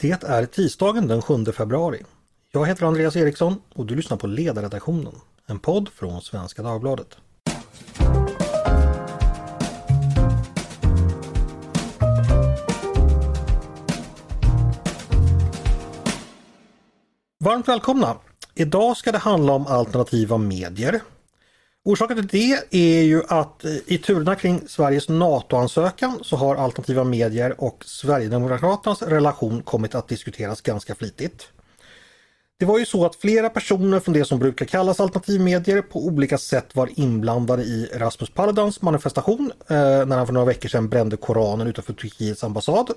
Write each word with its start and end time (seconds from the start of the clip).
Det 0.00 0.22
är 0.22 0.46
tisdagen 0.46 1.08
den 1.08 1.22
7 1.22 1.44
februari. 1.44 2.02
Jag 2.52 2.66
heter 2.66 2.86
Andreas 2.86 3.16
Eriksson 3.16 3.62
och 3.74 3.86
du 3.86 3.94
lyssnar 3.94 4.16
på 4.16 4.26
Ledarredaktionen, 4.26 5.14
en 5.46 5.58
podd 5.58 5.88
från 5.88 6.22
Svenska 6.22 6.62
Dagbladet. 6.62 7.16
Varmt 17.44 17.68
välkomna! 17.68 18.16
Idag 18.54 18.96
ska 18.96 19.12
det 19.12 19.18
handla 19.18 19.52
om 19.52 19.66
alternativa 19.66 20.38
medier. 20.38 21.00
Orsaken 21.84 22.16
till 22.16 22.26
det 22.70 22.76
är 22.98 23.02
ju 23.02 23.22
att 23.28 23.64
eh, 23.64 23.76
i 23.86 23.98
turerna 23.98 24.34
kring 24.34 24.68
Sveriges 24.68 25.08
NATO-ansökan 25.08 26.18
så 26.22 26.36
har 26.36 26.56
alternativa 26.56 27.04
medier 27.04 27.54
och 27.58 27.84
Sverigedemokraternas 27.84 29.02
relation 29.02 29.62
kommit 29.62 29.94
att 29.94 30.08
diskuteras 30.08 30.60
ganska 30.60 30.94
flitigt. 30.94 31.48
Det 32.58 32.66
var 32.66 32.78
ju 32.78 32.86
så 32.86 33.06
att 33.06 33.16
flera 33.16 33.50
personer 33.50 34.00
från 34.00 34.14
det 34.14 34.24
som 34.24 34.38
brukar 34.38 34.66
kallas 34.66 35.00
alternativmedier 35.00 35.82
på 35.82 36.06
olika 36.06 36.38
sätt 36.38 36.76
var 36.76 36.90
inblandade 37.00 37.62
i 37.62 37.90
Rasmus 37.94 38.30
Paludans 38.30 38.82
manifestation 38.82 39.52
eh, 39.68 40.06
när 40.06 40.16
han 40.16 40.26
för 40.26 40.34
några 40.34 40.46
veckor 40.46 40.68
sedan 40.68 40.88
brände 40.88 41.16
Koranen 41.16 41.66
utanför 41.66 41.92
Turkiets 41.92 42.44
ambassad. 42.44 42.90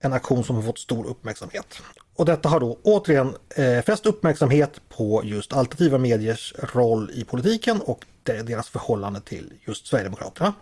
En 0.00 0.12
aktion 0.12 0.44
som 0.44 0.56
har 0.56 0.62
fått 0.62 0.78
stor 0.78 1.06
uppmärksamhet. 1.06 1.82
Och 2.18 2.24
detta 2.24 2.48
har 2.48 2.60
då 2.60 2.78
återigen 2.82 3.34
eh, 3.56 3.82
fäst 3.82 4.06
uppmärksamhet 4.06 4.80
på 4.88 5.22
just 5.24 5.52
alternativa 5.52 5.98
mediers 5.98 6.54
roll 6.58 7.10
i 7.14 7.24
politiken 7.24 7.80
och 7.80 8.04
deras 8.22 8.68
förhållande 8.68 9.20
till 9.20 9.52
just 9.66 9.86
Sverigedemokraterna. 9.86 10.52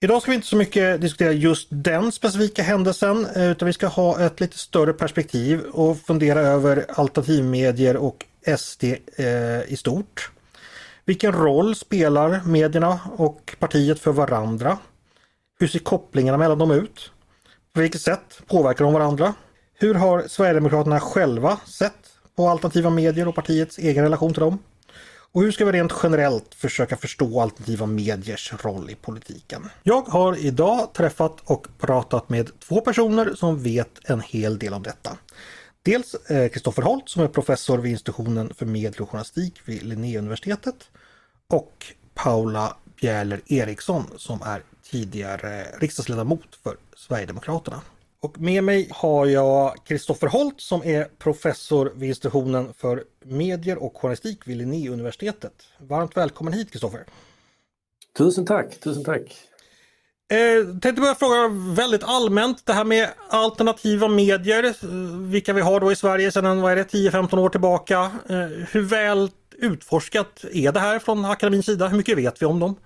Idag 0.00 0.22
ska 0.22 0.30
vi 0.30 0.34
inte 0.34 0.46
så 0.46 0.56
mycket 0.56 1.00
diskutera 1.00 1.32
just 1.32 1.68
den 1.70 2.12
specifika 2.12 2.62
händelsen 2.62 3.26
eh, 3.36 3.50
utan 3.50 3.66
vi 3.66 3.72
ska 3.72 3.86
ha 3.86 4.20
ett 4.20 4.40
lite 4.40 4.58
större 4.58 4.92
perspektiv 4.92 5.60
och 5.60 5.98
fundera 5.98 6.40
över 6.40 6.86
alternativmedier 6.88 7.96
och 7.96 8.24
SD 8.58 8.84
eh, 9.16 9.72
i 9.72 9.76
stort. 9.76 10.30
Vilken 11.04 11.32
roll 11.32 11.74
spelar 11.74 12.40
medierna 12.46 13.00
och 13.16 13.56
partiet 13.58 14.00
för 14.00 14.12
varandra? 14.12 14.78
Hur 15.58 15.68
ser 15.68 15.78
kopplingarna 15.78 16.38
mellan 16.38 16.58
dem 16.58 16.70
ut? 16.70 17.10
På 17.72 17.80
vilket 17.80 18.00
sätt 18.00 18.42
påverkar 18.46 18.84
de 18.84 18.94
varandra? 18.94 19.34
Hur 19.82 19.94
har 19.94 20.28
Sverigedemokraterna 20.28 21.00
själva 21.00 21.60
sett 21.66 22.12
på 22.36 22.48
alternativa 22.48 22.90
medier 22.90 23.28
och 23.28 23.34
partiets 23.34 23.78
egen 23.78 24.04
relation 24.04 24.34
till 24.34 24.40
dem? 24.40 24.58
Och 25.32 25.42
hur 25.42 25.52
ska 25.52 25.64
vi 25.64 25.72
rent 25.72 25.92
generellt 26.02 26.54
försöka 26.54 26.96
förstå 26.96 27.40
alternativa 27.40 27.86
mediers 27.86 28.52
roll 28.62 28.90
i 28.90 28.94
politiken? 28.94 29.70
Jag 29.82 30.02
har 30.02 30.36
idag 30.36 30.92
träffat 30.92 31.40
och 31.44 31.66
pratat 31.78 32.28
med 32.28 32.60
två 32.60 32.80
personer 32.80 33.34
som 33.34 33.62
vet 33.62 34.10
en 34.10 34.20
hel 34.20 34.58
del 34.58 34.74
om 34.74 34.82
detta. 34.82 35.16
Dels 35.82 36.14
eh, 36.14 36.48
Kristoffer 36.48 36.82
Holt 36.82 37.08
som 37.08 37.22
är 37.22 37.28
professor 37.28 37.78
vid 37.78 37.92
institutionen 37.92 38.54
för 38.54 38.66
medie 38.66 39.00
och 39.00 39.10
journalistik 39.10 39.60
vid 39.64 39.82
Linnéuniversitetet 39.82 40.90
och 41.48 41.86
Paula 42.14 42.76
Bjäller 43.00 43.40
Eriksson 43.46 44.04
som 44.16 44.42
är 44.42 44.62
tidigare 44.90 45.66
riksdagsledamot 45.78 46.58
för 46.62 46.76
Sverigedemokraterna. 46.96 47.80
Och 48.22 48.40
med 48.40 48.64
mig 48.64 48.88
har 48.90 49.26
jag 49.26 49.84
Kristoffer 49.84 50.26
Holt 50.26 50.60
som 50.60 50.84
är 50.84 51.04
professor 51.04 51.92
vid 51.94 52.08
institutionen 52.08 52.74
för 52.76 53.04
medier 53.24 53.82
och 53.82 53.96
journalistik 53.96 54.46
vid 54.46 54.56
Linnéuniversitetet. 54.56 55.52
Varmt 55.78 56.16
välkommen 56.16 56.52
hit 56.52 56.72
Kristoffer! 56.72 57.04
Tusen 58.18 58.46
tack, 58.46 58.80
tusen 58.80 59.04
tack! 59.04 59.40
Eh, 60.30 60.78
tänkte 60.80 61.00
börja 61.00 61.14
fråga 61.14 61.48
väldigt 61.74 62.02
allmänt 62.04 62.66
det 62.66 62.72
här 62.72 62.84
med 62.84 63.08
alternativa 63.28 64.08
medier, 64.08 64.74
vilka 65.30 65.52
vi 65.52 65.60
har 65.60 65.80
då 65.80 65.92
i 65.92 65.96
Sverige 65.96 66.32
sedan 66.32 66.46
10-15 66.64 67.38
år 67.38 67.48
tillbaka. 67.48 68.00
Eh, 68.28 68.36
hur 68.70 68.82
väl 68.82 69.30
utforskat 69.58 70.44
är 70.52 70.72
det 70.72 70.80
här 70.80 70.98
från 70.98 71.24
akademins 71.24 71.66
sida? 71.66 71.88
Hur 71.88 71.96
mycket 71.96 72.18
vet 72.18 72.42
vi 72.42 72.46
om 72.46 72.60
dem? 72.60 72.76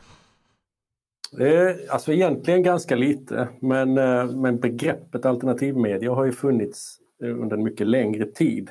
Eh, 1.40 1.76
alltså 1.88 2.12
egentligen 2.12 2.62
ganska 2.62 2.96
lite 2.96 3.48
men, 3.60 3.98
eh, 3.98 4.26
men 4.26 4.60
begreppet 4.60 5.26
alternativmedia 5.26 6.12
har 6.12 6.24
ju 6.24 6.32
funnits 6.32 6.98
eh, 7.22 7.40
under 7.40 7.56
en 7.56 7.62
mycket 7.62 7.86
längre 7.86 8.26
tid. 8.26 8.70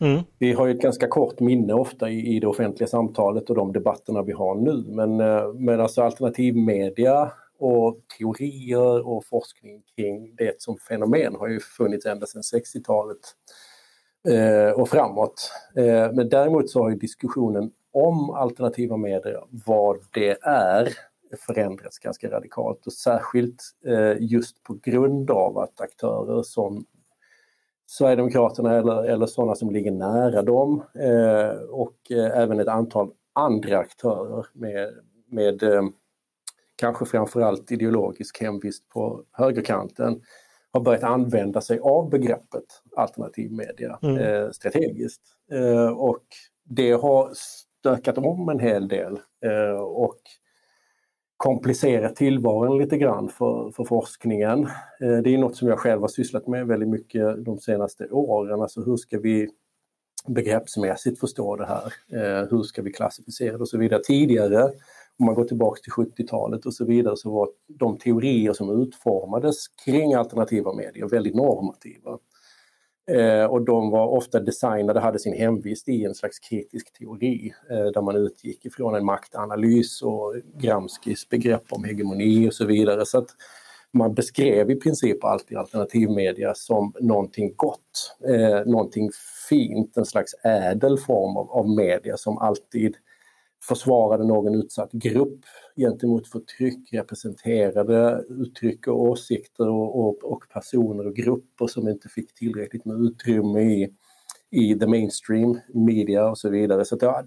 Mm. 0.00 0.22
Vi 0.38 0.52
har 0.52 0.66
ju 0.66 0.74
ett 0.74 0.82
ganska 0.82 1.08
kort 1.08 1.40
minne 1.40 1.74
ofta 1.74 2.10
i, 2.10 2.36
i 2.36 2.40
det 2.40 2.46
offentliga 2.46 2.88
samtalet 2.88 3.50
och 3.50 3.56
de 3.56 3.72
debatterna 3.72 4.22
vi 4.22 4.32
har 4.32 4.54
nu. 4.54 4.84
Men, 4.86 5.16
men 5.64 5.80
alltså 5.80 6.02
alternativmedia 6.02 7.32
och 7.58 8.00
teorier 8.18 9.08
och 9.08 9.24
forskning 9.26 9.82
kring 9.96 10.36
det 10.36 10.62
som 10.62 10.76
fenomen 10.76 11.34
har 11.34 11.48
ju 11.48 11.60
funnits 11.60 12.06
ända 12.06 12.26
sedan 12.26 12.42
60-talet 12.42 13.18
eh, 14.28 14.80
och 14.80 14.88
framåt. 14.88 15.50
Eh, 15.76 16.12
men 16.12 16.28
däremot 16.28 16.70
så 16.70 16.82
har 16.82 16.90
ju 16.90 16.96
diskussionen 16.96 17.70
om 17.92 18.30
alternativa 18.30 18.96
medier, 18.96 19.44
vad 19.66 19.96
det 20.12 20.38
är, 20.42 20.88
förändrats 21.34 21.98
ganska 21.98 22.30
radikalt 22.30 22.86
och 22.86 22.92
särskilt 22.92 23.62
eh, 23.86 24.16
just 24.20 24.62
på 24.62 24.78
grund 24.82 25.30
av 25.30 25.58
att 25.58 25.80
aktörer 25.80 26.42
som 26.42 26.84
Sverigedemokraterna 27.86 28.74
eller, 28.76 29.04
eller 29.04 29.26
sådana 29.26 29.54
som 29.54 29.70
ligger 29.70 29.90
nära 29.90 30.42
dem 30.42 30.84
eh, 30.94 31.62
och 31.70 31.96
eh, 32.10 32.38
även 32.38 32.60
ett 32.60 32.68
antal 32.68 33.10
andra 33.32 33.78
aktörer 33.78 34.46
med, 34.52 34.94
med 35.26 35.62
kanske 36.76 37.04
framförallt 37.06 37.72
ideologisk 37.72 38.42
hemvist 38.42 38.88
på 38.88 39.24
högerkanten 39.32 40.22
har 40.74 40.80
börjat 40.80 41.02
använda 41.02 41.60
sig 41.60 41.78
av 41.78 42.10
begreppet 42.10 42.64
alternativ 42.96 43.52
media 43.52 43.98
mm. 44.02 44.18
eh, 44.18 44.50
strategiskt. 44.50 45.22
Eh, 45.52 45.88
och 45.88 46.24
det 46.64 46.92
har 46.92 47.30
stökat 47.34 48.18
om 48.18 48.48
en 48.48 48.60
hel 48.60 48.88
del 48.88 49.20
eh, 49.44 49.80
och 49.80 50.20
komplicera 51.44 52.08
tillvaron 52.08 52.78
lite 52.78 52.98
grann 52.98 53.28
för, 53.28 53.70
för 53.70 53.84
forskningen. 53.84 54.62
Eh, 55.00 55.18
det 55.24 55.34
är 55.34 55.38
något 55.38 55.56
som 55.56 55.68
jag 55.68 55.78
själv 55.78 56.00
har 56.00 56.08
sysslat 56.08 56.46
med 56.46 56.66
väldigt 56.66 56.88
mycket 56.88 57.44
de 57.44 57.58
senaste 57.58 58.08
åren. 58.10 58.60
Alltså 58.60 58.84
hur 58.84 58.96
ska 58.96 59.18
vi 59.18 59.48
begreppsmässigt 60.26 61.20
förstå 61.20 61.56
det 61.56 61.66
här? 61.66 61.92
Eh, 62.12 62.48
hur 62.50 62.62
ska 62.62 62.82
vi 62.82 62.92
klassificera 62.92 63.52
det 63.52 63.58
och 63.58 63.68
så 63.68 63.78
vidare. 63.78 64.02
Tidigare, 64.02 64.62
om 65.18 65.26
man 65.26 65.34
går 65.34 65.44
tillbaks 65.44 65.80
till 65.80 65.92
70-talet 65.92 66.66
och 66.66 66.74
så 66.74 66.84
vidare, 66.84 67.16
så 67.16 67.30
var 67.30 67.48
de 67.68 67.98
teorier 67.98 68.52
som 68.52 68.82
utformades 68.82 69.68
kring 69.84 70.14
alternativa 70.14 70.74
medier 70.74 71.08
väldigt 71.08 71.34
normativa. 71.34 72.18
Eh, 73.06 73.44
och 73.44 73.64
de 73.64 73.90
var 73.90 74.06
ofta 74.06 74.40
designade, 74.40 75.00
hade 75.00 75.18
sin 75.18 75.34
hemvist 75.34 75.88
i 75.88 76.04
en 76.04 76.14
slags 76.14 76.38
kritisk 76.38 76.92
teori 76.98 77.54
eh, 77.70 77.84
där 77.84 78.02
man 78.02 78.16
utgick 78.16 78.66
ifrån 78.66 78.94
en 78.94 79.04
maktanalys 79.04 80.02
och 80.02 80.34
Gramskis 80.60 81.28
begrepp 81.28 81.64
om 81.70 81.84
hegemoni 81.84 82.48
och 82.48 82.54
så 82.54 82.64
vidare. 82.64 83.06
Så 83.06 83.18
att 83.18 83.28
man 83.92 84.14
beskrev 84.14 84.70
i 84.70 84.76
princip 84.76 85.24
alltid 85.24 85.58
alternativmedia 85.58 86.54
som 86.54 86.92
någonting 87.00 87.54
gott, 87.56 88.16
eh, 88.28 88.66
någonting 88.66 89.10
fint, 89.48 89.96
en 89.96 90.06
slags 90.06 90.34
ädel 90.44 90.98
form 90.98 91.36
av, 91.36 91.50
av 91.50 91.68
media 91.68 92.16
som 92.16 92.38
alltid 92.38 92.96
försvarade 93.68 94.24
någon 94.24 94.54
utsatt 94.54 94.92
grupp 94.92 95.40
gentemot 95.76 96.28
förtryck, 96.28 96.92
representerade 96.92 98.24
uttryck 98.28 98.86
och 98.86 99.02
åsikter 99.02 99.68
och, 99.68 100.00
och, 100.00 100.24
och, 100.32 100.44
personer 100.52 101.06
och 101.06 101.16
grupper 101.16 101.66
som 101.66 101.88
inte 101.88 102.08
fick 102.08 102.34
tillräckligt 102.34 102.84
med 102.84 103.00
utrymme 103.00 103.60
i, 103.60 103.92
i 104.50 104.78
the 104.78 104.86
mainstream 104.86 105.58
media 105.74 106.30
och 106.30 106.38
så 106.38 106.48
vidare. 106.48 106.84
Så 106.84 106.96
det, 106.96 107.26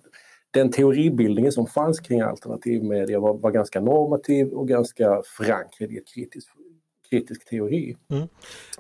den 0.52 0.72
teoribildningen 0.72 1.52
som 1.52 1.68
fanns 1.68 2.00
kring 2.00 2.22
alternativmedia 2.22 3.20
var, 3.20 3.34
var 3.34 3.52
ganska 3.52 3.82
normativ 3.82 4.48
och 4.48 4.68
ganska 4.68 5.22
förankrad 5.38 5.92
i 5.92 5.98
ett 5.98 6.08
kritisk, 6.08 6.48
kritisk 7.10 7.50
teori. 7.50 7.98
Mm. 8.10 8.28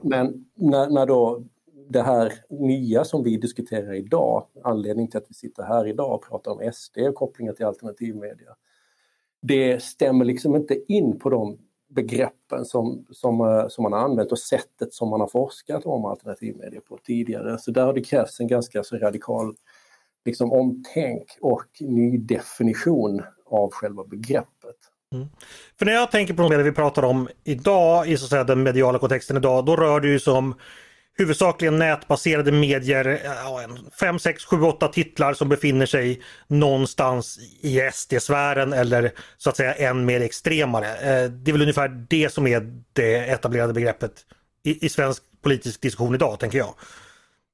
Men 0.01 0.45
när, 0.55 0.89
när 0.89 1.05
då 1.05 1.43
det 1.89 2.01
här 2.01 2.33
nya 2.49 3.03
som 3.03 3.23
vi 3.23 3.37
diskuterar 3.37 3.93
idag, 3.93 4.47
anledningen 4.63 5.11
till 5.11 5.17
att 5.17 5.29
vi 5.29 5.33
sitter 5.33 5.63
här 5.63 5.87
idag 5.87 6.13
och 6.13 6.29
pratar 6.29 6.51
om 6.51 6.71
SD 6.73 6.97
och 6.97 7.15
kopplingar 7.15 7.53
till 7.53 7.65
alternativmedia, 7.65 8.55
det 9.41 9.83
stämmer 9.83 10.25
liksom 10.25 10.55
inte 10.55 10.93
in 10.93 11.19
på 11.19 11.29
de 11.29 11.57
begreppen 11.89 12.65
som, 12.65 13.05
som, 13.11 13.41
eh, 13.41 13.67
som 13.67 13.83
man 13.83 13.93
har 13.93 13.99
använt 13.99 14.31
och 14.31 14.39
sättet 14.39 14.93
som 14.93 15.09
man 15.09 15.19
har 15.19 15.27
forskat 15.27 15.85
om 15.85 16.05
alternativmedia 16.05 16.81
på 16.81 16.97
tidigare. 16.97 17.57
Så 17.59 17.71
där 17.71 17.85
har 17.85 17.93
det 17.93 18.01
krävts 18.01 18.39
en 18.39 18.47
ganska 18.47 18.83
så 18.83 18.97
radikal 18.97 19.55
liksom, 20.25 20.53
omtänk 20.53 21.37
och 21.41 21.67
ny 21.79 22.17
definition 22.17 23.21
av 23.45 23.71
själva 23.71 24.03
begreppet. 24.03 24.75
Mm. 25.15 25.27
För 25.79 25.85
när 25.85 25.93
jag 25.93 26.11
tänker 26.11 26.33
på 26.33 26.49
det 26.49 26.63
vi 26.63 26.71
pratar 26.71 27.03
om 27.03 27.27
idag 27.43 28.07
i 28.07 28.17
så 28.17 28.25
att 28.25 28.29
säga, 28.29 28.43
den 28.43 28.63
mediala 28.63 28.99
kontexten 28.99 29.37
idag, 29.37 29.65
då 29.65 29.75
rör 29.75 29.99
det 29.99 30.19
sig 30.19 30.33
om 30.33 30.55
huvudsakligen 31.17 31.79
nätbaserade 31.79 32.51
medier, 32.51 33.19
5, 33.99 34.19
6, 34.19 34.45
7, 34.45 34.61
8 34.61 34.87
titlar 34.87 35.33
som 35.33 35.49
befinner 35.49 35.85
sig 35.85 36.21
någonstans 36.47 37.39
i 37.61 37.79
SD-sfären 37.93 38.73
eller 38.73 39.11
så 39.37 39.49
att 39.49 39.57
säga 39.57 39.73
än 39.73 40.05
mer 40.05 40.21
extremare. 40.21 40.87
Eh, 40.87 41.29
det 41.29 41.51
är 41.51 41.53
väl 41.53 41.61
ungefär 41.61 42.05
det 42.09 42.33
som 42.33 42.47
är 42.47 42.73
det 42.93 43.15
etablerade 43.15 43.73
begreppet 43.73 44.11
i, 44.63 44.85
i 44.85 44.89
svensk 44.89 45.23
politisk 45.41 45.81
diskussion 45.81 46.15
idag, 46.15 46.39
tänker 46.39 46.57
jag. 46.57 46.73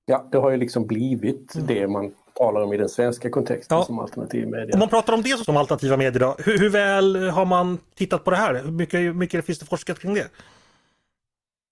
Ja, 0.06 0.28
det 0.32 0.38
har 0.38 0.52
ju 0.52 0.58
liksom 0.58 0.88
blivit 0.88 1.56
mm. 1.56 1.68
det 1.68 1.88
man 1.88 2.12
talar 2.34 2.62
om 2.62 2.74
i 2.74 2.78
den 2.78 2.90
svenska 2.90 3.30
kontexten 3.30 3.78
ja. 3.78 3.84
som 3.84 4.00
alternativ 4.00 4.48
media. 4.48 4.74
Om 4.74 4.80
man 4.80 4.90
pratar 4.90 5.14
om 5.14 5.22
det 5.22 5.46
som 5.46 5.58
alternativa 5.58 5.98
medier 5.98 6.20
då, 6.20 6.36
hur, 6.40 6.60
hur 6.60 6.70
väl 6.70 7.30
har 7.30 7.46
man 7.46 7.78
tittat 7.96 8.24
på 8.24 8.32
det 8.32 8.38
här? 8.38 8.62
Hur 8.64 8.72
mycket, 8.72 9.16
mycket 9.16 9.46
finns 9.46 9.60
det 9.60 9.66
forskat 9.66 10.00
kring 10.00 10.14
det? 10.14 10.28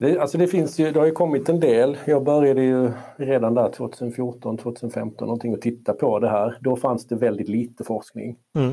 Det, 0.02 0.18
alltså 0.18 0.38
det, 0.38 0.48
finns 0.48 0.78
ju, 0.78 0.90
det 0.90 0.98
har 0.98 1.06
ju 1.06 1.12
kommit 1.12 1.48
en 1.48 1.60
del. 1.60 1.98
Jag 2.04 2.24
började 2.24 2.62
ju 2.62 2.90
redan 3.16 3.54
där 3.54 3.68
2014, 3.68 4.58
2015 4.58 5.26
någonting 5.26 5.54
att 5.54 5.60
titta 5.60 5.92
på 5.92 6.18
det 6.18 6.28
här. 6.28 6.58
Då 6.60 6.76
fanns 6.76 7.06
det 7.06 7.16
väldigt 7.16 7.48
lite 7.48 7.84
forskning. 7.84 8.36
Mm. 8.54 8.72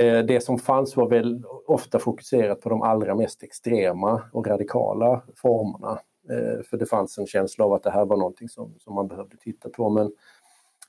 Eh, 0.00 0.26
det 0.26 0.40
som 0.40 0.58
fanns 0.58 0.96
var 0.96 1.08
väl 1.08 1.42
ofta 1.66 1.98
fokuserat 1.98 2.60
på 2.60 2.68
de 2.68 2.82
allra 2.82 3.14
mest 3.14 3.42
extrema 3.42 4.22
och 4.32 4.46
radikala 4.46 5.22
formerna. 5.36 6.00
Eh, 6.30 6.62
för 6.64 6.76
det 6.76 6.86
fanns 6.86 7.18
en 7.18 7.26
känsla 7.26 7.64
av 7.64 7.72
att 7.72 7.82
det 7.82 7.90
här 7.90 8.04
var 8.04 8.16
någonting 8.16 8.48
som, 8.48 8.74
som 8.78 8.94
man 8.94 9.08
behövde 9.08 9.36
titta 9.36 9.68
på. 9.68 9.90
Men 9.90 10.12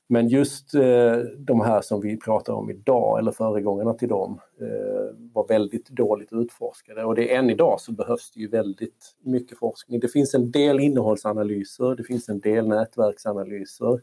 men 0.06 0.28
just 0.28 0.74
eh, 0.74 1.16
de 1.38 1.60
här 1.60 1.80
som 1.80 2.00
vi 2.00 2.16
pratar 2.16 2.52
om 2.52 2.70
idag, 2.70 3.18
eller 3.18 3.32
föregångarna 3.32 3.94
till 3.94 4.08
dem, 4.08 4.40
eh, 4.60 5.16
var 5.32 5.48
väldigt 5.48 5.88
dåligt 5.88 6.32
utforskade. 6.32 7.04
Och 7.04 7.14
det 7.14 7.34
än 7.34 7.50
idag 7.50 7.80
så 7.80 7.92
behövs 7.92 8.30
det 8.30 8.40
ju 8.40 8.48
väldigt 8.48 9.16
mycket 9.22 9.58
forskning. 9.58 10.00
Det 10.00 10.08
finns 10.08 10.34
en 10.34 10.50
del 10.50 10.80
innehållsanalyser, 10.80 11.96
det 11.96 12.04
finns 12.04 12.28
en 12.28 12.40
del 12.40 12.68
nätverksanalyser 12.68 14.00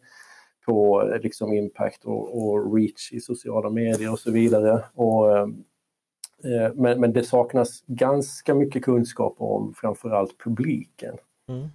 på 0.66 1.10
eh, 1.10 1.22
liksom 1.22 1.54
impact 1.54 2.06
och, 2.06 2.48
och, 2.48 2.76
reach 2.76 3.12
i 3.12 3.20
sociala 3.20 3.70
medier 3.70 4.12
och 4.12 4.20
så 4.20 4.32
vidare. 4.32 4.84
Och, 4.94 5.38
eh, 5.38 5.44
eh 6.44 6.74
men, 6.76 7.00
men, 7.00 7.14
det 7.14 7.24
saknas 7.24 7.84
ganska 7.88 8.56
mycket 8.56 8.84
kunskap 8.84 9.36
om 9.38 9.74
framförallt 9.74 10.38
publiken. 10.38 11.18
Mm. 11.50 11.68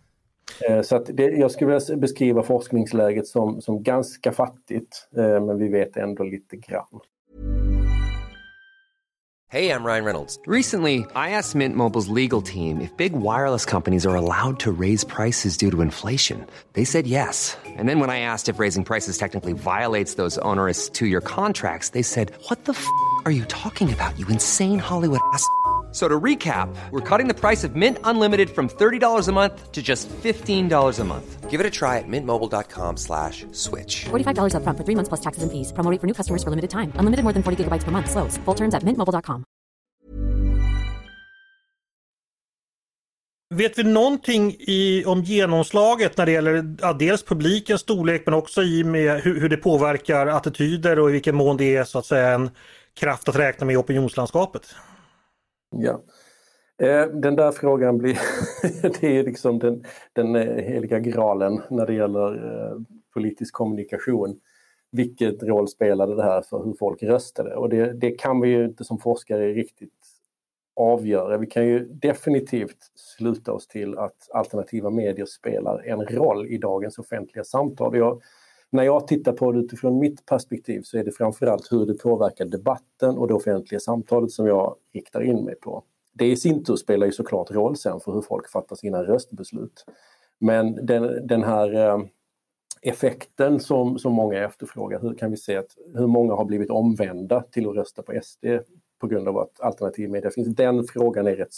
Eh, 0.68 0.82
så 0.82 0.96
att 0.96 1.06
det, 1.06 1.24
jag 1.24 1.50
skulle 1.50 1.72
vilja 1.72 1.96
beskriva 1.96 2.42
forskningsläget 2.42 3.26
som, 3.26 3.60
som 3.60 3.82
ganska 3.82 4.32
fattigt, 4.32 5.08
eh, 5.16 5.44
men 5.44 5.58
vi 5.58 5.68
vet 5.68 5.96
ändå 5.96 6.24
lite 6.24 6.56
grann. 6.56 7.00
Hej, 9.48 9.66
jag 9.66 9.86
Ryan 9.86 10.04
Reynolds. 10.04 10.40
Recently, 10.46 10.96
I 10.96 11.30
asked 11.30 11.54
Mint 11.54 11.76
Mobiles 11.76 12.08
legal 12.08 12.42
team 12.42 12.80
if 12.80 12.96
big 12.96 13.12
wireless 13.12 13.64
companies 13.64 14.06
are 14.06 14.16
allowed 14.16 14.58
to 14.58 14.72
raise 14.72 15.06
prices 15.06 15.56
due 15.56 15.70
to 15.70 15.82
inflation. 15.82 16.44
They 16.72 16.84
said 16.84 17.06
yes. 17.06 17.56
And 17.78 17.88
then 17.88 18.00
when 18.00 18.10
I 18.10 18.20
asked 18.20 18.54
if 18.54 18.58
raising 18.60 18.84
prices 18.84 19.18
technically 19.18 19.52
violates 19.52 20.14
those 20.14 20.36
onerous 20.38 20.90
two-year 20.90 21.20
contracts, 21.20 21.90
they 21.90 22.02
said, 22.02 22.32
what 22.48 22.64
the 22.64 22.72
f*** 22.72 22.86
are 23.24 23.30
you 23.30 23.44
talking 23.44 23.92
about, 23.92 24.18
you 24.18 24.26
insane 24.28 24.80
Hollywood 24.80 25.20
ass?" 25.32 25.44
So 25.96 26.08
to 26.08 26.20
recap, 26.20 26.68
we're 26.90 27.00
cutting 27.00 27.26
the 27.26 27.40
price 27.40 27.64
of 27.64 27.74
Mint 27.74 27.98
Unlimited 28.04 28.50
from 28.50 28.68
$30 28.68 29.28
a 29.28 29.32
month 29.32 29.72
to 29.72 29.82
just 29.82 30.10
$15 30.10 31.00
a 31.00 31.04
month. 31.04 31.50
Give 31.50 31.58
it 31.58 31.66
a 31.66 31.70
try 31.70 31.96
at 31.96 32.04
mintmobile.com 32.06 32.98
slash 32.98 33.46
switch. 33.52 34.04
$45 34.04 34.56
up 34.56 34.62
front 34.62 34.76
for 34.76 34.84
three 34.84 34.94
months 34.94 35.08
plus 35.08 35.22
taxes 35.22 35.42
and 35.42 35.50
fees. 35.50 35.72
Promoting 35.72 35.98
for 35.98 36.06
new 36.06 36.12
customers 36.12 36.44
for 36.44 36.50
limited 36.50 36.68
time. 36.68 36.92
Unlimited 36.96 37.24
more 37.24 37.32
than 37.32 37.42
40 37.42 37.64
gigabytes 37.64 37.84
per 37.84 37.90
month. 37.90 38.10
Slows. 38.10 38.36
Full 38.44 38.54
terms 38.54 38.74
at 38.74 38.82
mintmobile.com. 38.82 39.44
Vet 43.54 43.78
vi 43.78 43.84
någonting 43.84 44.56
i, 44.58 45.04
om 45.06 45.22
genomslaget 45.22 46.16
när 46.16 46.26
det 46.26 46.32
gäller 46.32 46.76
ja, 46.80 46.92
dels 46.92 47.22
publikens 47.22 47.80
storlek 47.80 48.22
men 48.26 48.34
också 48.34 48.62
i 48.62 48.84
med 48.84 49.20
hur, 49.20 49.40
hur 49.40 49.48
det 49.48 49.56
påverkar 49.56 50.26
attityder 50.26 50.98
och 50.98 51.08
i 51.08 51.12
vilken 51.12 51.36
mån 51.36 51.56
det 51.56 51.76
är 51.76 51.84
så 51.84 51.98
att 51.98 52.06
säga 52.06 52.34
en 52.34 52.50
kraft 52.94 53.28
att 53.28 53.36
räkna 53.36 53.66
med 53.66 53.74
i 53.74 53.76
opinionslandskapet? 53.76 54.74
Ja. 55.70 56.02
Eh, 56.78 57.06
den 57.06 57.36
där 57.36 57.52
frågan 57.52 57.98
blir, 57.98 58.18
det 59.00 59.18
är 59.18 59.24
liksom 59.24 59.58
den, 59.58 59.84
den 60.12 60.36
eh, 60.36 60.64
heliga 60.64 60.98
graalen 60.98 61.62
när 61.70 61.86
det 61.86 61.94
gäller 61.94 62.34
eh, 62.34 62.78
politisk 63.14 63.54
kommunikation. 63.54 64.40
Vilket 64.92 65.42
roll 65.42 65.68
spelade 65.68 66.14
det 66.14 66.22
här 66.22 66.42
för 66.42 66.64
hur 66.64 66.74
folk 66.74 67.02
röstade? 67.02 67.56
Och 67.56 67.68
det, 67.68 67.92
det 67.92 68.10
kan 68.10 68.40
vi 68.40 68.48
ju 68.48 68.64
inte 68.64 68.84
som 68.84 68.98
forskare 68.98 69.52
riktigt 69.52 69.92
avgöra. 70.76 71.38
Vi 71.38 71.46
kan 71.46 71.66
ju 71.66 71.88
definitivt 71.88 72.92
sluta 72.94 73.52
oss 73.52 73.66
till 73.66 73.98
att 73.98 74.30
alternativa 74.30 74.90
medier 74.90 75.26
spelar 75.26 75.82
en 75.86 76.06
roll 76.06 76.46
i 76.46 76.58
dagens 76.58 76.98
offentliga 76.98 77.44
samtal. 77.44 77.96
Jag, 77.96 78.22
när 78.70 78.82
jag 78.82 79.06
tittar 79.06 79.32
på 79.32 79.52
det 79.52 79.58
utifrån 79.58 79.98
mitt 79.98 80.26
perspektiv 80.26 80.80
så 80.82 80.98
är 80.98 81.04
det 81.04 81.12
framförallt 81.12 81.72
hur 81.72 81.86
det 81.86 81.94
påverkar 81.94 82.44
debatten 82.44 83.18
och 83.18 83.28
det 83.28 83.34
offentliga 83.34 83.80
samtalet 83.80 84.30
som 84.30 84.46
jag 84.46 84.76
riktar 84.94 85.22
in 85.22 85.44
mig 85.44 85.54
på. 85.54 85.84
Det 86.12 86.26
i 86.26 86.36
sin 86.36 86.64
tur 86.64 86.76
spelar 86.76 87.06
ju 87.06 87.12
såklart 87.12 87.50
roll 87.50 87.76
sen 87.76 88.00
för 88.00 88.12
hur 88.12 88.22
folk 88.22 88.50
fattar 88.50 88.76
sina 88.76 89.02
röstbeslut. 89.02 89.84
Men 90.38 90.86
den, 90.86 91.26
den 91.26 91.42
här 91.42 91.74
eh, 91.74 91.98
effekten 92.82 93.60
som, 93.60 93.98
som 93.98 94.12
många 94.12 94.44
efterfrågar, 94.44 95.00
hur 95.00 95.14
kan 95.14 95.30
vi 95.30 95.36
se 95.36 95.56
att 95.56 95.76
hur 95.94 96.06
många 96.06 96.34
har 96.34 96.44
blivit 96.44 96.70
omvända 96.70 97.42
till 97.42 97.68
att 97.68 97.76
rösta 97.76 98.02
på 98.02 98.12
SD 98.22 98.46
på 98.98 99.06
grund 99.06 99.28
av 99.28 99.38
att 99.38 99.60
alternativ 99.60 100.10
media 100.10 100.30
finns? 100.30 100.48
Den 100.48 100.84
frågan 100.84 101.26
är 101.26 101.36
rätt, 101.36 101.54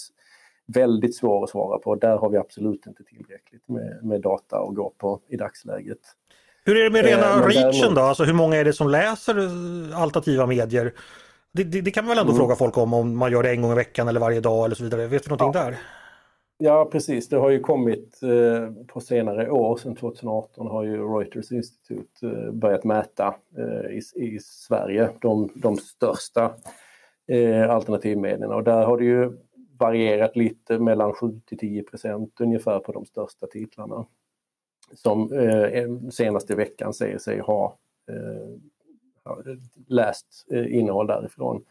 väldigt 0.67 1.17
svår 1.17 1.45
att 1.45 1.51
svara 1.51 1.79
på. 1.79 1.95
Där 1.95 2.17
har 2.17 2.31
vi 2.31 2.37
absolut 2.37 2.87
inte 2.87 3.05
tillräckligt 3.05 3.69
med, 3.69 3.99
med 4.03 4.21
data 4.21 4.59
att 4.59 4.75
gå 4.75 4.93
på 4.99 5.21
i 5.29 5.37
dagsläget. 5.37 6.01
Hur 6.69 6.77
är 6.77 6.85
det 6.85 6.91
med 6.91 7.05
rena 7.05 7.35
eh, 7.35 7.47
reachen 7.47 7.95
då? 7.95 8.01
Alltså 8.01 8.25
hur 8.25 8.33
många 8.33 8.57
är 8.57 8.65
det 8.65 8.73
som 8.73 8.89
läser 8.89 9.39
eh, 9.39 10.01
alternativa 10.01 10.47
medier? 10.47 10.93
Det, 11.53 11.65
det, 11.65 11.81
det 11.81 11.91
kan 11.91 12.05
man 12.05 12.09
väl 12.09 12.19
ändå 12.19 12.33
mm. 12.33 12.41
fråga 12.41 12.57
folk 12.57 12.79
om, 12.79 12.95
om 12.95 13.17
man 13.17 13.33
gör 13.33 13.43
det 13.43 13.51
en 13.51 13.63
gång 13.63 13.73
i 13.73 13.75
veckan 13.75 14.09
eller 14.09 14.21
varje 14.21 14.41
dag 14.41 14.65
eller 14.65 14.75
så 14.75 14.85
vidare. 14.85 15.07
Vet 15.07 15.25
du 15.25 15.31
någonting 15.31 15.61
ja. 15.61 15.67
där? 15.67 15.79
Ja 16.59 16.89
precis, 16.93 17.29
det 17.29 17.37
har 17.37 17.51
ju 17.51 17.61
kommit 17.61 18.21
eh, 18.23 18.87
på 18.87 19.01
senare 19.01 19.51
år, 19.51 19.77
sedan 19.77 19.97
2018 19.97 20.67
har 20.67 20.85
ju 20.85 21.03
Reuters 21.03 21.53
institut 21.53 22.23
eh, 22.23 22.53
börjat 22.53 22.85
mäta 22.85 23.35
eh, 23.59 23.97
i, 23.97 24.03
i, 24.15 24.39
Sverige 24.43 25.11
de, 25.21 25.49
de 25.55 25.77
största 25.77 26.55
eh, 27.29 27.71
alternativmedierna 27.71 28.55
och 28.55 28.65
där 28.65 28.87
har 28.87 28.99
det 28.99 29.05
ju 29.05 29.33
varierat 29.79 30.37
lite 30.37 30.79
mellan 30.79 31.13
7 31.13 31.41
till 31.47 31.59
10 31.59 31.83
procent 31.83 32.41
ungefär 32.41 32.79
på 32.79 32.93
de 32.93 33.05
största 33.05 33.47
titlarna 33.47 34.07
som 34.95 35.33
eh, 35.33 36.11
senaste 36.11 36.55
veckan 36.55 36.95
säger 36.95 37.19
sig 37.19 37.41
ha 37.41 37.79
eh, 38.09 38.59
läst 39.87 40.47
eh, 40.51 40.77
innehåll 40.77 41.07
därifrån. 41.07 41.65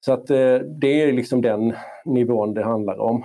Så 0.00 0.12
att 0.12 0.30
eh, 0.30 0.58
det 0.58 1.02
är 1.02 1.12
liksom 1.12 1.42
den 1.42 1.74
nivån 2.04 2.54
det 2.54 2.64
handlar 2.64 2.98
om. 2.98 3.24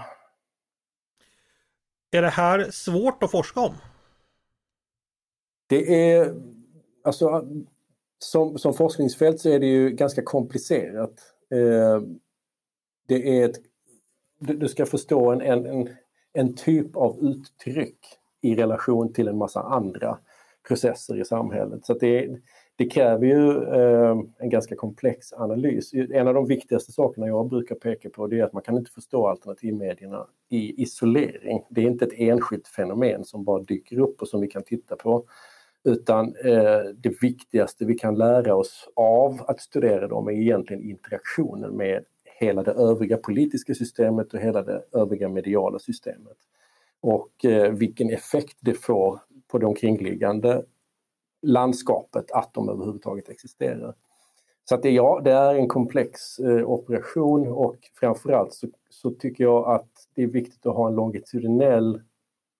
Är 2.12 2.22
det 2.22 2.30
här 2.30 2.72
svårt 2.72 3.24
att 3.24 3.32
forska 3.32 3.60
om? 3.60 3.74
Det 5.68 6.12
är, 6.12 6.36
alltså 7.04 7.48
som, 8.20 8.58
som 8.58 8.74
forskningsfält 8.74 9.40
så 9.40 9.50
är 9.50 9.60
det 9.60 9.68
ju 9.68 9.90
ganska 9.90 10.22
komplicerat. 10.22 11.34
Eh, 11.52 12.02
det 13.08 13.40
är 13.40 13.50
ett, 13.50 13.56
du, 14.40 14.58
du 14.58 14.68
ska 14.68 14.86
förstå 14.86 15.32
en, 15.32 15.42
en, 15.42 15.90
en 16.34 16.56
typ 16.56 16.96
av 16.96 17.20
uttryck 17.20 18.19
i 18.42 18.56
relation 18.56 19.14
till 19.14 19.28
en 19.28 19.38
massa 19.38 19.62
andra 19.62 20.18
processer 20.68 21.22
i 21.22 21.26
samhället. 21.26 21.86
Så 21.86 21.94
det, 21.94 22.30
det, 22.76 22.86
kräver 22.86 23.26
ju 23.26 23.64
eh, 23.64 24.18
en 24.38 24.50
ganska 24.50 24.76
komplex 24.76 25.34
analys. 25.34 25.94
En 25.94 26.28
av 26.28 26.34
de 26.34 26.48
viktigaste 26.48 26.92
sakerna 26.92 27.28
jag 27.28 27.50
brukar 27.50 27.76
peka 27.76 28.10
på 28.10 28.28
det 28.28 28.40
är 28.40 28.44
att 28.44 28.54
man 28.54 28.64
kan 28.64 28.78
inte 28.78 28.92
förstå 28.92 29.28
alternativmedierna 29.28 30.28
i 30.50 30.82
isolering. 30.82 31.64
Det 31.70 31.82
är 31.82 31.86
inte 31.86 32.06
ett 32.06 32.14
enskilt 32.20 32.68
fenomen 32.68 33.24
som 33.24 33.44
bara 33.44 33.64
dyker 33.64 34.00
upp 34.00 34.22
och 34.22 34.28
som 34.28 34.42
vi 34.42 34.48
kan 34.48 34.64
titta 34.64 34.96
på. 34.96 35.26
Utan 35.84 36.36
eh, 36.36 36.82
det 36.96 37.22
viktigaste 37.22 37.86
vi 37.86 37.96
kan 37.96 38.18
lära 38.18 38.56
oss 38.56 38.90
av 38.96 39.42
att 39.48 39.62
studera 39.62 40.08
dem 40.08 40.28
är 40.28 40.32
egentligen 40.32 40.84
interaktionen 40.84 41.78
med 41.78 42.04
hela 42.40 42.64
det 42.64 42.72
övriga 42.72 43.18
politiska 43.18 43.74
systemet 43.74 44.34
och 44.34 44.40
hela 44.40 44.62
det 44.62 44.84
övriga 44.92 45.30
mediala 45.30 45.80
systemet 45.80 46.38
och 47.02 47.46
eh, 47.46 47.72
vilken 47.72 48.10
effekt 48.10 48.58
det 48.60 48.74
får 48.74 49.20
på 49.48 49.58
det 49.58 49.66
omkringliggande 49.66 50.64
landskapet 51.42 52.32
att 52.32 52.54
de 52.54 52.70
överhuvudtaget 52.70 53.30
existerar. 53.30 53.96
Så 54.70 54.76
att 54.76 54.82
det, 54.82 54.90
ja, 54.90 55.22
det 55.24 55.32
är 55.32 55.56
en 55.56 55.68
komplex 55.68 56.40
eh, 56.40 56.70
operation 56.70 57.48
och 57.48 57.76
framförallt 58.00 58.54
så, 58.54 58.68
så 58.90 59.12
tycker 59.12 59.44
jag 59.44 59.68
att 59.76 59.90
det 60.16 60.24
är 60.24 60.28
viktigt 60.28 60.66
att 60.66 60.76
ha 60.76 60.88
en 60.88 60.96
longitudinell 60.96 62.02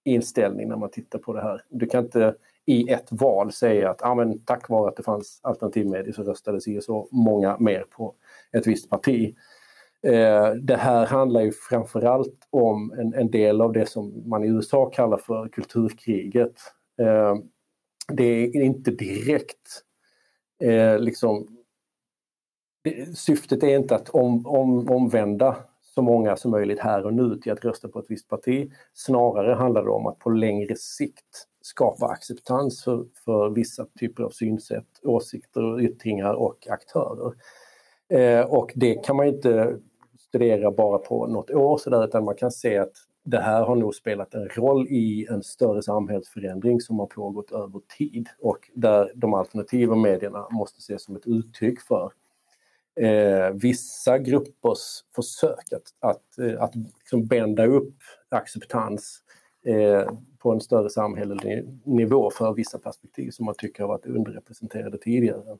inställning 0.04 0.68
när 0.68 0.76
man 0.76 0.90
tittar 0.90 1.20
på 1.20 1.34
det 1.34 1.42
här. 1.42 1.64
Du 1.70 1.86
kan 1.86 2.04
inte 2.04 2.36
i 2.66 2.90
ett 2.90 3.08
val 3.12 3.52
säga 3.52 3.90
att 3.90 4.02
ah, 4.02 4.16
men, 4.16 4.40
tack 4.40 4.70
vare 4.70 4.90
att 4.90 4.96
det 4.96 5.04
fanns 5.04 5.40
alternativmedier 5.44 6.14
så 6.14 6.24
röstade 6.24 6.62
si 6.62 6.82
så 6.82 7.08
många 7.12 7.58
mer 7.60 7.86
på 7.90 8.14
ett 8.52 8.68
visst 8.68 8.90
parti. 8.90 9.36
Eh, 10.04 10.52
det 10.52 10.76
här 10.76 11.06
handlar 11.06 11.42
ju 11.42 11.52
framförallt 11.52 12.48
om 12.50 12.92
en, 12.92 13.14
en, 13.14 13.32
del 13.32 13.62
av 13.62 13.74
det 13.74 13.86
som 13.86 14.30
man 14.30 14.44
i 14.44 14.48
USA 14.48 14.90
kallar 14.90 15.18
för 15.18 15.48
kulturkriget. 15.48 16.56
Eh, 17.02 17.36
det 18.14 18.24
är 18.24 18.62
inte 18.62 18.92
direkt 18.92 19.84
eh, 20.64 21.00
liksom 21.00 21.48
syftet 23.16 23.64
är 23.64 23.76
inte 23.76 23.96
att 23.96 24.10
om, 24.10 24.48
om, 24.48 24.90
omvända 24.90 25.56
så 25.82 26.02
många 26.02 26.36
som 26.36 26.52
möjligt 26.52 26.80
här 26.80 27.06
och 27.06 27.14
nu 27.14 27.36
till 27.36 27.52
att 27.52 27.66
rösta 27.66 27.88
på 27.88 28.00
ett 28.00 28.06
visst 28.10 28.28
parti. 28.28 28.72
Snarare 28.94 29.54
handlar 29.54 29.84
det 29.84 29.90
om 29.90 30.08
att 30.08 30.20
på 30.20 30.30
längre 30.30 30.76
sikt 30.76 31.48
skapa 31.62 32.06
acceptans 32.06 32.84
för, 32.84 33.06
för 33.26 33.50
vissa 33.50 33.86
typer 34.00 34.24
av 34.24 34.30
synsätt, 34.30 35.00
åsikter, 35.04 35.82
yttringar 35.82 36.34
och 36.34 36.68
aktörer. 36.70 37.34
Eh, 38.10 38.42
och 38.42 38.72
det 38.76 39.06
kan 39.06 39.16
man 39.16 39.28
inte 39.28 39.80
studera 40.30 40.72
bara 40.72 40.98
på 40.98 41.28
något 41.28 41.52
år 41.52 41.78
sådär, 41.78 42.06
utan 42.06 42.24
man 42.24 42.36
kan 42.36 42.52
se 42.52 42.78
att 42.78 42.94
det 43.24 43.40
här 43.40 43.64
har 43.64 43.76
nog 43.76 43.96
spelat 43.96 44.34
en 44.34 44.50
roll 44.50 44.88
i 44.88 45.28
en 45.30 45.44
större 45.44 45.82
samhällsförändring 45.82 46.82
som 46.82 47.00
har 47.00 47.06
pågått 47.06 47.52
över 47.52 47.82
tid 47.98 48.28
och 48.40 48.70
där 48.74 49.12
de 49.16 49.34
alternativa 49.34 49.96
medierna 49.96 50.48
måste 50.52 50.80
ses 50.80 51.04
som 51.04 51.16
ett 51.16 51.28
uttryck 51.28 51.82
för 51.82 52.12
eh, 52.96 53.54
vissa 53.54 54.18
gruppers 54.18 55.04
försök 55.16 55.74
att, 55.74 56.10
att, 56.10 56.38
eh, 56.38 56.64
att 56.64 56.76
liksom 56.76 57.28
bända 57.28 57.66
upp 57.66 57.96
acceptans 58.30 59.20
eh, 59.66 60.12
på 60.38 60.52
en 60.52 60.62
större 60.62 60.90
samhällelig 60.90 61.80
nivå 61.84 62.32
för 62.32 62.54
vissa 62.54 62.80
perspektiv 62.80 63.32
som 63.32 63.46
man 63.46 63.56
tycker 63.58 63.84
har 63.84 63.88
varit 63.88 64.06
underrepresenterade 64.06 64.98
tidigare. 64.98 65.58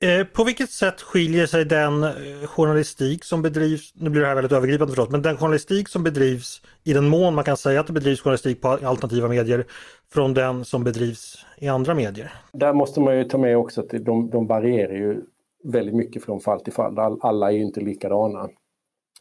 Eh, 0.00 0.26
på 0.26 0.44
vilket 0.44 0.70
sätt 0.70 1.00
skiljer 1.00 1.46
sig 1.46 1.64
den 1.64 2.04
eh, 2.04 2.10
journalistik 2.46 3.24
som 3.24 3.42
bedrivs, 3.42 3.92
nu 3.94 4.10
blir 4.10 4.22
det 4.22 4.28
här 4.28 4.34
väldigt 4.34 4.52
övergripande 4.52 4.92
förstås, 4.92 5.10
men 5.10 5.22
den 5.22 5.36
journalistik 5.36 5.88
som 5.88 6.04
bedrivs 6.04 6.62
i 6.84 6.92
den 6.92 7.08
mån 7.08 7.34
man 7.34 7.44
kan 7.44 7.56
säga 7.56 7.80
att 7.80 7.86
det 7.86 7.92
bedrivs 7.92 8.20
journalistik 8.20 8.60
på 8.60 8.68
alternativa 8.68 9.28
medier 9.28 9.66
från 10.12 10.34
den 10.34 10.64
som 10.64 10.84
bedrivs 10.84 11.46
i 11.58 11.68
andra 11.68 11.94
medier? 11.94 12.32
Där 12.52 12.72
måste 12.72 13.00
man 13.00 13.18
ju 13.18 13.24
ta 13.24 13.38
med 13.38 13.56
också 13.56 13.80
att 13.80 13.88
de, 13.90 14.30
de 14.30 14.46
varierar 14.46 14.94
ju 14.94 15.20
väldigt 15.64 15.94
mycket 15.94 16.24
från 16.24 16.40
fall 16.40 16.60
till 16.60 16.72
fall. 16.72 16.98
All, 16.98 17.18
alla 17.20 17.52
är 17.52 17.56
ju 17.56 17.62
inte 17.62 17.80
likadana. 17.80 18.48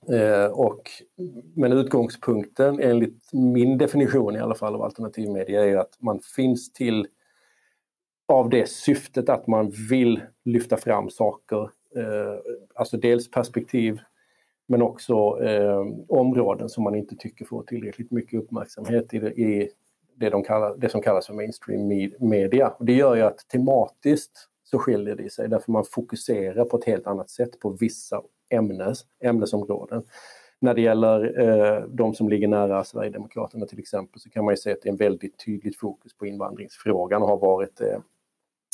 Eh, 0.10 0.52
och, 0.52 0.82
men 1.56 1.72
utgångspunkten 1.72 2.80
enligt 2.80 3.30
min 3.34 3.78
definition 3.78 4.36
i 4.36 4.40
alla 4.40 4.56
fall 4.56 4.76
av 4.76 4.82
alternativmedia 4.82 5.62
är 5.62 5.68
ju 5.68 5.78
att 5.78 6.02
man 6.02 6.20
finns 6.36 6.74
till 6.74 7.08
av 8.28 8.50
det 8.50 8.70
syftet 8.70 9.30
att 9.30 9.48
man 9.48 9.72
vill 9.90 10.22
lyfta 10.46 10.78
fram 10.78 11.10
saker, 11.10 11.62
eh, 11.96 12.40
alltså 12.76 12.98
dels 12.98 13.32
perspektiv 13.32 14.00
men 14.68 14.82
också 14.82 15.44
eh, 15.44 15.86
områden 16.08 16.70
som 16.70 16.84
man 16.84 16.96
inte 16.96 17.16
tycker 17.16 17.46
får 17.46 17.64
tillräckligt 17.64 18.12
mycket 18.12 18.40
uppmärksamhet 18.40 19.14
i, 19.14 19.20
det, 19.20 19.32
i 19.32 19.70
det, 20.16 20.30
de 20.30 20.44
kallar, 20.44 20.78
det 20.78 20.90
som 20.90 21.02
kallas 21.02 21.28
för 21.28 21.34
mainstream 21.34 21.88
media. 22.20 22.68
Och 22.68 22.86
det 22.86 22.94
gör 22.94 23.16
ju 23.16 23.22
att 23.22 23.48
tematiskt 23.48 24.50
så 24.64 24.80
skiljer 24.80 25.16
det 25.16 25.32
sig 25.32 25.50
därför 25.50 25.72
man 25.72 25.86
fokuserar 25.92 26.66
på 26.66 26.78
ett 26.78 26.86
helt 26.86 27.08
annat 27.08 27.30
sätt 27.30 27.60
på 27.60 27.70
vissa 27.70 28.22
ämnes, 28.50 29.06
ämnesområden. 29.24 30.04
När 30.60 30.74
det 30.74 30.82
gäller 30.82 31.42
eh, 31.42 31.84
de 31.88 32.14
som 32.14 32.30
ligger 32.30 32.48
nära 32.48 32.84
Sverigedemokraterna 32.84 33.66
till 33.66 33.80
exempel 33.80 34.22
så 34.22 34.30
kan 34.30 34.46
man 34.46 34.54
ju 34.54 34.58
se 34.58 34.72
att 34.72 34.82
det 34.82 34.90
är 34.90 34.92
en 34.92 34.98
väldigt 34.98 35.46
tydligt 35.46 35.78
fokus 35.78 36.18
på 36.18 36.26
invandringsfrågan 36.26 37.22
och 37.22 37.28
har 37.28 37.38
varit 37.38 37.78
det 37.78 37.94
eh, 37.94 38.00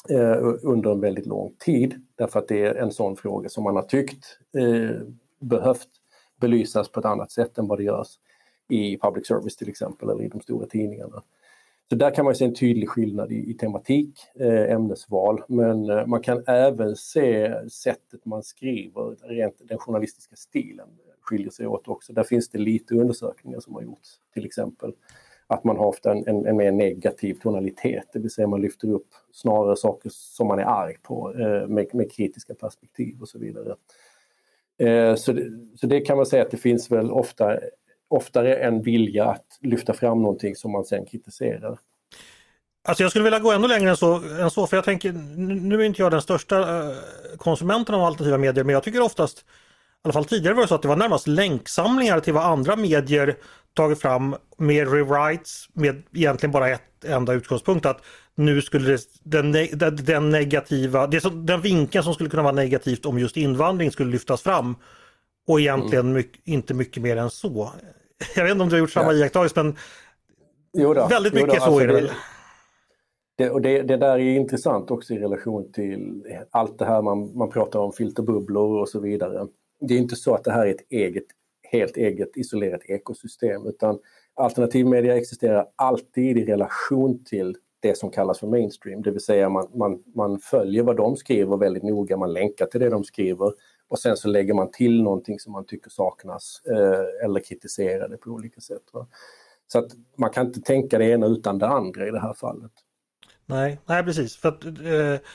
Eh, 0.09 0.37
under 0.63 0.91
en 0.91 0.99
väldigt 0.99 1.25
lång 1.25 1.53
tid. 1.59 2.01
Därför 2.15 2.39
att 2.39 2.47
det 2.47 2.65
är 2.65 2.75
en 2.75 2.91
sån 2.91 3.15
fråga 3.15 3.49
som 3.49 3.63
man 3.63 3.75
har 3.75 3.83
tyckt 3.83 4.39
eh, 4.57 5.01
behövt 5.39 5.87
belysas 6.39 6.89
på 6.89 6.99
ett 6.99 7.05
annat 7.05 7.31
sätt 7.31 7.57
än 7.57 7.67
vad 7.67 7.79
det 7.79 7.83
görs 7.83 8.07
i 8.69 8.97
public 8.97 9.27
service 9.27 9.55
till 9.55 9.69
exempel 9.69 10.09
eller 10.09 10.23
i 10.23 10.27
de 10.27 10.41
stora 10.41 10.67
tidningarna. 10.67 11.23
Så 11.89 11.95
där 11.95 12.15
kan 12.15 12.25
man 12.25 12.35
se 12.35 12.45
en 12.45 12.55
tydlig 12.55 12.89
skillnad 12.89 13.31
i, 13.31 13.51
i 13.51 13.53
tematik, 13.53 14.19
eh, 14.35 14.71
ämnesval, 14.71 15.43
men 15.47 15.89
eh, 15.89 16.05
man 16.05 16.21
kan 16.21 16.43
även 16.47 16.95
se 16.95 17.55
sättet 17.69 18.25
man 18.25 18.43
skriver, 18.43 19.27
rent 19.27 19.55
den 19.67 19.77
journalistiska 19.77 20.35
stilen 20.35 20.87
skiljer 21.21 21.49
sig 21.49 21.67
åt 21.67 21.87
också. 21.87 22.13
Där 22.13 22.23
finns 22.23 22.49
det 22.49 22.57
lite 22.57 22.95
undersökningar 22.95 23.59
som 23.59 23.73
har 23.73 23.81
gjorts, 23.81 24.09
till 24.33 24.45
exempel 24.45 24.93
att 25.51 25.63
man 25.63 25.77
har 25.77 25.85
ofta 25.85 26.11
en, 26.11 26.27
en, 26.27 26.45
en, 26.45 26.57
mer 26.57 26.71
negativ 26.71 27.33
tonalitet, 27.33 28.03
det 28.13 28.19
vill 28.19 28.31
säga 28.31 28.47
man 28.47 28.61
lyfter 28.61 28.91
upp 28.91 29.07
snarare 29.33 29.75
saker 29.75 30.09
som 30.13 30.47
man 30.47 30.59
är 30.59 30.63
arg 30.63 30.95
på 31.01 31.33
eh, 31.33 31.67
med, 31.67 31.87
med, 31.93 32.11
kritiska 32.11 32.53
perspektiv 32.53 33.21
och 33.21 33.29
så 33.29 33.39
vidare. 33.39 33.75
Eh, 34.79 35.15
så, 35.15 35.33
det, 35.33 35.51
så 35.75 35.87
det 35.87 36.01
kan 36.01 36.17
man 36.17 36.25
säga 36.25 36.43
att 36.43 36.51
det 36.51 36.57
finns 36.57 36.91
väl 36.91 37.11
ofta 37.11 37.59
oftare 38.07 38.55
en 38.55 38.81
vilja 38.81 39.25
att 39.25 39.57
lyfta 39.61 39.93
fram 39.93 40.21
någonting 40.21 40.55
som 40.55 40.71
man 40.71 40.85
sen 40.85 41.05
kritiserar. 41.05 41.79
Alltså 42.83 43.03
jag 43.03 43.11
skulle 43.11 43.23
vilja 43.23 43.39
gå 43.39 43.51
ännu 43.51 43.67
längre 43.67 43.89
än 43.89 43.97
så, 43.97 44.15
än 44.41 44.51
så 44.51 44.67
för 44.67 44.77
jag 44.77 44.83
tänker, 44.85 45.11
nu 45.61 45.81
är 45.81 45.85
inte 45.85 46.01
jag 46.01 46.11
den 46.11 46.21
största 46.21 46.59
eh, 46.59 46.95
konsumenten 47.37 47.95
av 47.95 48.01
alternativa 48.01 48.37
medier 48.37 48.63
men 48.63 48.73
jag 48.73 48.83
tycker 48.83 49.01
oftast, 49.01 49.45
alla 50.03 50.13
fall 50.13 50.25
tidigare 50.25 50.53
var 50.55 50.61
det 50.61 50.67
så 50.67 50.75
att 50.75 50.81
det 50.81 50.87
var 50.87 50.95
närmast 50.95 51.27
länksamlingar 51.27 52.19
till 52.19 52.33
vad 52.33 52.43
andra 52.43 52.75
medier 52.75 53.35
tagit 53.73 54.01
fram 54.01 54.35
med 54.57 54.93
rewrites 54.93 55.67
med 55.73 56.03
egentligen 56.13 56.51
bara 56.51 56.69
ett 56.69 57.05
enda 57.05 57.33
utgångspunkt 57.33 57.85
att 57.85 58.01
nu 58.35 58.61
skulle 58.61 58.91
det, 58.91 58.99
den, 59.23 59.95
den 59.95 60.29
negativa, 60.29 61.07
det 61.07 61.21
som, 61.21 61.45
den 61.45 61.61
vinkeln 61.61 62.03
som 62.03 62.13
skulle 62.13 62.29
kunna 62.29 62.43
vara 62.43 62.53
negativt 62.53 63.05
om 63.05 63.19
just 63.19 63.37
invandring 63.37 63.91
skulle 63.91 64.11
lyftas 64.11 64.41
fram. 64.41 64.75
Och 65.47 65.59
egentligen 65.59 66.05
mm. 66.05 66.13
mycket, 66.13 66.47
inte 66.47 66.73
mycket 66.73 67.03
mer 67.03 67.17
än 67.17 67.29
så. 67.29 67.71
Jag 68.35 68.43
vet 68.43 68.51
inte 68.51 68.63
om 68.63 68.69
du 68.69 68.75
har 68.75 68.79
gjort 68.79 68.91
samma 68.91 69.13
ja. 69.13 69.19
iakttagelse 69.19 69.63
men 69.63 69.75
då, 70.73 71.07
väldigt 71.07 71.33
mycket 71.33 71.59
då, 71.59 71.65
så 71.65 71.79
är 71.79 71.87
det 71.87 71.93
väl. 71.93 72.11
Det, 73.37 73.49
och 73.49 73.61
det, 73.61 73.81
det, 73.81 73.97
där 73.97 74.19
är 74.19 74.19
intressant 74.19 74.91
också 74.91 75.13
i 75.13 75.19
relation 75.19 75.71
till 75.71 76.23
allt 76.51 76.79
det 76.79 76.85
här 76.85 77.01
man, 77.01 77.37
man 77.37 77.49
pratar 77.49 77.79
om 77.79 77.91
filterbubblor 77.91 78.79
och 78.79 78.89
så 78.89 78.99
vidare. 78.99 79.47
Det 79.81 79.93
är 79.93 79.97
inte 79.97 80.15
så 80.15 80.35
att 80.35 80.43
det 80.43 80.51
här 80.51 80.65
är 80.65 80.71
ett 80.71 80.85
eget, 80.89 81.25
helt 81.71 81.97
eget 81.97 82.37
isolerat 82.37 82.81
ekosystem 82.85 83.67
utan 83.67 83.99
alternativmedia 84.35 85.17
existerar 85.17 85.67
alltid 85.75 86.37
i 86.37 86.45
relation 86.45 87.23
till 87.23 87.57
det 87.79 87.97
som 87.97 88.11
kallas 88.11 88.39
för 88.39 88.47
mainstream, 88.47 89.01
det 89.01 89.11
vill 89.11 89.21
säga 89.21 89.49
man, 89.49 89.67
man, 89.73 90.03
man 90.15 90.39
följer 90.39 90.83
vad 90.83 90.97
de 90.97 91.15
skriver 91.15 91.57
väldigt 91.57 91.83
noga, 91.83 92.17
man 92.17 92.33
länkar 92.33 92.65
till 92.65 92.79
det 92.79 92.89
de 92.89 93.03
skriver 93.03 93.53
och 93.87 93.99
sen 93.99 94.17
så 94.17 94.27
lägger 94.27 94.53
man 94.53 94.71
till 94.71 95.03
någonting 95.03 95.39
som 95.39 95.53
man 95.53 95.65
tycker 95.65 95.89
saknas 95.89 96.61
eh, 96.65 97.25
eller 97.25 97.39
kritiserar 97.39 98.09
det 98.09 98.17
på 98.17 98.29
olika 98.29 98.61
sätt. 98.61 98.83
Va? 98.93 99.07
Så 99.67 99.79
att 99.79 99.91
man 100.17 100.29
kan 100.29 100.47
inte 100.47 100.61
tänka 100.61 100.97
det 100.97 101.05
ena 101.05 101.25
utan 101.25 101.59
det 101.59 101.67
andra 101.67 102.07
i 102.07 102.11
det 102.11 102.19
här 102.19 102.33
fallet. 102.33 102.71
Nej, 103.45 103.79
nej 103.85 104.03
precis. 104.03 104.35
För, 104.35 104.49
att, 104.49 104.65
eh, 104.65 105.27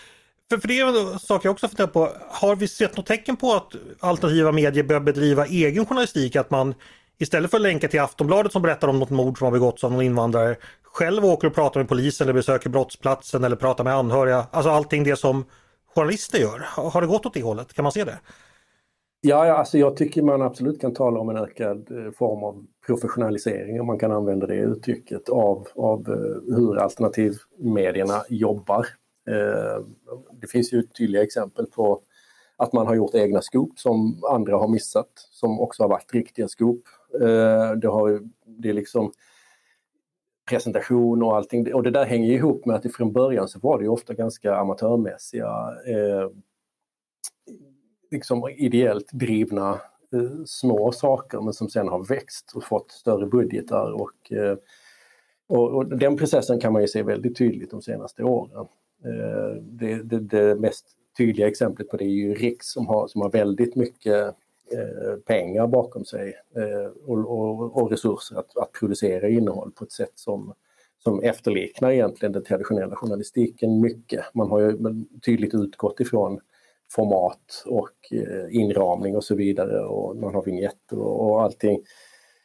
för, 0.50 0.58
för 0.58 0.68
det 0.68 0.80
är 0.80 1.12
en 1.12 1.18
sak 1.18 1.44
jag 1.44 1.52
också 1.52 1.68
funderar 1.68 1.88
på. 1.88 2.08
Har 2.28 2.56
vi 2.56 2.68
sett 2.68 2.96
något 2.96 3.06
tecken 3.06 3.36
på 3.36 3.52
att 3.52 3.72
alternativa 4.00 4.52
medier 4.52 4.84
börjar 4.84 5.00
bedriva 5.00 5.46
egen 5.46 5.86
journalistik? 5.86 6.36
Att 6.36 6.50
man 6.50 6.74
istället 7.18 7.50
för 7.50 7.58
att 7.58 7.62
länka 7.62 7.88
till 7.88 8.00
Aftonbladet 8.00 8.52
som 8.52 8.62
berättar 8.62 8.88
om 8.88 8.98
något 8.98 9.10
mord 9.10 9.38
som 9.38 9.44
har 9.44 9.52
begåtts 9.52 9.84
av 9.84 9.92
någon 9.92 10.02
invandrare 10.02 10.56
själv 10.82 11.24
åker 11.24 11.48
och 11.48 11.54
pratar 11.54 11.80
med 11.80 11.88
polisen 11.88 12.24
eller 12.24 12.34
besöker 12.34 12.70
brottsplatsen 12.70 13.44
eller 13.44 13.56
pratar 13.56 13.84
med 13.84 13.94
anhöriga. 13.94 14.46
Alltså 14.50 14.70
allting 14.70 15.04
det 15.04 15.16
som 15.16 15.44
journalister 15.94 16.38
gör. 16.38 16.58
Har 16.90 17.00
det 17.00 17.06
gått 17.06 17.26
åt 17.26 17.34
det 17.34 17.42
hållet? 17.42 17.74
Kan 17.74 17.82
man 17.82 17.92
se 17.92 18.04
det? 18.04 18.18
Ja, 19.20 19.56
alltså 19.56 19.78
jag 19.78 19.96
tycker 19.96 20.22
man 20.22 20.42
absolut 20.42 20.80
kan 20.80 20.94
tala 20.94 21.20
om 21.20 21.28
en 21.28 21.36
ökad 21.36 21.90
eh, 21.90 22.12
form 22.12 22.44
av 22.44 22.64
professionalisering, 22.86 23.80
om 23.80 23.86
man 23.86 23.98
kan 23.98 24.12
använda 24.12 24.46
det 24.46 24.54
uttrycket, 24.54 25.28
av, 25.28 25.66
av 25.74 26.00
eh, 26.08 26.56
hur 26.56 26.78
alternativmedierna 26.78 28.22
jobbar. 28.28 28.86
Eh, 29.28 29.86
det 30.40 30.46
finns 30.46 30.72
ju 30.72 30.82
tydliga 30.82 31.22
exempel 31.22 31.66
på 31.66 32.02
att 32.56 32.72
man 32.72 32.86
har 32.86 32.94
gjort 32.94 33.14
egna 33.14 33.42
scoop 33.42 33.78
som 33.78 34.24
andra 34.24 34.56
har 34.56 34.68
missat, 34.68 35.10
som 35.30 35.60
också 35.60 35.82
har 35.82 35.88
varit 35.88 36.14
riktiga 36.14 36.48
scoop. 36.48 36.82
Eh, 37.14 37.72
det, 37.72 37.88
har, 37.88 38.20
det 38.46 38.68
är 38.68 38.72
liksom 38.72 39.12
presentation 40.48 41.22
och 41.22 41.36
allting 41.36 41.74
och 41.74 41.82
det 41.82 41.90
där 41.90 42.04
hänger 42.04 42.32
ihop 42.32 42.66
med 42.66 42.76
att 42.76 42.94
från 42.94 43.12
början 43.12 43.48
så 43.48 43.58
var 43.58 43.78
det 43.78 43.88
ofta 43.88 44.14
ganska 44.14 44.56
amatörmässiga 44.56 45.46
eh, 45.86 46.30
liksom 48.10 48.48
ideellt 48.48 49.12
drivna 49.12 49.70
eh, 50.12 50.44
små 50.46 50.92
saker 50.92 51.40
men 51.40 51.52
som 51.52 51.68
sen 51.68 51.88
har 51.88 52.04
växt 52.04 52.52
och 52.54 52.64
fått 52.64 52.90
större 52.90 53.26
budgetar 53.26 53.92
och, 53.92 54.32
eh, 54.32 54.56
och, 55.48 55.74
och, 55.74 55.98
den 55.98 56.16
processen 56.16 56.60
kan 56.60 56.72
man 56.72 56.82
ju 56.82 56.88
se 56.88 57.02
väldigt 57.02 57.36
tydligt 57.36 57.70
de 57.70 57.82
senaste 57.82 58.24
åren. 58.24 58.66
Eh, 59.04 59.62
det, 59.62 60.02
det, 60.02 60.20
det, 60.20 60.54
mest 60.54 60.86
tydliga 61.18 61.48
exemplet 61.48 61.88
på 61.88 61.96
det 61.96 62.04
är 62.04 62.08
ju 62.08 62.34
Riks 62.34 62.72
som 62.72 62.86
har, 62.86 63.08
som 63.08 63.20
har 63.20 63.30
väldigt 63.30 63.76
mycket 63.76 64.24
eh, 64.72 65.16
pengar 65.26 65.66
bakom 65.66 66.04
sig 66.04 66.34
eh, 66.56 66.90
och, 67.06 67.18
och, 67.18 67.82
och, 67.82 67.90
resurser 67.90 68.36
att, 68.36 68.56
att 68.56 68.72
producera 68.72 69.28
innehåll 69.28 69.72
på 69.72 69.84
ett 69.84 69.92
sätt 69.92 70.12
som, 70.14 70.54
som 71.04 71.22
efterliknar 71.22 71.90
egentligen 71.90 72.32
den 72.32 72.44
traditionella 72.44 72.96
journalistiken 72.96 73.80
mycket. 73.80 74.24
Man 74.34 74.50
har 74.50 74.60
ju 74.60 74.78
tydligt 75.24 75.54
utgått 75.54 76.00
ifrån 76.00 76.40
format 76.92 77.64
och 77.66 78.12
inramning 78.50 79.16
och 79.16 79.24
så 79.24 79.34
vidare 79.34 79.80
och 79.80 80.16
man 80.16 80.34
har 80.34 80.42
vignetter 80.42 80.98
och 80.98 81.42
allting 81.42 81.82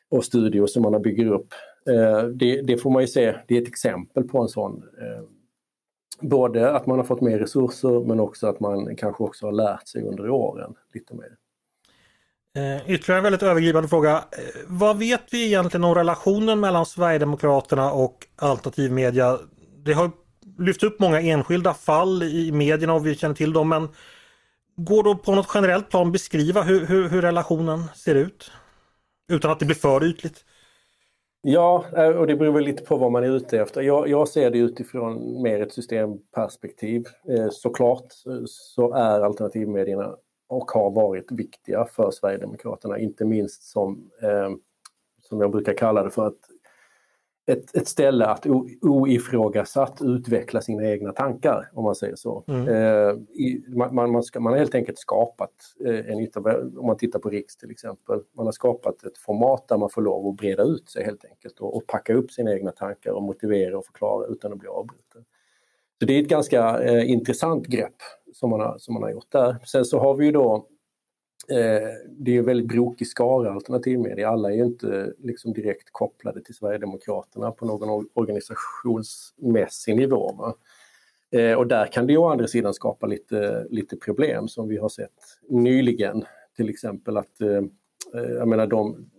och 0.10 0.25
studior 0.25 0.67
som 0.67 0.84
man 0.84 1.01
bygger 1.01 1.27
upp. 1.27 1.53
Det, 2.34 2.62
det, 2.62 2.77
får 2.77 2.89
man 2.89 3.03
ju 3.03 3.08
se, 3.08 3.36
det 3.48 3.58
är 3.58 3.62
ett 3.62 3.67
exempel 3.67 4.24
på 4.24 4.39
en 4.41 4.48
sån 4.48 4.84
Både 6.22 6.72
att 6.72 6.88
man 6.88 6.98
har 6.98 7.06
fått 7.06 7.22
mer 7.22 7.40
resurser 7.40 8.06
men 8.08 8.20
också 8.20 8.48
att 8.48 8.60
man 8.60 8.96
kanske 8.96 9.24
också 9.24 9.46
har 9.46 9.51
lärt 9.51 9.88
sig 9.88 10.04
under 10.04 10.30
åren 10.30 10.74
lite 10.94 11.13
mer. 11.13 11.38
Eh, 12.58 12.92
ytterligare 12.92 13.20
en 13.20 13.24
väldigt 13.24 13.44
övergripande 13.44 13.90
fråga. 13.90 14.12
Eh, 14.12 14.62
vad 14.68 14.98
vet 14.98 15.24
vi 15.32 15.46
egentligen 15.46 15.84
om 15.84 15.96
relationen 15.96 16.60
mellan 16.60 16.86
Sverigedemokraterna 16.86 17.92
och 17.92 18.28
alternativ 18.36 18.92
media? 18.92 19.40
Det 19.86 19.94
har 19.94 20.12
lyft 20.60 20.84
upp 20.84 21.00
många 21.00 21.22
enskilda 21.22 21.74
fall 21.74 22.24
i 22.24 22.51
medierna 22.51 22.94
och 22.94 23.06
vi 23.06 23.16
känner 23.16 23.36
till 23.36 23.54
dem 23.54 23.70
men 23.70 23.90
går 24.75 25.04
det 25.04 25.16
på 25.16 25.36
något 25.36 25.51
generellt 25.54 25.90
plan 25.90 26.12
beskriva 26.12 26.62
hur, 26.62 26.86
hur, 26.86 27.10
hur 27.10 27.22
relationen 27.22 27.84
ser 27.96 28.16
ut? 28.16 28.51
Utan 29.32 29.51
att 29.51 29.60
det 29.60 29.66
blir 29.66 29.75
för 29.75 30.04
ytligt. 30.04 30.46
Ja, 31.44 31.86
eh, 31.98 32.10
och 32.10 32.28
det 32.28 32.36
beror 32.36 32.54
väl 32.54 32.64
lite 32.64 32.84
på 32.84 32.98
vad 32.98 33.12
man 33.12 33.24
är 33.24 33.28
ute 33.36 33.60
efter. 33.60 33.82
Jag, 33.82 34.08
jag 34.08 34.28
ser 34.28 34.52
det 34.52 34.58
utifrån 34.58 35.42
mer 35.42 35.62
ett 35.62 35.74
systemperspektiv. 35.74 37.06
Eh, 37.30 37.50
såklart 37.52 38.06
eh, 38.28 38.42
så 38.46 38.94
är 38.94 39.22
alternativmedierna 39.22 40.16
och 40.50 40.72
har 40.72 40.92
varit 40.92 41.32
viktiga 41.32 41.86
för 41.86 42.12
Sverigedemokraterna, 42.12 43.00
inte 43.00 43.26
minst 43.26 43.64
som, 43.64 44.12
eh, 44.22 44.50
som 45.22 45.42
jag 45.42 45.52
brukar 45.52 45.74
kalla 45.74 46.04
det 46.04 46.10
för 46.10 46.28
att 46.28 46.40
ett, 47.46 47.76
ett 47.76 47.88
ställe 47.88 48.26
att 48.26 48.46
oifrågasatt 48.82 50.02
utveckla 50.02 50.62
sina 50.62 50.90
egna 50.90 51.12
tankar, 51.12 51.70
om 51.74 51.84
man 51.84 51.96
säger 51.96 52.16
så. 52.16 52.44
Mm. 52.48 52.68
Eh, 52.68 53.14
i, 53.34 53.64
man, 53.68 54.12
man, 54.12 54.24
ska, 54.24 54.40
man 54.40 54.54
har 54.54 54.60
helt 54.60 54.76
enkelt 54.76 54.98
skapat 55.00 55.52
eh, 55.86 56.12
en 56.12 56.20
ytter, 56.20 56.78
om 56.80 56.88
man 56.88 56.98
tittar 56.98 57.20
på 57.20 57.30
Riks 57.30 57.58
till 57.58 57.72
exempel, 57.72 58.20
man 58.38 58.46
har 58.46 58.52
skapat 58.52 59.04
ett 59.04 59.18
format 59.18 59.68
där 59.68 59.78
man 59.78 59.90
får 59.90 60.02
lov 60.02 60.28
att 60.28 60.36
breda 60.36 60.64
ut 60.64 60.90
sig 60.90 61.04
helt 61.04 61.26
enkelt 61.26 61.60
och, 61.60 61.76
och 61.76 61.88
packa 61.88 62.14
upp 62.14 62.32
sina 62.32 62.54
egna 62.54 62.72
tankar 62.72 63.12
och 63.12 63.24
motivera 63.24 63.78
och 63.78 63.86
förklara 63.86 64.28
utan 64.28 64.54
att 64.54 64.60
bli 64.60 64.70
avbruten. 64.70 65.26
Så 66.00 66.06
det 66.06 66.14
är 66.14 66.22
ett 66.22 66.30
ganska 66.30 66.84
eh, 66.84 67.12
intressant 67.12 67.68
grepp 67.68 67.96
som 68.34 68.50
man, 68.50 68.60
har, 68.60 68.78
som 68.78 68.94
man 68.94 69.04
har 69.04 69.12
gjort 69.12 69.32
där. 69.32 69.58
Sen 69.66 69.86
så 69.86 70.00
har 70.00 70.16
vi 70.16 70.26
ju 70.26 70.32
då 70.32 70.68
Eh, 71.50 71.90
det 72.10 72.36
är 72.36 72.40
en 72.40 72.46
väldigt 72.46 72.68
brokig 72.68 73.08
skara 73.08 73.54
alternativmedia. 73.54 74.30
Alla 74.30 74.52
är 74.52 74.56
ju 74.56 74.66
inte 74.66 75.14
liksom 75.18 75.54
direkt 75.54 75.92
kopplade 75.92 76.42
till 76.42 76.56
Sverigedemokraterna 76.56 77.52
på 77.52 77.66
någon 77.66 78.08
organisationsmässig 78.14 79.96
nivå. 79.96 80.34
Va? 80.34 80.56
Eh, 81.40 81.54
och 81.54 81.68
där 81.68 81.86
kan 81.86 82.08
det 82.08 82.18
å 82.18 82.30
andra 82.30 82.48
sidan 82.48 82.74
skapa 82.74 83.08
lite, 83.08 83.68
lite 83.70 83.98
problem 83.98 84.48
som 84.48 84.68
vi 84.68 84.78
har 84.78 84.90
sett 84.90 85.40
nyligen. 85.50 86.26
Till 86.56 86.70
exempel 86.70 87.18
att, 87.18 87.42
eh, 87.42 87.62
jag 88.14 88.48
menar 88.48 88.68
de, 88.68 89.10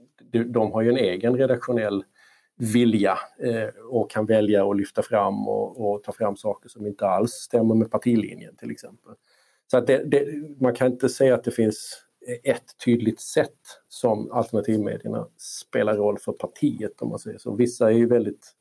de, 0.47 0.73
har 0.73 0.83
ju 0.83 0.89
en 0.91 0.97
egen 0.97 1.37
redaktionell 1.37 2.05
vilja 2.57 3.19
och 3.91 4.11
kan 4.11 4.27
välja 4.27 4.71
att 4.71 4.77
lyfta 4.77 5.03
fram 5.03 5.49
och, 5.49 5.91
och, 5.91 6.03
ta 6.03 6.13
fram 6.13 6.37
saker 6.37 6.69
som 6.69 6.87
inte 6.87 7.07
alls 7.07 7.31
stämmer 7.31 7.75
med 7.75 7.91
partilinjen 7.91 8.57
till 8.57 8.71
exempel. 8.71 9.13
Så 9.71 9.79
att 9.79 9.87
det, 9.87 10.05
det, 10.05 10.27
man 10.61 10.75
kan 10.75 10.93
inte 10.93 11.09
säga 11.09 11.35
att 11.35 11.45
det 11.45 11.51
finns 11.51 12.05
ett 12.45 12.65
tydligt 12.85 13.21
sätt 13.21 13.59
som 13.89 14.33
alternativmedierna 14.33 15.27
spelar 15.39 15.97
roll 15.97 16.19
för 16.19 16.33
partiet 16.33 17.03
om 17.03 17.09
man 17.09 17.19
säger 17.19 17.39
så. 17.39 17.55
Vissa 17.55 17.87
är 17.87 17.95
ju 17.95 18.07
väldigt 18.07 18.53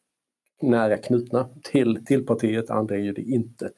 nära 0.61 0.97
knutna 0.97 1.49
till, 1.63 2.05
till 2.05 2.25
partiet, 2.25 2.69
andra 2.69 2.95
är 2.95 2.99
ju 2.99 3.13
det 3.13 3.21
inte. 3.21 3.69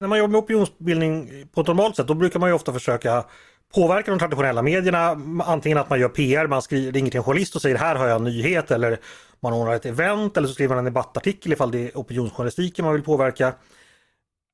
När 0.00 0.08
man 0.08 0.18
jobbar 0.18 0.32
med 0.32 0.38
opinionsbildning 0.38 1.46
på 1.52 1.60
ett 1.60 1.66
normalt 1.66 1.96
sätt 1.96 2.06
då 2.06 2.14
brukar 2.14 2.40
man 2.40 2.48
ju 2.48 2.54
ofta 2.54 2.72
försöka 2.72 3.24
påverka 3.74 4.10
de 4.10 4.18
traditionella 4.18 4.62
medierna. 4.62 5.20
Antingen 5.44 5.78
att 5.78 5.90
man 5.90 6.00
gör 6.00 6.08
PR, 6.08 6.46
man 6.46 6.62
skriver, 6.62 6.92
ringer 6.92 7.10
till 7.10 7.18
en 7.18 7.24
journalist 7.24 7.56
och 7.56 7.62
säger 7.62 7.76
här 7.76 7.96
har 7.96 8.06
jag 8.06 8.16
en 8.16 8.24
nyhet 8.24 8.70
eller 8.70 9.00
man 9.40 9.52
ordnar 9.52 9.74
ett 9.74 9.86
event 9.86 10.36
eller 10.36 10.48
så 10.48 10.54
skriver 10.54 10.74
man 10.74 10.78
en 10.78 10.92
debattartikel 10.92 11.52
ifall 11.52 11.70
det 11.70 11.78
är 11.78 11.90
opinionsjournalistiken 11.94 12.84
man 12.84 12.94
vill 12.94 13.02
påverka. 13.02 13.54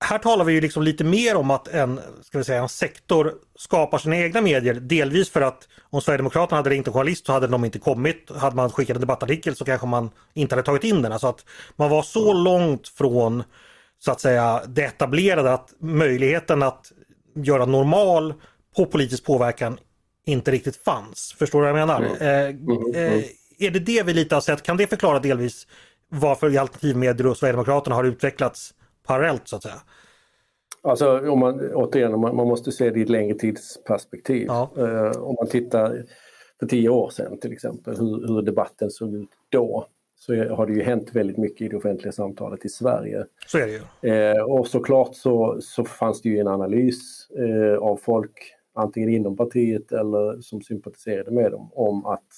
Här 0.04 0.18
talar 0.18 0.44
vi 0.44 0.52
ju 0.52 0.60
liksom 0.60 0.82
lite 0.82 1.04
mer 1.04 1.36
om 1.36 1.50
att 1.50 1.68
en, 1.68 2.00
ska 2.22 2.38
vi 2.38 2.44
säga, 2.44 2.62
en 2.62 2.68
sektor 2.68 3.34
skapar 3.58 3.98
sina 3.98 4.16
egna 4.16 4.40
medier. 4.40 4.74
Delvis 4.74 5.30
för 5.30 5.40
att 5.40 5.68
om 5.90 6.00
Sverigedemokraterna 6.00 6.56
hade 6.56 6.70
ringt 6.70 6.86
en 6.86 6.92
journalist 6.92 7.26
så 7.26 7.32
hade 7.32 7.46
de 7.46 7.64
inte 7.64 7.78
kommit. 7.78 8.30
Hade 8.36 8.56
man 8.56 8.70
skickat 8.70 8.94
en 8.94 9.00
debattartikel 9.00 9.56
så 9.56 9.64
kanske 9.64 9.86
man 9.86 10.10
inte 10.34 10.54
hade 10.54 10.66
tagit 10.66 10.84
in 10.84 11.02
den. 11.02 11.12
Alltså 11.12 11.26
att 11.26 11.44
man 11.76 11.90
var 11.90 12.02
så 12.02 12.32
långt 12.32 12.88
från 12.88 13.42
så 13.98 14.12
att 14.12 14.20
säga 14.20 14.62
det 14.68 14.82
etablerade 14.82 15.52
att 15.52 15.74
möjligheten 15.78 16.62
att 16.62 16.92
göra 17.34 17.66
normal 17.66 18.34
på 18.76 18.86
politisk 18.86 19.24
påverkan 19.24 19.78
inte 20.26 20.50
riktigt 20.50 20.76
fanns. 20.76 21.34
Förstår 21.38 21.58
du 21.62 21.72
vad 21.72 21.80
jag 21.80 21.88
menar? 21.88 22.02
Mm. 22.02 22.16
Eh, 22.16 22.48
mm. 22.48 22.94
Eh, 22.94 23.12
mm. 23.12 23.24
är 23.58 23.70
det 23.70 23.78
det 23.78 24.02
vi 24.02 24.14
lite 24.14 24.34
har 24.34 24.40
sett? 24.40 24.62
Kan 24.62 24.76
det 24.76 24.86
förklara 24.86 25.18
delvis 25.18 25.66
varför 26.08 26.46
alternativmedier 26.46 27.26
och 27.26 27.36
Sverigedemokraterna 27.36 27.96
har 27.96 28.04
utvecklats 28.04 28.74
parallellt 29.06 29.48
så 29.48 29.56
att 29.56 29.62
säga? 29.62 29.80
Alltså 30.84 31.30
om 31.30 31.38
man, 31.38 31.74
återigen, 31.74 32.20
man, 32.20 32.36
man 32.36 32.48
måste 32.48 32.72
se 32.72 32.90
det 32.90 32.98
i 32.98 33.02
ett 33.02 33.08
längre 33.08 33.38
tidsperspektiv. 33.38 34.46
Ja. 34.46 34.70
Eh, 34.76 35.22
om 35.22 35.36
man 35.38 35.46
tittar 35.46 36.04
för 36.60 36.66
tio 36.66 36.88
år 36.88 37.10
sedan 37.10 37.38
till 37.38 37.52
exempel, 37.52 37.96
hur, 37.96 38.26
hur, 38.26 38.42
debatten 38.42 38.90
såg 38.90 39.14
ut 39.14 39.28
då, 39.48 39.86
så 40.16 40.34
har 40.34 40.66
det 40.66 40.72
ju 40.72 40.82
hänt 40.82 41.10
väldigt 41.12 41.36
mycket 41.36 41.60
i 41.62 41.68
det 41.68 41.76
offentliga 41.76 42.12
samtalet 42.12 42.64
i 42.64 42.68
Sverige. 42.68 43.24
Så 43.46 43.58
är 43.58 43.66
det 43.66 43.72
ju. 43.72 44.12
Eh, 44.12 44.42
och 44.42 44.66
såklart 44.66 45.14
så, 45.14 45.58
så 45.60 45.84
fanns 45.84 46.22
det 46.22 46.28
ju 46.28 46.38
en 46.38 46.48
analys 46.48 47.30
eh, 47.30 47.78
av 47.78 47.96
folk 47.96 48.54
antingen 48.74 49.08
inom 49.08 49.36
partiet 49.36 49.92
eller 49.92 50.40
som 50.40 50.62
sympatiserade 50.62 51.30
med 51.30 51.50
dem, 51.50 51.70
om 51.72 52.06
att 52.06 52.28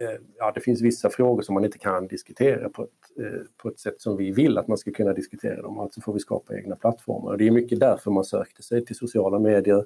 Eh, 0.00 0.20
ja, 0.38 0.52
det 0.54 0.60
finns 0.60 0.80
vissa 0.80 1.10
frågor 1.10 1.42
som 1.42 1.54
man 1.54 1.64
inte 1.64 1.78
kan 1.78 2.06
diskutera 2.06 2.68
på 2.68 2.82
ett, 2.82 3.18
eh, 3.18 3.40
på 3.56 3.68
ett 3.68 3.78
sätt 3.78 4.00
som 4.00 4.16
vi 4.16 4.30
vill 4.30 4.58
att 4.58 4.68
man 4.68 4.78
ska 4.78 4.90
kunna 4.90 5.12
diskutera 5.12 5.62
dem. 5.62 5.78
Alltså 5.78 6.00
får 6.00 6.12
vi 6.12 6.18
skapa 6.18 6.56
egna 6.56 6.76
plattformar. 6.76 7.30
Och 7.30 7.38
det 7.38 7.46
är 7.46 7.50
mycket 7.50 7.80
därför 7.80 8.10
man 8.10 8.24
sökte 8.24 8.62
sig 8.62 8.84
till 8.84 8.96
sociala 8.96 9.38
medier. 9.38 9.84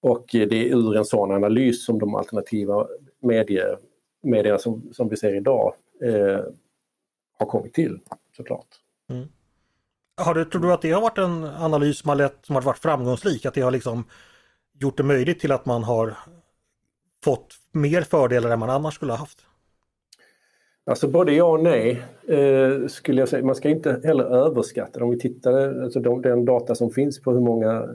Och 0.00 0.34
eh, 0.34 0.48
det 0.48 0.56
är 0.70 0.76
ur 0.76 0.96
en 0.96 1.04
sån 1.04 1.32
analys 1.32 1.84
som 1.84 1.98
de 1.98 2.14
alternativa 2.14 2.86
medier, 3.22 3.78
medierna 4.22 4.58
som, 4.58 4.92
som 4.92 5.08
vi 5.08 5.16
ser 5.16 5.34
idag 5.34 5.74
eh, 6.02 6.40
har 7.38 7.46
kommit 7.46 7.74
till 7.74 7.98
såklart. 8.36 8.68
Mm. 9.10 9.28
Har 10.16 10.34
du, 10.34 10.44
tror 10.44 10.62
du 10.62 10.72
att 10.72 10.82
det 10.82 10.90
har 10.90 11.00
varit 11.00 11.18
en 11.18 11.44
analys 11.44 11.98
som 11.98 12.08
har, 12.08 12.16
lett, 12.16 12.38
som 12.42 12.54
har 12.54 12.62
varit 12.62 12.78
framgångsrik? 12.78 13.46
Att 13.46 13.54
det 13.54 13.60
har 13.60 13.70
liksom 13.70 14.04
gjort 14.80 14.96
det 14.96 15.02
möjligt 15.02 15.40
till 15.40 15.52
att 15.52 15.66
man 15.66 15.84
har 15.84 16.16
fått 17.24 17.54
mer 17.72 18.02
fördelar 18.02 18.50
än 18.50 18.58
man 18.58 18.70
annars 18.70 18.94
skulle 18.94 19.12
ha 19.12 19.18
haft? 19.18 19.38
Alltså 20.84 21.08
både 21.08 21.32
ja 21.32 21.44
och 21.44 21.62
nej 21.62 22.02
eh, 22.28 22.86
skulle 22.86 23.20
jag 23.20 23.28
säga. 23.28 23.44
Man 23.44 23.54
ska 23.54 23.68
inte 23.68 24.00
heller 24.04 24.24
överskatta 24.24 25.04
Om 25.04 25.10
vi 25.10 25.18
tittar, 25.18 25.82
alltså 25.82 26.00
de, 26.00 26.22
den 26.22 26.44
data 26.44 26.74
som 26.74 26.90
finns 26.90 27.20
på 27.20 27.32
hur 27.32 27.40
många 27.40 27.88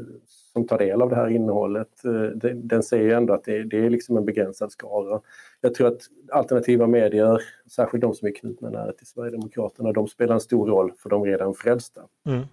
som 0.54 0.68
tar 0.68 0.78
del 0.78 1.02
av 1.02 1.10
det 1.10 1.16
här 1.16 1.30
innehållet, 1.30 2.06
eh, 2.06 2.12
den, 2.12 2.68
den 2.68 2.84
säger 2.84 3.16
ändå 3.16 3.34
att 3.34 3.44
det, 3.44 3.63
det, 3.63 3.86
är 3.86 3.90
liksom 3.90 4.18
en 4.18 4.26
begränsad 4.26 4.72
skara. 4.72 5.22
Jag 5.62 5.74
tror 5.74 5.88
att 5.88 6.02
alternativa 6.32 6.88
medier, 6.88 7.42
särskilt 7.72 8.02
de 8.02 8.13
som 8.13 8.28
är 8.28 8.32
knutna 8.36 8.70
nära 8.70 8.92
till 8.92 9.08
Sverigedemokraterna, 9.08 9.92
de 9.92 10.08
spelar 10.08 10.34
en 10.34 10.40
stor 10.40 10.68
roll 10.68 10.92
för 10.98 11.10
de 11.10 11.26
redan 11.26 11.54
frälsta. 11.54 12.02
Mm. 12.26 12.44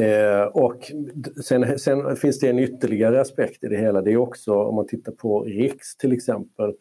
Eh, 0.00 0.42
och 0.42 0.92
sen, 1.44 1.78
sen, 1.78 2.16
finns 2.16 2.40
det 2.40 2.48
en 2.48 2.58
ytterligare 2.58 3.20
aspekt 3.20 3.64
i 3.64 3.68
det 3.68 3.76
hela. 3.76 4.00
Det 4.02 4.12
är 4.12 4.16
också, 4.16 4.54
om 4.54 4.74
man 4.74 4.86
tittar 4.86 5.12
på 5.12 5.42
Riks 5.42 5.96
till 5.96 6.12
exempel, 6.12 6.74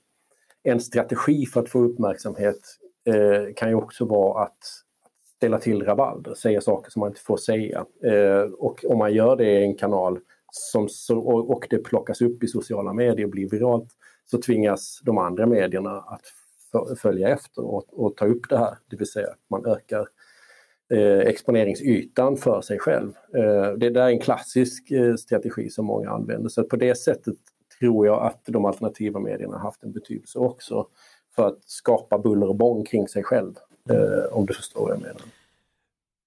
en 0.64 0.80
strategi 0.80 1.46
för 1.46 1.62
att 1.62 1.70
få 1.70 1.80
uppmärksamhet 1.80 2.60
eh, 3.06 3.54
kan 3.56 3.70
ju 3.70 3.76
också 3.76 4.06
vara 4.06 4.44
att 4.44 4.58
ställa 5.36 5.60
till 5.60 5.84
rabalder, 5.84 6.34
säga 6.34 6.62
saker 6.62 6.92
som 6.92 7.00
man 7.00 7.10
inte 7.10 7.22
får 7.22 7.38
säga. 7.38 7.86
Eh, 8.04 8.42
och 8.42 8.86
om 8.88 8.98
man 8.98 9.14
gör 9.14 9.36
det 9.36 9.60
i 9.60 9.64
en 9.64 9.76
kanal 9.76 10.20
som, 10.52 10.90
så, 10.90 11.20
och, 11.20 11.50
och 11.50 11.68
det 11.70 11.78
plockas 11.78 12.22
upp 12.22 12.44
i 12.44 12.48
sociala 12.48 12.94
medier 12.94 13.26
och 13.26 13.32
blir 13.32 13.50
viralt, 13.50 13.90
så 14.26 14.38
tvingas 14.42 15.02
de 15.04 15.18
andra 15.18 15.46
medierna 15.46 15.92
att 15.92 16.22
följa 17.00 17.30
efter 17.30 17.62
och, 17.66 18.06
och 18.06 18.18
ta 18.18 18.26
upp 18.26 18.50
det 18.50 18.58
här. 18.58 18.78
Det 18.90 18.96
vill 18.96 19.12
säga 19.12 19.28
att 19.28 19.50
man 19.50 19.66
ökar 19.66 20.08
eh, 20.94 21.20
exponeringsytan 21.20 22.38
för 22.38 22.62
sig 22.62 22.80
själv. 22.80 23.14
Eh, 23.36 23.72
det 23.78 23.90
där 23.90 24.02
är 24.02 24.10
en 24.10 24.20
klassisk 24.20 24.92
eh, 24.92 25.16
strategi 25.16 25.70
som 25.70 25.86
många 25.86 26.10
använder. 26.10 26.50
Så 26.50 26.64
på 26.64 26.76
det 26.76 26.96
sättet 26.96 27.36
tror 27.80 28.06
jag 28.06 28.24
att 28.24 28.42
de 28.46 28.66
alternativa 28.66 29.20
medierna 29.20 29.54
har 29.54 29.64
haft 29.64 29.84
en 29.84 29.92
betydelse 29.92 30.40
också 30.40 30.88
för 31.36 31.48
att 31.48 31.60
skapa 31.66 32.18
buller 32.18 32.50
och 32.50 32.56
bång 32.56 32.86
kring 32.86 33.08
sig 33.08 33.24
själv. 33.24 33.54
Eh, 33.90 34.38
om 34.38 34.46
du 34.46 34.54
förstår 34.54 34.82
vad 34.82 34.92
jag 34.92 35.02
menar. 35.02 35.22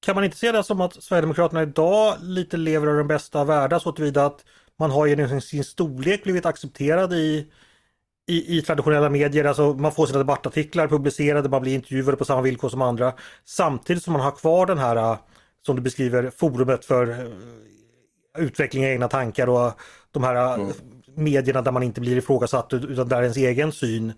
Kan 0.00 0.14
man 0.14 0.24
inte 0.24 0.37
se 0.37 0.52
det 0.52 0.64
som 0.64 0.81
att 0.81 1.02
Sverigedemokraterna 1.02 1.62
idag 1.62 2.14
lite 2.20 2.57
lever 2.57 2.94
i 2.94 2.96
den 2.96 3.09
bästa 3.09 3.40
av 3.40 3.46
världar 3.46 3.79
så 3.79 3.92
tillvida 3.92 4.26
att 4.26 4.44
man 4.79 4.90
har 4.90 5.07
genom 5.07 5.40
sin 5.40 5.64
storlek 5.64 6.22
blivit 6.22 6.46
accepterad 6.46 7.12
i 7.12 7.46
i, 8.26 8.58
i 8.58 8.62
traditionella 8.62 9.10
medier, 9.10 9.44
alltså 9.44 9.72
man 9.72 9.92
får 9.92 10.06
sina 10.06 10.18
debattartiklar 10.18 10.88
publicerade, 10.88 11.48
man 11.48 11.62
blir 11.62 11.74
intervjuade 11.74 12.16
på 12.16 12.24
samma 12.24 12.42
villkor 12.42 12.68
som 12.68 12.82
andra. 12.82 13.12
Samtidigt 13.44 14.02
som 14.02 14.12
man 14.12 14.22
har 14.22 14.30
kvar 14.30 14.66
den 14.66 14.78
här, 14.78 14.96
äh, 14.96 15.18
som 15.66 15.76
du 15.76 15.82
beskriver, 15.82 16.30
forumet 16.30 16.84
för 16.84 17.10
äh, 17.10 17.16
utveckling 18.38 18.84
av 18.84 18.90
egna 18.90 19.08
tankar 19.08 19.48
och 19.48 19.72
de 20.10 20.24
här 20.24 20.34
äh, 20.34 20.54
mm. 20.54 20.72
medierna 21.14 21.62
där 21.62 21.72
man 21.72 21.82
inte 21.82 22.00
blir 22.00 22.16
ifrågasatt 22.16 22.72
utan 22.72 23.08
där 23.08 23.22
ens 23.22 23.36
egen 23.36 23.72
syn 23.72 24.12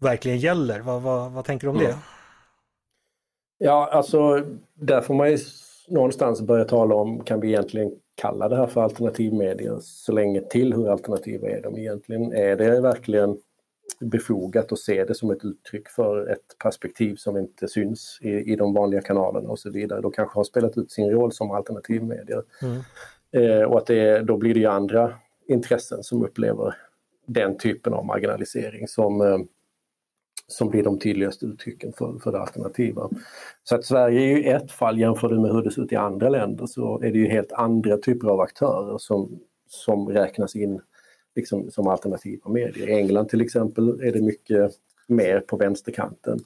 verkligen 0.00 0.38
gäller. 0.38 0.80
Vad, 0.80 1.02
vad, 1.02 1.32
vad 1.32 1.44
tänker 1.44 1.66
du 1.66 1.70
om 1.70 1.76
mm. 1.76 1.88
det? 1.88 1.98
Ja, 3.58 3.88
alltså 3.92 4.44
där 4.74 5.00
får 5.00 5.14
man 5.14 5.30
ju 5.30 5.38
någonstans 5.88 6.42
börja 6.42 6.64
tala 6.64 6.94
om, 6.94 7.24
kan 7.24 7.40
vi 7.40 7.48
egentligen 7.48 7.92
kalla 8.14 8.48
det 8.48 8.56
här 8.56 8.66
för 8.66 8.82
alternativmedier 8.82 9.78
så 9.80 10.12
länge 10.12 10.40
till 10.40 10.74
hur 10.74 10.88
alternativa 10.88 11.48
är 11.48 11.62
de 11.62 11.78
egentligen? 11.78 12.32
Är 12.32 12.56
det 12.56 12.80
verkligen 12.80 13.38
befogat 14.00 14.72
att 14.72 14.78
se 14.78 15.04
det 15.04 15.14
som 15.14 15.30
ett 15.30 15.44
uttryck 15.44 15.88
för 15.88 16.30
ett 16.30 16.58
perspektiv 16.62 17.16
som 17.16 17.36
inte 17.36 17.68
syns 17.68 18.18
i, 18.20 18.30
i 18.30 18.56
de 18.56 18.74
vanliga 18.74 19.00
kanalerna 19.00 19.48
och 19.48 19.58
så 19.58 19.70
vidare. 19.70 20.00
Då 20.00 20.10
kanske 20.10 20.38
har 20.38 20.44
spelat 20.44 20.78
ut 20.78 20.90
sin 20.90 21.10
roll 21.10 21.32
som 21.32 21.50
alternativmedier. 21.50 22.42
Mm. 22.62 22.80
Eh, 23.30 23.62
och 23.62 23.78
att 23.78 23.86
det, 23.86 24.20
då 24.20 24.36
blir 24.36 24.54
det 24.54 24.60
ju 24.60 24.66
andra 24.66 25.12
intressen 25.46 26.02
som 26.02 26.24
upplever 26.24 26.74
den 27.26 27.58
typen 27.58 27.92
av 27.92 28.06
marginalisering 28.06 28.88
som, 28.88 29.20
eh, 29.20 29.38
som 30.46 30.70
blir 30.70 30.82
de 30.82 30.98
tydligaste 30.98 31.46
uttrycken 31.46 31.92
för, 31.92 32.18
för 32.18 32.32
det 32.32 32.40
alternativa. 32.40 33.10
Så 33.64 33.74
att 33.74 33.84
Sverige 33.84 34.20
är 34.20 34.36
ju 34.36 34.42
ett 34.42 34.72
fall, 34.72 34.98
jämför 34.98 35.28
du 35.28 35.40
med 35.40 35.52
hur 35.52 35.62
det 35.62 35.70
ser 35.70 35.82
ut 35.82 35.92
i 35.92 35.96
andra 35.96 36.28
länder 36.28 36.66
så 36.66 37.00
är 37.00 37.12
det 37.12 37.18
ju 37.18 37.28
helt 37.28 37.52
andra 37.52 37.96
typer 37.96 38.28
av 38.28 38.40
aktörer 38.40 38.98
som, 38.98 39.40
som 39.66 40.08
räknas 40.08 40.56
in 40.56 40.80
liksom, 41.38 41.70
som 41.70 41.86
alternativa 41.86 42.50
medier. 42.50 42.88
I 42.88 42.92
England 42.92 43.28
till 43.28 43.40
exempel 43.40 44.00
är 44.00 44.12
det 44.12 44.22
mycket 44.22 44.72
mer 45.06 45.40
på 45.40 45.56
vänsterkanten. 45.56 46.38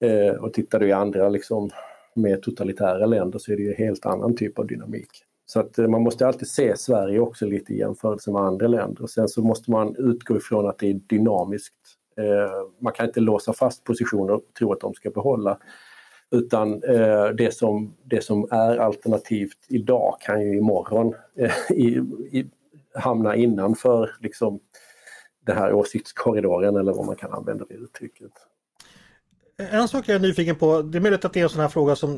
Eh, 0.00 0.34
och 0.34 0.52
tittar 0.52 0.80
du 0.80 0.88
i 0.88 0.92
andra 0.92 1.28
liksom, 1.28 1.70
mer 2.14 2.36
totalitära 2.36 3.06
länder 3.06 3.38
så 3.38 3.52
är 3.52 3.56
det 3.56 3.62
ju 3.62 3.70
en 3.70 3.86
helt 3.86 4.06
annan 4.06 4.36
typ 4.36 4.58
av 4.58 4.66
dynamik. 4.66 5.10
Så 5.46 5.60
att 5.60 5.78
eh, 5.78 5.88
man 5.88 6.02
måste 6.02 6.26
alltid 6.26 6.48
se 6.48 6.76
Sverige 6.76 7.20
också 7.20 7.46
lite 7.46 7.72
i 7.72 7.78
jämförelse 7.78 8.30
med 8.30 8.42
andra 8.42 8.66
länder. 8.68 9.02
Och 9.02 9.10
sen 9.10 9.28
så 9.28 9.42
måste 9.42 9.70
man 9.70 9.96
utgå 9.98 10.36
ifrån 10.36 10.66
att 10.66 10.78
det 10.78 10.90
är 10.90 11.00
dynamiskt. 11.06 11.74
Eh, 12.16 12.66
man 12.80 12.92
kan 12.92 13.06
inte 13.06 13.20
låsa 13.20 13.52
fast 13.52 13.84
positioner 13.84 14.32
och 14.32 14.42
tro 14.58 14.72
att 14.72 14.80
de 14.80 14.94
ska 14.94 15.10
behålla. 15.10 15.58
Utan 16.30 16.82
eh, 16.82 17.28
det, 17.28 17.54
som, 17.54 17.94
det 18.04 18.24
som 18.24 18.48
är 18.50 18.76
alternativt 18.76 19.58
idag 19.68 20.16
kan 20.20 20.42
ju 20.42 20.58
imorgon 20.58 21.14
eh, 21.36 21.52
i, 21.70 22.02
i, 22.32 22.46
hamna 22.96 23.36
innanför 23.36 24.16
liksom, 24.20 24.60
den 25.46 25.56
här 25.56 25.72
åsiktskorridoren 25.72 26.76
eller 26.76 26.92
vad 26.92 27.06
man 27.06 27.16
kan 27.16 27.32
använda 27.32 27.64
det 27.68 27.74
uttrycket. 27.74 28.32
En 29.58 29.88
sak 29.88 30.08
jag 30.08 30.14
är 30.14 30.20
nyfiken 30.20 30.56
på, 30.56 30.82
det 30.82 30.98
är 30.98 31.02
möjligt 31.02 31.24
att 31.24 31.32
det 31.32 31.40
är 31.40 31.44
en 31.44 31.50
sån 31.50 31.60
här 31.60 31.68
fråga 31.68 31.96
som 31.96 32.14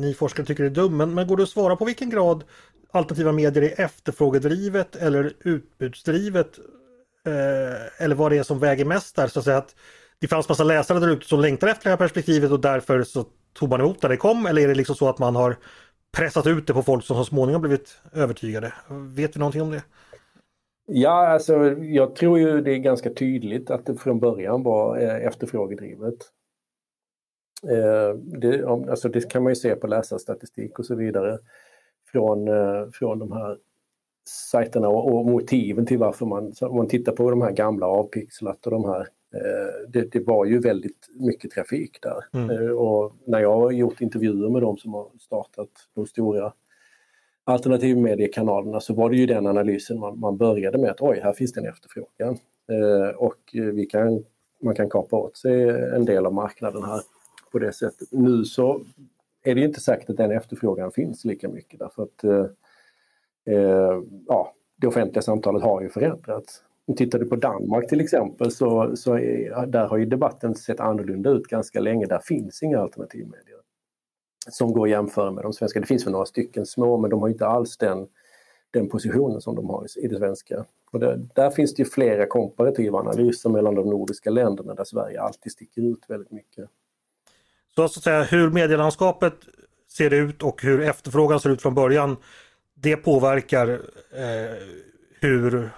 ni 0.00 0.14
forskare 0.14 0.46
tycker 0.46 0.64
är 0.64 0.70
dum, 0.70 0.96
men, 0.96 1.14
men 1.14 1.26
går 1.26 1.36
det 1.36 1.42
att 1.42 1.48
svara 1.48 1.76
på 1.76 1.84
vilken 1.84 2.10
grad 2.10 2.44
alternativa 2.90 3.32
medier 3.32 3.62
är 3.62 3.84
efterfrågedrivet 3.84 4.96
eller 4.96 5.32
utbudsdrivet? 5.40 6.58
Eh, 7.26 8.04
eller 8.04 8.14
vad 8.14 8.32
det 8.32 8.38
är 8.38 8.42
som 8.42 8.58
väger 8.58 8.84
mest 8.84 9.16
där, 9.16 9.28
så 9.28 9.38
att 9.38 9.44
säga 9.44 9.56
att 9.56 9.74
det 10.18 10.28
fanns 10.28 10.48
massa 10.48 10.64
läsare 10.64 10.98
där 10.98 11.08
ute 11.08 11.26
som 11.26 11.40
längtar 11.40 11.68
efter 11.68 11.84
det 11.84 11.90
här 11.90 11.96
perspektivet 11.96 12.50
och 12.50 12.60
därför 12.60 13.02
så 13.02 13.24
tog 13.52 13.70
man 13.70 13.80
emot 13.80 14.02
när 14.02 14.10
det 14.10 14.16
kom, 14.16 14.46
eller 14.46 14.62
är 14.62 14.68
det 14.68 14.74
liksom 14.74 14.96
så 14.96 15.08
att 15.08 15.18
man 15.18 15.36
har 15.36 15.56
pressat 16.16 16.46
ut 16.46 16.66
det 16.66 16.72
på 16.72 16.82
folk 16.82 17.04
som 17.04 17.16
så 17.16 17.24
småningom 17.24 17.62
blivit 17.62 17.98
övertygade? 18.12 18.72
Vet 18.88 19.36
vi 19.36 19.38
någonting 19.38 19.62
om 19.62 19.70
det? 19.70 19.82
Ja, 20.90 21.28
alltså 21.28 21.54
jag 21.82 22.14
tror 22.14 22.38
ju 22.38 22.60
det 22.60 22.72
är 22.72 22.78
ganska 22.78 23.10
tydligt 23.10 23.70
att 23.70 23.86
det 23.86 23.94
från 23.94 24.20
början 24.20 24.62
var 24.62 24.98
eh, 24.98 25.26
efterfrågedrivet. 25.26 26.14
Eh, 27.62 28.14
det, 28.18 28.66
alltså 28.66 29.08
det 29.08 29.30
kan 29.30 29.42
man 29.42 29.50
ju 29.50 29.56
se 29.56 29.76
på 29.76 29.86
läsarstatistik 29.86 30.78
och 30.78 30.86
så 30.86 30.94
vidare 30.94 31.38
från, 32.12 32.48
eh, 32.48 32.90
från 32.92 33.18
de 33.18 33.32
här 33.32 33.58
sajterna 34.28 34.88
och, 34.88 35.14
och 35.14 35.26
motiven 35.26 35.86
till 35.86 35.98
varför 35.98 36.26
man, 36.26 36.52
om 36.60 36.76
man 36.76 36.88
tittar 36.88 37.12
på 37.12 37.30
de 37.30 37.42
här 37.42 37.52
gamla 37.52 37.86
avpixlat 37.86 38.66
och 38.66 38.70
de 38.70 38.84
här 38.84 39.08
det, 39.88 40.12
det, 40.12 40.26
var 40.26 40.44
ju 40.44 40.58
väldigt 40.58 41.08
mycket 41.14 41.50
trafik 41.50 41.98
där. 42.02 42.24
Mm. 42.40 42.76
Och 42.76 43.14
när 43.26 43.40
jag 43.40 43.60
har 43.60 43.70
gjort 43.70 44.00
intervjuer 44.00 44.50
med 44.50 44.62
de 44.62 44.76
som 44.76 44.94
har 44.94 45.08
startat 45.18 45.68
de 45.94 46.06
stora 46.06 46.52
alternativmediekanalerna 47.48 48.80
så 48.80 48.94
var 48.94 49.10
det 49.10 49.16
ju 49.16 49.26
den 49.26 49.46
analysen 49.46 49.98
man, 50.00 50.20
man 50.20 50.36
började 50.36 50.78
med 50.78 50.90
att 50.90 51.00
oj, 51.00 51.20
här 51.22 51.32
finns 51.32 51.52
det 51.52 51.60
en 51.60 51.66
efterfrågan. 51.66 52.38
Eh, 52.70 53.16
och 53.16 53.38
vi 53.52 53.86
kan, 53.86 54.24
man 54.62 54.74
kan 54.74 54.90
kapa 54.90 55.16
åt 55.16 55.36
sig 55.36 55.68
en 55.68 56.04
del 56.04 56.26
av 56.26 56.34
marknaden 56.34 56.82
här 56.82 57.00
på 57.52 57.58
det 57.58 57.72
sättet. 57.72 58.08
Nu 58.10 58.44
så 58.44 58.80
är 59.44 59.54
det 59.54 59.60
inte 59.60 59.80
säkert 59.80 60.10
att 60.10 60.16
den 60.16 60.30
efterfrågan 60.30 60.92
finns 60.92 61.24
lika 61.24 61.48
mycket 61.48 61.78
därför 61.78 62.02
att 62.02 62.24
eh, 62.24 62.46
eh 63.54 64.02
ja, 64.26 64.54
det 64.76 64.86
offentliga 64.86 65.22
samtalet 65.22 65.62
har 65.62 65.82
ju 65.82 65.88
förändrats. 65.88 66.62
Tittar 66.96 67.18
du 67.18 67.26
på 67.26 67.36
Danmark 67.36 67.88
till 67.88 68.00
exempel 68.00 68.50
så, 68.50 68.96
så 68.96 69.18
är, 69.18 69.66
där 69.66 69.86
har 69.86 69.96
ju 69.96 70.04
debatten 70.04 70.54
sett 70.54 70.80
annorlunda 70.80 71.30
ut 71.30 71.46
ganska 71.46 71.80
länge. 71.80 72.06
Där 72.06 72.20
finns 72.24 72.62
inga 72.62 72.80
alternativmedier 72.80 73.57
som 74.50 74.72
går 74.72 74.86
att 74.86 74.90
jämföra 74.90 75.30
med 75.30 75.44
de 75.44 75.52
svenska. 75.52 75.80
Det 75.80 75.86
finns 75.86 76.06
väl 76.06 76.12
några 76.12 76.26
stycken 76.26 76.66
små 76.66 76.98
men 76.98 77.10
de 77.10 77.20
har 77.20 77.28
inte 77.28 77.46
alls 77.46 77.76
den, 77.76 78.06
den 78.70 78.88
positionen 78.88 79.40
som 79.40 79.54
de 79.54 79.70
har 79.70 79.86
i 79.96 80.08
det 80.08 80.18
svenska. 80.18 80.64
Och 80.92 81.00
där, 81.00 81.28
där 81.34 81.50
finns 81.50 81.74
det 81.74 81.82
ju 81.82 81.88
flera 81.88 82.26
komparativa 82.26 82.98
analyser 82.98 83.50
mellan 83.50 83.74
de 83.74 83.90
nordiska 83.90 84.30
länderna 84.30 84.74
där 84.74 84.84
Sverige 84.84 85.20
alltid 85.20 85.52
sticker 85.52 85.82
ut 85.82 86.04
väldigt 86.08 86.30
mycket. 86.30 86.70
Så 87.74 87.84
att 87.84 87.92
säga 87.92 88.22
hur 88.22 88.50
medielandskapet 88.50 89.34
ser 89.88 90.12
ut 90.12 90.42
och 90.42 90.62
hur 90.62 90.80
efterfrågan 90.80 91.40
ser 91.40 91.50
ut 91.50 91.62
från 91.62 91.74
början 91.74 92.16
det 92.74 92.96
påverkar 92.96 93.68
eh, 94.12 94.56
hur 95.20 95.70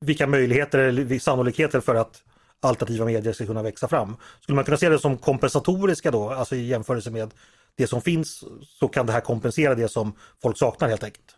vilka 0.00 0.26
möjligheter 0.26 0.78
eller 0.78 1.18
sannolikheter 1.18 1.80
för 1.80 1.94
att 1.94 2.22
alternativa 2.60 3.04
medier 3.04 3.32
ska 3.32 3.46
kunna 3.46 3.62
växa 3.62 3.88
fram. 3.88 4.16
Skulle 4.40 4.56
man 4.56 4.64
kunna 4.64 4.76
se 4.76 4.88
det 4.88 4.98
som 4.98 5.18
kompensatoriska 5.18 6.10
då, 6.10 6.30
alltså 6.30 6.56
i 6.56 6.66
jämförelse 6.66 7.10
med 7.10 7.34
det 7.78 7.86
som 7.86 8.00
finns 8.00 8.44
så 8.62 8.88
kan 8.88 9.06
det 9.06 9.12
här 9.12 9.20
kompensera 9.20 9.74
det 9.74 9.88
som 9.88 10.12
folk 10.42 10.58
saknar 10.58 10.88
helt 10.88 11.04
enkelt. 11.04 11.34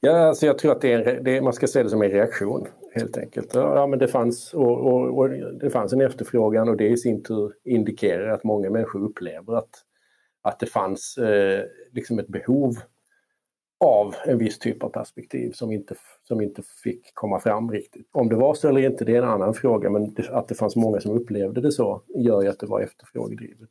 Ja, 0.00 0.28
alltså 0.28 0.46
jag 0.46 0.58
tror 0.58 0.72
att 0.72 0.80
det 0.80 0.92
är, 0.92 1.20
det, 1.20 1.42
man 1.42 1.52
ska 1.52 1.66
se 1.66 1.82
det 1.82 1.90
som 1.90 2.02
en 2.02 2.10
reaktion 2.10 2.68
helt 2.94 3.16
enkelt. 3.16 3.54
Ja, 3.54 3.86
men 3.86 3.98
det 3.98 4.08
fanns, 4.08 4.54
och, 4.54 4.86
och, 4.86 5.18
och, 5.18 5.30
det 5.60 5.70
fanns 5.70 5.92
en 5.92 6.00
efterfrågan 6.00 6.68
och 6.68 6.76
det 6.76 6.88
i 6.88 6.96
sin 6.96 7.22
tur 7.22 7.52
indikerar 7.64 8.28
att 8.28 8.44
många 8.44 8.70
människor 8.70 9.04
upplever 9.04 9.56
att, 9.56 9.70
att 10.42 10.60
det 10.60 10.66
fanns 10.66 11.18
eh, 11.18 11.64
liksom 11.92 12.18
ett 12.18 12.28
behov 12.28 12.74
av 13.84 14.14
en 14.26 14.38
viss 14.38 14.58
typ 14.58 14.82
av 14.82 14.88
perspektiv 14.88 15.52
som 15.52 15.72
inte, 15.72 15.94
som 16.22 16.40
inte 16.40 16.62
fick 16.82 17.14
komma 17.14 17.40
fram 17.40 17.70
riktigt. 17.70 18.08
Om 18.12 18.28
det 18.28 18.36
var 18.36 18.54
så 18.54 18.68
eller 18.68 18.80
inte, 18.80 19.04
det 19.04 19.16
är 19.16 19.22
en 19.22 19.28
annan 19.28 19.54
fråga, 19.54 19.90
men 19.90 20.14
det, 20.14 20.30
att 20.30 20.48
det 20.48 20.54
fanns 20.54 20.76
många 20.76 21.00
som 21.00 21.12
upplevde 21.12 21.60
det 21.60 21.72
så 21.72 22.02
gör 22.14 22.42
ju 22.42 22.48
att 22.48 22.58
det 22.58 22.66
var 22.66 22.80
efterfrågedrivet. 22.80 23.70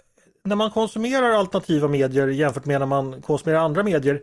När 0.43 0.55
man 0.55 0.71
konsumerar 0.71 1.29
alternativa 1.29 1.87
medier 1.87 2.27
jämfört 2.27 2.65
med 2.65 2.79
när 2.79 2.87
man 2.87 3.21
konsumerar 3.21 3.59
andra 3.59 3.83
medier. 3.83 4.21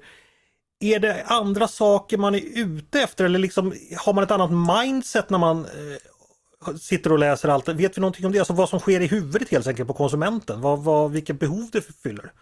Är 0.81 0.99
det 0.99 1.25
andra 1.27 1.69
saker 1.69 2.19
man 2.19 2.35
är 2.35 2.43
ute 2.55 3.01
efter 3.01 3.25
eller 3.25 3.39
liksom 3.39 3.73
har 4.05 4.13
man 4.13 4.25
ett 4.25 4.31
annat 4.31 4.51
mindset 4.51 5.31
när 5.31 5.39
man 5.39 5.59
eh, 5.59 6.75
sitter 6.75 7.13
och 7.13 7.19
läser 7.19 7.49
allt? 7.49 7.69
Vet 7.69 7.99
vi 7.99 8.01
någonting 8.01 8.27
om 8.27 8.33
det? 8.33 8.39
Alltså 8.39 8.53
vad 8.53 8.69
som 8.69 8.79
sker 8.79 9.01
i 9.01 9.07
huvudet 9.07 9.49
helt 9.49 9.67
enkelt 9.67 9.89
på 9.89 9.95
konsumenten? 9.95 10.61
Vad, 10.61 10.85
vad, 10.85 11.13
vilket 11.13 11.41
behov 11.41 11.69
det 11.73 11.81
fyller? 11.81 12.33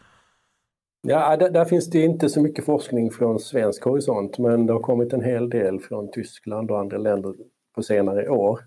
Ja, 1.03 1.33
äh, 1.33 1.39
där, 1.39 1.51
där, 1.51 1.65
finns 1.65 1.91
det 1.91 2.01
inte 2.01 2.29
så 2.29 2.41
mycket 2.41 2.65
forskning 2.65 3.11
från 3.11 3.41
svensk 3.41 3.85
horisont 3.85 4.39
men 4.39 4.67
det 4.67 4.73
har 4.73 4.81
kommit 4.81 5.13
en 5.13 5.25
hel 5.25 5.51
del 5.51 5.81
från 5.81 6.11
Tyskland 6.11 6.71
och 6.71 6.81
andra 6.81 6.99
länder 6.99 7.35
på 7.75 7.83
senare 7.83 8.29
år. 8.29 8.61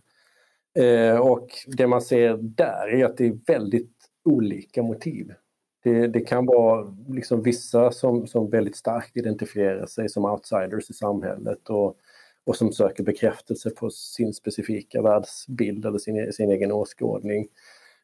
Eh, 0.79 1.19
och 1.19 1.47
det 1.77 1.87
man 1.87 2.01
ser 2.01 2.37
där 2.41 2.89
är 2.89 3.05
att 3.05 3.17
det 3.17 3.27
är 3.27 3.39
väldigt 3.47 3.98
olika 4.25 4.83
motiv 4.83 5.33
Det, 5.83 6.07
det, 6.07 6.19
kan 6.19 6.45
vara 6.45 6.95
liksom 7.09 7.43
vissa 7.43 7.91
som, 7.91 8.27
som 8.27 8.49
väldigt 8.49 8.75
starkt 8.75 9.17
identifierar 9.17 9.85
sig 9.85 10.09
som 10.09 10.25
outsiders 10.25 10.89
i 10.89 10.93
samhället 10.93 11.69
och, 11.69 11.95
och 12.45 12.55
som 12.55 12.71
söker 12.71 13.03
bekräftelse 13.03 13.69
på 13.69 13.89
sin 13.89 14.33
specifika 14.33 15.01
världsbild 15.01 15.85
eller 15.85 15.97
sin, 15.97 16.33
sin 16.33 16.51
egen 16.51 16.71
åskådning. 16.71 17.47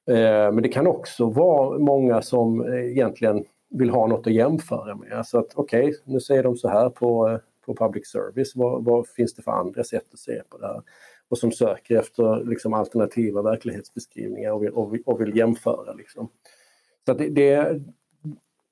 Eh, 0.07 0.51
men 0.51 0.61
det 0.61 0.69
kan 0.69 0.87
också 0.87 1.29
vara 1.29 1.79
många 1.79 2.21
som 2.21 2.73
egentligen 2.73 3.45
vill 3.69 3.89
ha 3.89 4.07
något 4.07 4.27
att 4.27 4.33
jämföra 4.33 4.95
med. 4.95 5.11
Alltså 5.11 5.37
att 5.37 5.51
okej, 5.55 5.89
okay, 5.89 5.99
nu 6.03 6.19
säger 6.19 6.43
de 6.43 6.55
så 6.55 6.67
här 6.67 6.89
på, 6.89 7.29
eh, 7.29 7.39
på 7.65 7.75
public 7.75 8.07
service. 8.07 8.55
Vad, 8.55 8.85
vad, 8.85 9.07
finns 9.07 9.33
det 9.33 9.41
för 9.41 9.51
andra 9.51 9.83
sätt 9.83 10.05
att 10.13 10.19
se 10.19 10.41
på 10.49 10.57
det 10.57 10.67
här? 10.67 10.81
Och 11.29 11.37
som 11.37 11.51
söker 11.51 11.99
efter 11.99 12.45
liksom, 12.45 12.73
alternativa 12.73 13.41
verklighetsbeskrivningar 13.41 14.51
och 14.51 14.63
vill, 14.63 14.71
och 14.71 14.93
vill, 14.93 15.01
och 15.05 15.21
vill 15.21 15.37
jämföra. 15.37 15.93
Liksom. 15.93 16.29
Så 17.05 17.13
det, 17.13 17.29
det, 17.29 17.81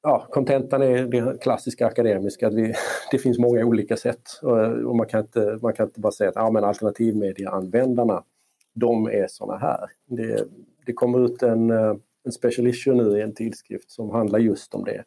ja, 0.04 0.28
kontentan 0.30 0.82
är 0.82 1.04
det 1.06 1.42
klassiska 1.42 1.88
akademiska, 1.88 2.48
att 2.48 2.54
vi, 2.54 2.74
det 3.12 3.18
finns 3.18 3.40
många 3.40 3.66
olika 3.66 3.98
sätt. 3.98 4.40
Och 4.86 4.96
man, 4.96 5.08
kan 5.08 5.20
inte, 5.20 5.60
man 5.62 5.74
kan 5.74 5.86
inte 5.86 6.00
bara 6.00 6.12
säga 6.12 6.30
att 6.30 6.36
ja, 6.36 6.52
men 6.52 6.64
alternativmedieanvändarna, 6.64 8.24
de 8.74 9.08
är 9.08 9.28
såna 9.28 9.58
här. 9.58 9.90
Det, 10.06 10.48
det 10.86 10.94
kommer 10.94 11.26
ut 11.26 11.44
en, 11.44 11.72
eh, 11.72 11.96
en 12.26 12.32
special 12.32 12.68
issue 12.68 12.96
nu 12.96 13.18
i 13.18 13.22
en 13.22 13.34
tidskrift 13.34 13.92
som 13.92 14.10
handlar 14.10 14.40
just 14.40 14.76
om 14.76 14.84
det. 14.84 15.04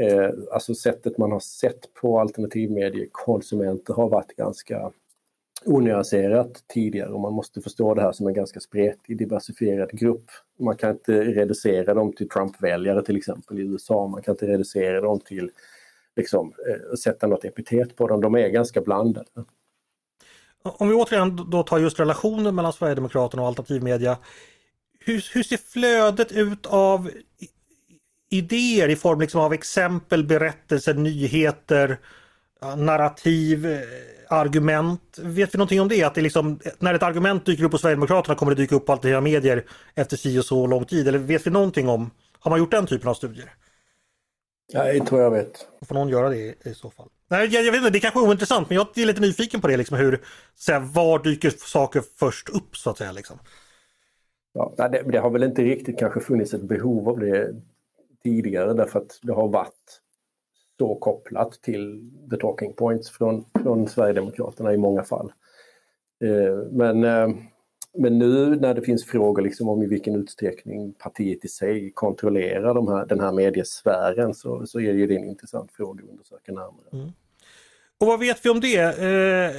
Eh, 0.00 0.30
alltså 0.52 0.74
sättet 0.74 1.18
man 1.18 1.32
har 1.32 1.40
sett 1.40 1.94
på 1.94 2.20
alternativmediekonsumenter 2.20 3.94
har 3.94 4.08
varit 4.08 4.36
ganska 4.36 4.92
onyanserat 5.64 6.64
tidigare 6.68 7.12
och 7.12 7.20
man 7.20 7.32
måste 7.32 7.60
förstå 7.60 7.94
det 7.94 8.02
här 8.02 8.12
som 8.12 8.26
en 8.26 8.34
ganska 8.34 8.60
spretig, 8.60 9.18
diversifierad 9.18 9.90
grupp. 9.92 10.30
Man 10.58 10.76
kan 10.76 10.90
inte 10.90 11.24
reducera 11.24 11.94
dem 11.94 12.12
till 12.12 12.28
Trump-väljare 12.28 13.02
till 13.02 13.16
exempel 13.16 13.58
i 13.58 13.62
USA, 13.62 14.06
man 14.06 14.22
kan 14.22 14.34
inte 14.34 14.46
reducera 14.46 15.00
dem 15.00 15.20
till 15.20 15.50
liksom, 16.16 16.52
eh, 16.68 16.94
sätta 16.94 17.26
något 17.26 17.44
epitet 17.44 17.96
på 17.96 18.08
dem, 18.08 18.20
de 18.20 18.34
är 18.34 18.48
ganska 18.48 18.80
blandade. 18.80 19.28
Om 20.62 20.88
vi 20.88 20.94
återigen 20.94 21.50
då 21.50 21.62
tar 21.62 21.78
just 21.78 22.00
relationen 22.00 22.54
mellan 22.54 22.72
Sverigedemokraterna 22.72 23.42
och 23.42 23.48
alternativmedia. 23.48 24.18
Hur, 24.98 25.26
hur 25.34 25.42
ser 25.42 25.56
flödet 25.56 26.32
ut 26.32 26.66
av 26.66 27.10
idéer 28.30 28.88
i 28.88 28.96
form 28.96 29.20
liksom 29.20 29.40
av 29.40 29.52
exempel, 29.52 30.24
berättelser, 30.24 30.94
nyheter, 30.94 31.98
narrativ, 32.76 33.66
eh, 33.66 33.80
argument. 34.28 35.18
Vet 35.22 35.54
vi 35.54 35.58
någonting 35.58 35.80
om 35.80 35.88
det? 35.88 36.02
Att 36.02 36.14
det 36.14 36.20
liksom, 36.20 36.60
när 36.78 36.94
ett 36.94 37.02
argument 37.02 37.46
dyker 37.46 37.64
upp 37.64 37.70
på 37.70 37.78
Sverigedemokraterna 37.78 38.34
kommer 38.34 38.54
det 38.54 38.62
dyka 38.62 38.74
upp 38.74 38.86
på 38.86 38.92
alternativa 38.92 39.20
medier 39.20 39.64
efter 39.94 40.16
si 40.16 40.38
och 40.38 40.44
så 40.44 40.66
lång 40.66 40.84
tid? 40.84 41.08
Eller 41.08 41.18
vet 41.18 41.46
vi 41.46 41.50
någonting 41.50 41.88
om, 41.88 42.10
har 42.40 42.50
man 42.50 42.58
gjort 42.58 42.70
den 42.70 42.86
typen 42.86 43.08
av 43.08 43.14
studier? 43.14 43.54
Ja, 44.72 44.84
det 44.84 45.00
tror 45.00 45.20
jag 45.20 45.30
vet. 45.30 45.68
Får 45.88 45.94
någon 45.94 46.08
göra 46.08 46.28
det 46.28 46.66
i 46.66 46.74
så 46.74 46.90
fall? 46.90 47.08
Nej, 47.28 47.48
jag, 47.50 47.64
jag 47.64 47.72
vet 47.72 47.78
inte, 47.78 47.90
det 47.90 47.98
är 47.98 48.00
kanske 48.00 48.20
är 48.20 48.28
ointressant 48.28 48.68
men 48.68 48.76
jag 48.76 48.98
är 48.98 49.06
lite 49.06 49.20
nyfiken 49.20 49.60
på 49.60 49.68
det, 49.68 49.76
liksom, 49.76 49.96
hur, 49.96 50.20
så 50.54 50.72
här, 50.72 50.80
var 50.80 51.18
dyker 51.18 51.50
saker 51.50 52.02
först 52.18 52.48
upp 52.48 52.76
så 52.76 52.90
att 52.90 52.98
säga? 52.98 53.12
Liksom? 53.12 53.38
Ja, 54.52 54.88
det, 54.88 55.02
det 55.02 55.18
har 55.18 55.30
väl 55.30 55.42
inte 55.42 55.62
riktigt 55.62 55.98
kanske 55.98 56.20
funnits 56.20 56.54
ett 56.54 56.62
behov 56.62 57.08
av 57.08 57.18
det 57.18 57.54
tidigare 58.22 58.74
därför 58.74 58.98
att 58.98 59.18
det 59.22 59.32
har 59.32 59.48
varit 59.48 60.00
så 60.80 60.94
kopplat 60.94 61.52
till 61.62 62.10
the 62.30 62.36
talking 62.36 62.72
points 62.72 63.10
från, 63.10 63.44
från 63.62 63.88
Sverigedemokraterna 63.88 64.72
i 64.74 64.76
många 64.76 65.02
fall. 65.02 65.32
Eh, 66.24 66.70
men, 66.70 67.04
eh, 67.04 67.28
men 67.98 68.18
nu 68.18 68.56
när 68.56 68.74
det 68.74 68.82
finns 68.82 69.04
frågor 69.04 69.42
liksom 69.42 69.68
om 69.68 69.82
i 69.82 69.86
vilken 69.86 70.14
utsträckning 70.14 70.92
partiet 70.92 71.44
i 71.44 71.48
sig 71.48 71.92
kontrollerar 71.94 72.74
de 72.74 72.88
här, 72.88 73.06
den 73.06 73.20
här 73.20 73.32
mediesfären 73.32 74.34
så, 74.34 74.66
så 74.66 74.80
är 74.80 75.06
det 75.06 75.16
en 75.16 75.28
intressant 75.28 75.72
fråga 75.72 76.04
att 76.04 76.10
undersöka 76.10 76.52
närmare. 76.52 76.88
Mm. 76.92 77.12
Och 78.00 78.06
vad 78.06 78.20
vet 78.20 78.44
vi 78.46 78.50
om 78.50 78.60
det? 78.60 78.98
Eh, 78.98 79.56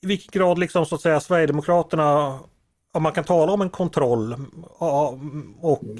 I 0.00 0.06
vilken 0.06 0.40
grad 0.40 0.58
liksom 0.58 0.86
så 0.86 0.94
att 0.94 1.00
säga 1.00 1.20
Sverigedemokraterna, 1.20 2.38
om 2.92 3.02
man 3.02 3.12
kan 3.12 3.24
tala 3.24 3.52
om 3.52 3.60
en 3.60 3.70
kontroll 3.70 4.34
och 5.60 5.82
mm. 5.82 5.98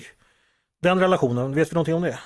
den 0.82 1.00
relationen, 1.00 1.54
vet 1.54 1.72
vi 1.72 1.74
någonting 1.74 1.94
om 1.94 2.02
det? 2.02 2.18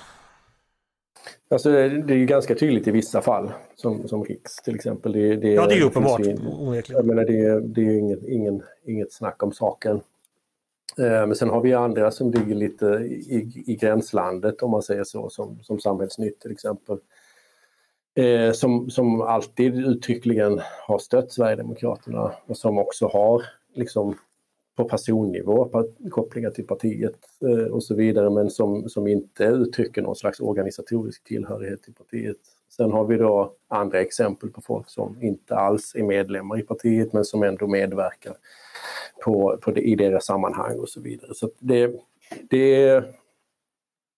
Alltså, 1.55 1.69
det 1.69 2.13
är 2.13 2.17
ju 2.17 2.25
ganska 2.25 2.55
tydligt 2.55 2.87
i 2.87 2.91
vissa 2.91 3.21
fall, 3.21 3.51
som, 3.75 4.07
som 4.07 4.23
Riks 4.23 4.55
till 4.55 4.75
exempel. 4.75 5.11
Det, 5.11 5.35
det, 5.35 5.53
ja, 5.53 5.67
det 5.67 5.73
är 5.73 5.77
ju 5.77 5.83
uppenbart. 5.83 6.21
Jag 6.89 7.05
menar, 7.05 7.25
det, 7.25 7.59
det 7.59 7.81
är 7.81 7.85
ju 7.85 7.99
inget, 7.99 8.23
ingen, 8.23 8.63
inget 8.85 9.13
snack 9.13 9.43
om 9.43 9.51
saken. 9.51 9.95
Eh, 10.97 11.27
men 11.27 11.35
sen 11.35 11.49
har 11.49 11.61
vi 11.61 11.73
andra 11.73 12.11
som 12.11 12.31
ligger 12.31 12.55
lite 12.55 12.85
i, 12.85 13.63
i 13.67 13.75
gränslandet 13.75 14.61
om 14.61 14.71
man 14.71 14.81
säger 14.81 15.03
så, 15.03 15.29
som, 15.29 15.59
som 15.63 15.79
Samhällsnytt 15.79 16.39
till 16.39 16.51
exempel. 16.51 16.97
Eh, 18.15 18.51
som, 18.51 18.89
som 18.89 19.21
alltid 19.21 19.87
uttryckligen 19.87 20.61
har 20.87 20.99
stött 20.99 21.31
Sverigedemokraterna 21.31 22.31
och 22.45 22.57
som 22.57 22.77
också 22.77 23.07
har 23.07 23.43
liksom 23.73 24.17
på 24.75 24.83
personnivå, 24.83 25.69
kopplingar 26.11 26.49
till 26.49 26.67
partiet 26.67 27.19
eh, 27.41 27.73
och 27.73 27.83
så 27.83 27.95
vidare, 27.95 28.29
men 28.29 28.49
som, 28.49 28.89
som 28.89 29.07
inte 29.07 29.43
uttrycker 29.43 30.01
någon 30.01 30.15
slags 30.15 30.39
organisatorisk 30.39 31.23
tillhörighet 31.23 31.83
till 31.83 31.93
partiet. 31.93 32.37
Sen 32.69 32.91
har 32.91 33.05
vi 33.05 33.17
då 33.17 33.53
andra 33.67 34.01
exempel 34.01 34.49
på 34.49 34.61
folk 34.61 34.89
som 34.89 35.17
inte 35.21 35.55
alls 35.55 35.95
är 35.95 36.03
medlemmar 36.03 36.59
i 36.59 36.63
partiet 36.63 37.13
men 37.13 37.25
som 37.25 37.43
ändå 37.43 37.67
medverkar 37.67 38.35
på, 39.23 39.57
på 39.61 39.71
det, 39.71 39.81
i 39.81 39.95
deras 39.95 40.25
sammanhang 40.25 40.79
och 40.79 40.89
så 40.89 41.01
vidare. 41.01 41.33
Så 41.33 41.49
det, 41.59 41.87
det, 42.49 43.03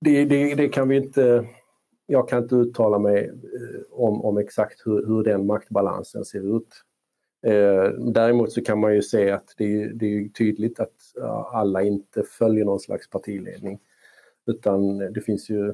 det, 0.02 0.26
det, 0.26 0.56
det 0.56 0.68
kan 0.68 0.90
vi 0.90 0.98
inte 0.98 1.48
jag 2.08 2.30
kan 2.30 2.44
inte 2.44 2.56
uttala 2.56 3.00
mig 3.00 3.26
eh, 3.28 3.82
om, 3.92 4.26
om 4.26 4.38
exakt 4.38 4.82
hur, 4.86 5.08
hur 5.08 5.24
den 5.24 5.46
maktbalansen 5.46 6.26
ser 6.26 6.58
ut. 6.58 6.84
Eh, 7.42 7.90
däremot 7.92 8.52
så 8.52 8.64
kan 8.64 8.80
man 8.80 8.96
ju 8.96 9.02
se 9.02 9.32
att 9.32 9.54
det 9.58 9.82
är, 9.84 9.88
det 9.88 10.06
är 10.06 10.30
tydligt 10.30 10.80
att 10.80 11.14
alla 11.52 11.82
inte 11.82 12.24
följer 12.24 12.66
någon 12.66 12.80
slags 12.80 13.10
partiledning. 13.10 13.80
Utan 14.46 14.98
det 14.98 15.22
finns 15.22 15.50
ju 15.50 15.70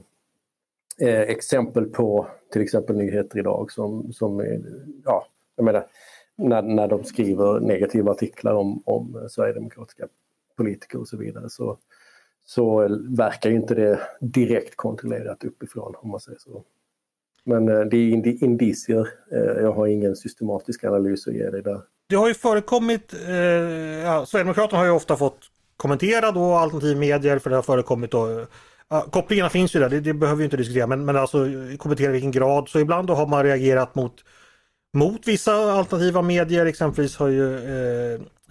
eh, 1.00 1.22
exempel 1.22 1.86
på 1.86 2.28
till 2.52 2.62
exempel 2.62 2.96
nyheter 2.96 3.40
idag 3.40 3.72
som, 3.72 4.14
som 4.14 4.40
är, 4.40 4.62
ja, 5.06 5.28
jag 5.56 5.66
menar, 5.66 5.88
när, 6.36 6.62
när 6.62 6.88
de 6.88 7.04
skriver 7.04 7.60
negativa 7.60 8.12
artiklar 8.12 8.54
om, 8.54 8.84
om 8.86 9.28
Sverigedemokratiska 9.30 10.08
politiker 10.56 11.00
och 11.00 11.08
så 11.08 11.18
vidare 11.18 11.50
så, 11.50 11.78
så 12.46 12.88
verkar 13.10 13.50
inte 13.50 13.76
det 13.76 14.00
direkt 14.20 14.76
kontrollerat 14.76 15.44
uppifrån 15.44 15.96
om 15.98 16.10
man 16.10 16.20
säger 16.20 16.40
så. 16.40 16.64
Men 17.46 17.68
eh, 17.68 17.80
det 17.80 17.98
är 17.98 18.44
indicier. 18.44 19.08
Eh, 19.32 19.62
jag 19.64 19.72
har 19.72 19.88
ingen 19.88 20.16
systematisk 20.16 20.84
analys 20.84 21.28
att 21.28 21.34
ge 21.34 21.50
dig 21.50 21.62
där. 21.62 21.82
Det 22.10 22.16
har 22.16 22.28
ju 22.28 22.34
förekommit, 22.34 23.14
eh, 23.28 23.34
ja, 23.34 24.26
Sverigedemokraterna 24.26 24.80
har 24.80 24.86
ju 24.86 24.92
ofta 24.92 25.18
fått 25.18 25.40
kommentera 25.78 26.32
då 26.32 26.54
alternativmedier 26.54 27.40
för 27.40 27.50
det 27.50 27.56
har 27.56 27.64
förekommit 27.64 28.12
då 28.12 28.40
eh, 28.40 28.46
Ja, 28.90 29.02
kopplingarna 29.12 29.50
finns 29.50 29.76
ju 29.76 29.80
där, 29.80 29.90
det, 29.90 30.00
det, 30.00 30.14
behöver 30.14 30.38
vi 30.38 30.44
inte 30.44 30.58
diskutera, 30.58 30.88
men, 30.88 31.06
men 31.06 31.18
alltså 31.18 31.48
kommentera 31.78 32.10
i 32.10 32.12
vilken 32.12 32.32
grad. 32.32 32.70
Så 32.70 32.80
ibland 32.80 33.08
då 33.08 33.14
har 33.14 33.28
man 33.28 33.44
reagerat 33.44 33.96
mot, 33.96 34.14
mot 34.94 35.28
vissa 35.28 35.54
alternativa 35.54 36.22
medier. 36.22 36.66
Exempelvis 36.66 37.18
har 37.18 37.28
ju 37.28 37.56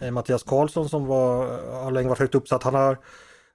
eh, 0.00 0.11
Mattias 0.11 0.42
Karlsson 0.42 0.88
som 0.88 1.07
var, 1.07 1.46
har 1.83 1.90
länge 1.90 2.09
varit 2.09 2.18
högt 2.18 2.35
uppsatt, 2.35 2.62
han 2.62 2.74
har 2.74 2.98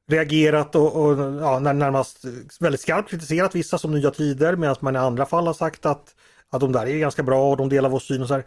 reagerat 0.07 0.75
och, 0.75 0.95
och 0.95 1.19
ja, 1.41 1.59
närmast 1.59 2.25
väldigt 2.59 2.81
skarpt 2.81 3.09
kritiserat 3.09 3.55
vissa 3.55 3.77
som 3.77 3.91
Nya 3.91 4.11
Tider 4.11 4.55
medan 4.55 4.75
man 4.79 4.95
i 4.95 4.99
andra 4.99 5.25
fall 5.25 5.47
har 5.47 5.53
sagt 5.53 5.85
att, 5.85 6.15
att 6.49 6.61
de 6.61 6.71
där 6.71 6.85
är 6.85 6.97
ganska 6.97 7.23
bra 7.23 7.49
och 7.49 7.57
de 7.57 7.69
delar 7.69 7.89
vår 7.89 7.99
syn 7.99 8.21
och 8.21 8.27
så 8.27 8.33
här. 8.33 8.45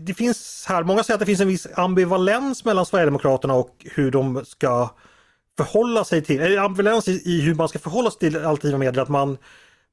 Det 0.00 0.14
finns 0.14 0.64
här, 0.68 0.82
många 0.82 1.02
säger 1.02 1.14
att 1.14 1.20
det 1.20 1.26
finns 1.26 1.40
en 1.40 1.48
viss 1.48 1.66
ambivalens 1.74 2.64
mellan 2.64 2.86
Sverigedemokraterna 2.86 3.54
och 3.54 3.76
hur 3.80 4.10
de 4.10 4.44
ska 4.44 4.90
förhålla 5.56 6.04
sig 6.04 6.22
till, 6.22 6.40
eller 6.40 6.58
ambivalens 6.58 7.08
i, 7.08 7.22
i 7.24 7.40
hur 7.40 7.54
man 7.54 7.68
ska 7.68 7.78
förhålla 7.78 8.10
sig 8.10 8.18
till 8.18 8.36
alternativa 8.36 8.78
medier. 8.78 9.02
Att 9.02 9.08
man, 9.08 9.38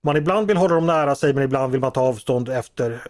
man 0.03 0.17
ibland 0.17 0.47
vill 0.47 0.57
hålla 0.57 0.75
dem 0.75 0.85
nära 0.85 1.15
sig 1.15 1.33
men 1.33 1.43
ibland 1.43 1.71
vill 1.71 1.81
man 1.81 1.91
ta 1.91 2.01
avstånd 2.01 2.49
efter, 2.49 3.01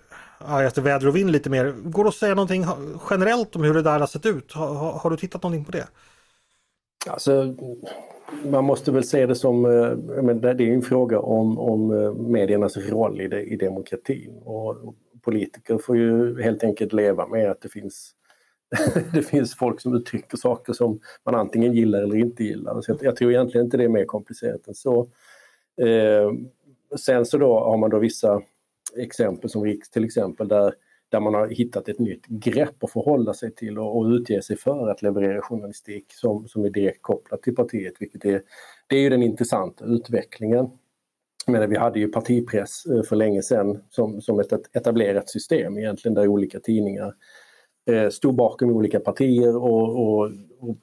efter 0.67 0.82
väder 0.82 1.08
och 1.08 1.15
vind 1.15 1.32
lite 1.32 1.49
mer. 1.49 1.71
Går 1.84 2.04
det 2.04 2.10
att 2.10 2.15
säga 2.15 2.36
någonting 2.36 2.65
generellt 3.10 3.56
om 3.56 3.63
hur 3.63 3.73
det 3.73 3.82
där 3.82 3.99
har 3.99 4.08
sett 4.08 4.25
ut? 4.25 4.54
Har, 4.54 4.73
har, 4.73 4.91
har 4.91 5.10
du 5.10 5.17
tittat 5.17 5.43
någonting 5.43 5.65
på 5.65 5.71
det? 5.71 5.88
Alltså, 7.07 7.55
man 8.45 8.63
måste 8.63 8.91
väl 8.91 9.03
se 9.03 9.25
det 9.25 9.35
som, 9.35 9.65
eh, 9.65 10.21
men 10.23 10.41
det 10.41 10.49
är 10.49 10.62
en 10.62 10.81
fråga 10.81 11.19
om, 11.19 11.59
om 11.59 11.91
eh, 11.91 12.13
mediernas 12.13 12.77
roll 12.77 13.21
i, 13.21 13.27
det, 13.27 13.43
i 13.43 13.55
demokratin. 13.55 14.38
Och 14.43 14.95
politiker 15.21 15.77
får 15.77 15.97
ju 15.97 16.41
helt 16.41 16.63
enkelt 16.63 16.93
leva 16.93 17.27
med 17.27 17.51
att 17.51 17.62
det 17.62 17.69
finns, 17.69 18.12
det 19.13 19.21
finns 19.21 19.55
folk 19.55 19.81
som 19.81 19.95
uttrycker 19.95 20.38
saker 20.38 20.73
som 20.73 20.99
man 21.25 21.35
antingen 21.35 21.73
gillar 21.73 22.01
eller 22.01 22.15
inte 22.15 22.43
gillar. 22.43 22.81
Så 22.81 22.91
jag, 22.91 22.97
jag 23.01 23.15
tror 23.15 23.31
egentligen 23.31 23.65
inte 23.65 23.77
det 23.77 23.83
är 23.83 23.89
mer 23.89 24.05
komplicerat 24.05 24.67
än 24.67 24.75
så. 24.75 25.09
Eh, 25.81 26.31
sen 26.97 27.25
så 27.25 27.38
då 27.38 27.59
har 27.59 27.77
man 27.77 27.89
då 27.89 27.99
vissa 27.99 28.41
exempel 28.97 29.49
som 29.49 29.63
Riks 29.63 29.89
till 29.89 30.05
exempel 30.05 30.47
där 30.47 30.73
där 31.10 31.19
man 31.19 31.34
har 31.34 31.48
hittat 31.48 31.89
ett 31.89 32.00
nytt 32.00 32.26
grepp 32.28 32.84
att 32.84 32.91
förhålla 32.91 33.34
sig 33.34 33.52
till 33.52 33.80
och, 33.80 33.98
och 33.98 34.06
utge 34.06 34.41
sig 34.41 34.58
för 34.58 34.88
att 34.88 35.02
leverera 35.02 35.41
journalistik 35.41 36.06
som, 36.10 36.48
som 36.48 36.65
är 36.65 36.69
direkt 36.69 37.02
kopplat 37.02 37.41
till 37.41 37.56
partiet, 37.56 37.93
vilket 38.00 38.26
är, 38.26 38.41
det 38.88 38.95
är 38.95 39.00
ju 39.00 39.10
den 39.10 39.24
intressanta 39.24 39.86
utvecklingen. 39.86 40.69
Men 41.48 41.69
vi 41.69 41.78
hade 41.78 42.00
ju 42.00 42.08
partipress 42.08 42.86
eh, 42.86 43.04
för 43.04 43.15
länge 43.15 43.41
sedan 43.41 43.84
som, 43.89 44.22
som 44.22 44.39
ett 44.39 44.76
etablerat 44.76 45.30
system 45.30 45.78
egentligen 45.78 46.15
där 46.15 46.28
olika 46.28 46.60
tidningar 46.60 47.13
eh, 47.89 48.10
stod 48.10 48.36
bakom 48.36 48.72
olika 48.72 49.00
partier 49.00 49.56
och, 49.56 50.06
och, 50.06 50.32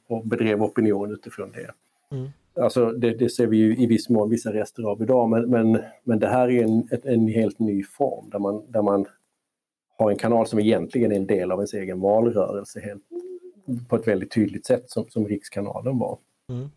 och, 0.07 0.27
bedrev 0.27 0.62
opinion 0.62 1.12
utifrån 1.12 1.53
det. 1.53 1.71
Mm. 2.17 2.29
Alltså 2.61 2.91
det, 2.91 3.15
det, 3.15 3.29
ser 3.29 3.47
vi 3.47 3.57
ju 3.57 3.77
i 3.77 3.87
viss 3.87 4.09
mån 4.09 4.31
vissa 4.31 4.53
rester 4.53 4.83
av 4.83 5.03
idag 5.03 5.29
men, 5.29 5.51
men, 5.51 5.79
men 6.05 6.19
det 6.19 6.27
här 6.29 6.51
är 6.51 6.62
en, 6.62 6.89
en 7.03 7.29
helt 7.29 7.59
ny 7.59 7.83
form 7.85 8.31
där 8.31 8.39
man, 8.39 8.73
där 8.73 8.83
man 8.83 9.07
har 9.98 10.11
en 10.11 10.16
kanal 10.16 10.46
som 10.46 10.59
egentligen 10.59 11.12
är 11.12 11.16
en 11.16 11.26
del 11.26 11.52
av 11.52 11.59
ens 11.59 11.74
egen 11.74 12.00
valrörelse 12.00 12.80
helt, 12.80 13.02
på 13.88 13.96
ett 13.96 14.09
väldigt 14.09 14.30
tydligt 14.30 14.66
sätt 14.66 14.90
som, 14.90 15.09
som 15.09 15.28
Rikskanalen 15.28 15.98
var. 15.98 16.18
Mm. 16.48 16.68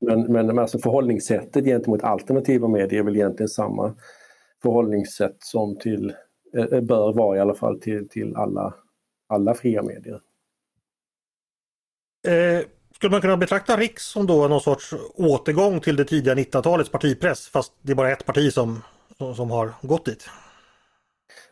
Men, 0.00 0.32
men 0.32 0.58
alltså 0.58 0.78
förhållningssättet 0.78 1.64
gentemot 1.64 2.02
alternativa 2.02 2.68
medier 2.68 3.00
är 3.00 3.04
väl 3.04 3.16
egentligen 3.16 3.48
samma 3.48 3.94
förhållningssätt 4.62 5.36
som 5.38 5.76
till, 5.76 6.14
eh, 6.56 6.80
bör 6.80 7.12
vara 7.12 7.36
i 7.36 7.40
alla 7.40 7.54
fall 7.54 7.80
till, 7.80 8.08
till 8.08 8.36
alla, 8.36 8.74
alla 9.26 9.54
fria 9.54 9.82
medier. 9.82 10.20
Eh, 12.28 12.66
skulle 12.94 13.10
man 13.10 13.20
kunna 13.20 13.36
betrakta 13.36 13.76
Riks 13.76 14.06
som 14.06 14.26
då 14.26 14.48
någon 14.48 14.60
sorts 14.60 14.94
återgång 15.14 15.80
till 15.80 15.96
det 15.96 16.04
tidiga 16.04 16.34
1900-talets 16.34 16.90
partipress 16.90 17.48
fast 17.48 17.72
det 17.82 17.92
är 17.92 17.96
bara 17.96 18.12
ett 18.12 18.26
parti 18.26 18.52
som, 18.52 18.82
som, 19.18 19.34
som 19.34 19.50
har 19.50 19.72
gått 19.82 20.04
dit? 20.04 20.28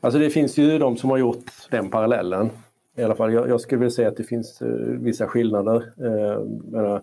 Alltså 0.01 0.19
det 0.19 0.31
finns 0.31 0.59
ju 0.59 0.79
de 0.79 0.97
som 0.97 1.11
har 1.11 1.19
gjort 1.19 1.45
den 1.71 1.91
parallellen. 1.91 2.51
I 2.97 3.03
alla 3.03 3.14
fall, 3.14 3.33
jag, 3.33 3.49
jag 3.49 3.61
skulle 3.61 3.79
vilja 3.79 3.91
säga 3.91 4.09
att 4.09 4.17
det 4.17 4.25
finns 4.25 4.62
eh, 4.62 4.69
vissa 4.79 5.27
skillnader. 5.27 5.77
Eh, 5.77 6.45
menar, 6.45 7.03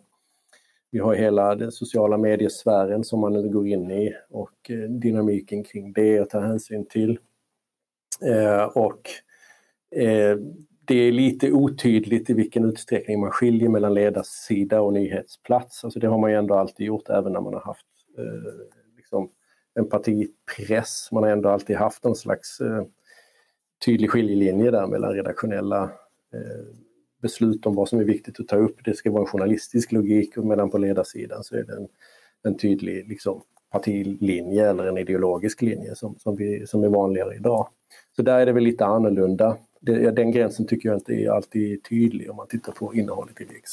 vi 0.92 1.00
har 1.00 1.16
hela 1.16 1.56
den 1.56 1.72
sociala 1.72 2.18
mediesfären 2.18 3.04
som 3.04 3.20
man 3.20 3.34
nu 3.34 3.50
går 3.50 3.68
in 3.68 3.92
i 3.92 4.14
och 4.30 4.72
eh, 4.72 4.90
dynamiken 4.90 5.64
kring 5.64 5.94
det 5.94 6.20
att 6.20 6.30
ta 6.30 6.40
hänsyn 6.40 6.86
till. 6.86 7.20
Eh, 8.22 8.64
och 8.64 9.10
eh, 9.96 10.38
det 10.86 10.96
är 10.96 11.12
lite 11.12 11.52
otydligt 11.52 12.30
i 12.30 12.34
vilken 12.34 12.66
utsträckning 12.66 13.20
man 13.20 13.32
skiljer 13.32 13.70
mellan 13.70 13.94
ledarsida 13.94 14.82
och 14.82 14.94
nyhetsplats. 14.94 15.84
Alltså 15.84 16.00
det 16.00 16.08
har 16.08 16.18
man 16.18 16.32
ju 16.32 16.38
ändå 16.38 16.56
alltid 16.56 16.86
gjort 16.86 17.10
även 17.10 17.34
när 17.34 17.42
man 17.42 17.54
har 17.54 17.62
haft 17.62 17.88
eh, 18.18 18.52
en 19.80 19.90
partipress. 19.90 21.10
Man 21.12 21.24
har 21.24 21.30
ändå 21.30 21.50
alltid 21.50 21.76
haft 21.76 22.04
någon 22.04 22.16
slags 22.16 22.62
eh, 22.62 22.84
tydlig 23.86 24.10
skiljelinje 24.12 24.72
där 24.72 24.88
mellan 24.88 25.14
redaktionella 25.14 25.84
eh, 26.34 26.66
beslut 27.22 27.66
om 27.66 27.76
vad 27.76 27.90
som 27.90 28.00
är 28.00 28.04
viktigt 28.04 28.40
att 28.40 28.48
ta 28.48 28.56
upp. 28.56 28.86
Det 28.86 28.94
ska 28.94 29.12
vara 29.12 29.22
en 29.22 29.28
journalistisk 29.28 29.92
logik 29.92 30.38
och 30.38 30.46
medan 30.46 30.70
på 30.70 30.78
ledarsidan 30.78 31.44
så 31.44 31.56
är 31.56 31.64
det 31.64 31.74
en, 31.74 31.88
en 32.44 32.58
tydlig 32.58 33.08
liksom, 33.08 33.42
partilinje 33.72 34.70
eller 34.70 34.88
en 34.88 34.98
ideologisk 34.98 35.62
linje 35.62 35.96
som, 35.96 36.16
som, 36.20 36.36
vi, 36.36 36.68
som 36.68 36.84
är 36.84 36.90
vanligare 36.90 37.36
idag. 37.36 37.68
Så 38.16 38.22
där 38.22 38.40
är 38.40 38.46
det 38.46 38.52
väl 38.52 38.64
lite 38.64 38.86
annorlunda. 38.86 39.58
Det, 39.82 40.12
den 40.12 40.32
gränsen 40.32 40.68
tycker 40.68 40.90
jag 40.90 40.98
inte 40.98 41.14
är 41.14 41.30
alltid 41.30 41.84
tydlig 41.84 42.30
om 42.30 42.36
man 42.36 42.48
tittar 42.48 42.72
på 42.72 42.94
innehållet 42.94 43.42
i 43.42 43.44
VIX. 43.44 43.72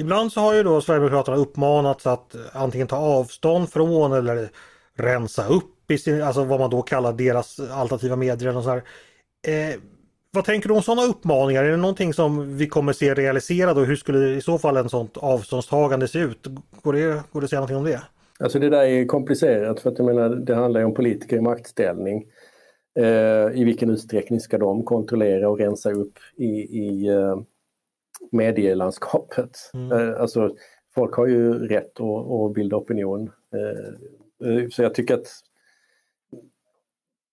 Ibland 0.00 0.32
så 0.32 0.40
har 0.40 0.54
ju 0.54 0.62
då 0.62 0.80
Sverigedemokraterna 0.80 1.36
uppmanats 1.36 2.06
att 2.06 2.36
antingen 2.52 2.86
ta 2.86 2.96
avstånd 2.96 3.68
från 3.68 4.12
eller 4.12 4.50
rensa 4.98 5.46
upp 5.46 5.90
i 5.90 5.98
sin, 5.98 6.22
alltså 6.22 6.44
vad 6.44 6.60
man 6.60 6.70
då 6.70 6.82
kallar 6.82 7.12
deras 7.12 7.60
alternativa 7.60 8.16
medier. 8.16 8.56
Och 8.56 8.64
så 8.64 8.70
här. 8.70 8.82
Eh, 9.46 9.80
vad 10.32 10.44
tänker 10.44 10.68
du 10.68 10.74
om 10.74 10.82
sådana 10.82 11.02
uppmaningar? 11.02 11.64
Är 11.64 11.70
det 11.70 11.76
någonting 11.76 12.14
som 12.14 12.56
vi 12.56 12.66
kommer 12.66 12.92
se 12.92 13.14
realiserad 13.14 13.78
och 13.78 13.86
hur 13.86 13.96
skulle 13.96 14.28
i 14.28 14.40
så 14.40 14.58
fall 14.58 14.76
en 14.76 14.88
sånt 14.88 15.16
avståndstagande 15.16 16.08
se 16.08 16.18
ut? 16.18 16.46
Går 16.82 16.92
det, 16.92 17.22
går 17.32 17.40
det 17.40 17.44
att 17.44 17.50
säga 17.50 17.60
någonting 17.60 17.76
om 17.76 17.84
det? 17.84 18.02
Alltså 18.40 18.58
det 18.58 18.70
där 18.70 18.82
är 18.82 19.04
komplicerat 19.04 19.80
för 19.80 19.90
att 19.90 19.98
jag 19.98 20.06
menar 20.06 20.28
det 20.28 20.54
handlar 20.54 20.84
om 20.84 20.94
politiker 20.94 21.36
i 21.36 21.40
maktställning. 21.40 22.26
Eh, 22.98 23.60
I 23.60 23.64
vilken 23.64 23.90
utsträckning 23.90 24.40
ska 24.40 24.58
de 24.58 24.84
kontrollera 24.84 25.48
och 25.48 25.58
rensa 25.58 25.90
upp 25.90 26.18
i, 26.36 26.78
i 26.78 27.08
eh, 27.08 27.40
medielandskapet? 28.32 29.50
Mm. 29.74 29.92
Eh, 29.92 30.20
alltså 30.20 30.54
folk 30.94 31.14
har 31.14 31.26
ju 31.26 31.68
rätt 31.68 32.00
att, 32.00 32.30
att 32.30 32.54
bilda 32.54 32.76
opinion. 32.76 33.30
Eh, 33.54 33.92
så 34.70 34.82
jag 34.82 34.94
tycker 34.94 35.14
att 35.14 35.26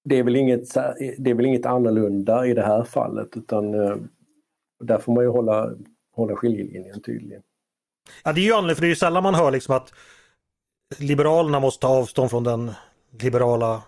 det 0.03 0.15
är, 0.15 0.23
väl 0.23 0.35
inget, 0.35 0.73
det 1.17 1.29
är 1.29 1.33
väl 1.33 1.45
inget 1.45 1.65
annorlunda 1.65 2.45
i 2.45 2.53
det 2.53 2.61
här 2.65 2.83
fallet 2.83 3.37
utan 3.37 3.73
eh, 3.73 3.95
där 4.79 4.97
får 4.97 5.13
man 5.13 5.23
ju 5.23 5.29
hålla, 5.29 5.71
hålla 6.15 6.35
skiljelinjen 6.35 7.01
tydlig. 7.01 7.39
Ja 8.23 8.33
det 8.33 8.41
är 8.41 8.45
ju 8.45 8.51
annorlunda 8.51 8.75
för 8.75 8.81
det 8.81 8.87
är 8.87 8.89
ju 8.89 8.95
sällan 8.95 9.23
man 9.23 9.35
hör 9.35 9.51
liksom 9.51 9.75
att 9.75 9.93
Liberalerna 10.97 11.59
måste 11.59 11.81
ta 11.81 11.87
avstånd 11.87 12.29
från 12.29 12.43
den 12.43 12.71
liberala 13.19 13.83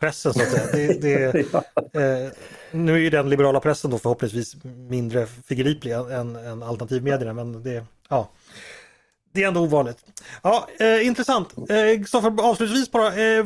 pressen 0.00 0.34
så 0.34 0.42
att 0.42 0.50
säga. 0.50 0.66
Det, 0.72 1.00
det, 1.00 1.46
ja. 1.52 1.62
eh, 2.00 2.32
nu 2.72 2.94
är 2.94 2.98
ju 2.98 3.10
den 3.10 3.28
liberala 3.30 3.60
pressen 3.60 3.90
då 3.90 3.98
förhoppningsvis 3.98 4.56
mindre 4.64 5.26
förgriplig 5.26 5.92
än, 5.92 6.36
än 6.36 6.62
alternativmedierna 6.62 7.32
men 7.32 7.62
det, 7.62 7.84
ja. 8.08 8.28
Det 9.36 9.42
är 9.42 9.48
ändå 9.48 9.60
ovanligt. 9.60 9.98
Ja, 10.42 10.68
eh, 10.78 11.06
intressant. 11.06 11.54
Eh, 11.58 11.98
Kristoffer, 11.98 12.28
eh, 12.28 12.46
avslutningsvis 12.46 12.90
bara. 12.90 13.06
Eh, 13.06 13.44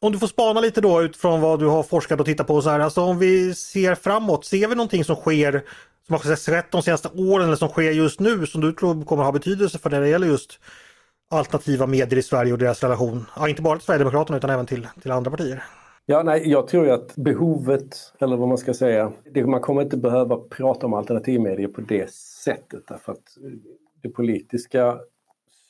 om 0.00 0.12
du 0.12 0.18
får 0.18 0.26
spana 0.26 0.60
lite 0.60 0.80
då 0.80 1.02
utifrån 1.02 1.40
vad 1.40 1.58
du 1.58 1.66
har 1.66 1.82
forskat 1.82 2.20
och 2.20 2.26
tittat 2.26 2.46
på. 2.46 2.62
Så 2.62 2.70
här, 2.70 2.80
alltså 2.80 3.00
om 3.00 3.18
vi 3.18 3.54
ser 3.54 3.94
framåt, 3.94 4.44
ser 4.44 4.68
vi 4.68 4.74
någonting 4.74 5.04
som 5.04 5.16
sker 5.16 5.62
som 6.06 6.14
har 6.14 6.36
skett 6.36 6.70
de 6.70 6.82
senaste 6.82 7.08
åren 7.08 7.46
eller 7.46 7.56
som 7.56 7.68
sker 7.68 7.90
just 7.90 8.20
nu 8.20 8.46
som 8.46 8.60
du 8.60 8.72
tror 8.72 9.04
kommer 9.04 9.24
ha 9.24 9.32
betydelse 9.32 9.78
för 9.78 9.90
när 9.90 10.00
det 10.00 10.08
gäller 10.08 10.26
just 10.26 10.60
alternativa 11.30 11.86
medier 11.86 12.18
i 12.18 12.22
Sverige 12.22 12.52
och 12.52 12.58
deras 12.58 12.82
relation, 12.82 13.26
ja, 13.36 13.48
inte 13.48 13.62
bara 13.62 13.78
till 13.78 13.86
Sverigedemokraterna 13.86 14.38
utan 14.38 14.50
även 14.50 14.66
till, 14.66 14.88
till 15.02 15.10
andra 15.10 15.30
partier? 15.30 15.64
Ja, 16.06 16.22
nej, 16.22 16.50
jag 16.50 16.68
tror 16.68 16.90
att 16.90 17.16
behovet, 17.16 17.96
eller 18.20 18.36
vad 18.36 18.48
man 18.48 18.58
ska 18.58 18.74
säga, 18.74 19.12
det, 19.34 19.46
man 19.46 19.60
kommer 19.60 19.82
inte 19.82 19.96
behöva 19.96 20.36
prata 20.36 20.86
om 20.86 20.94
alternativmedier 20.94 21.68
på 21.68 21.80
det 21.80 22.10
sättet 22.12 22.82
därför 22.88 23.12
att 23.12 23.36
det 24.02 24.08
politiska 24.08 24.98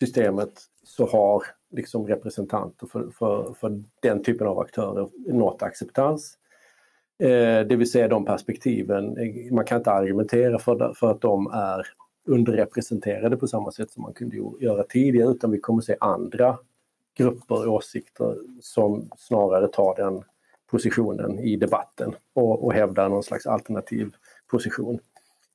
systemet 0.01 0.53
så 0.83 1.07
har 1.07 1.43
liksom 1.71 2.07
representanter 2.07 2.87
för, 2.87 3.11
för, 3.11 3.55
för 3.61 3.83
den 4.03 4.23
typen 4.23 4.47
av 4.47 4.59
aktörer 4.59 5.09
nått 5.33 5.63
acceptans. 5.63 6.39
Eh, 7.19 7.61
det 7.67 7.77
vill 7.77 7.91
säga 7.91 8.09
de 8.09 8.25
perspektiven, 8.25 9.17
eh, 9.17 9.53
man 9.53 9.65
kan 9.65 9.79
inte 9.79 9.91
argumentera 9.91 10.59
för, 10.59 10.93
för 10.95 11.11
att 11.11 11.21
de 11.21 11.47
är 11.47 11.87
underrepresenterade 12.27 13.37
på 13.37 13.47
samma 13.47 13.71
sätt 13.71 13.91
som 13.91 14.03
man 14.03 14.13
kunde 14.13 14.37
göra 14.61 14.83
tidigare 14.83 15.31
utan 15.31 15.51
vi 15.51 15.61
kommer 15.61 15.81
se 15.81 15.97
andra 16.01 16.59
grupper 17.17 17.69
och 17.69 17.75
åsikter 17.75 18.37
som 18.61 19.11
snarare 19.17 19.69
tar 19.69 19.95
den 19.97 20.23
positionen 20.71 21.39
i 21.39 21.57
debatten 21.57 22.15
och, 22.35 22.65
och 22.65 22.73
hävdar 22.73 23.09
någon 23.09 23.23
slags 23.23 23.47
alternativ 23.47 24.11
position. 24.51 24.99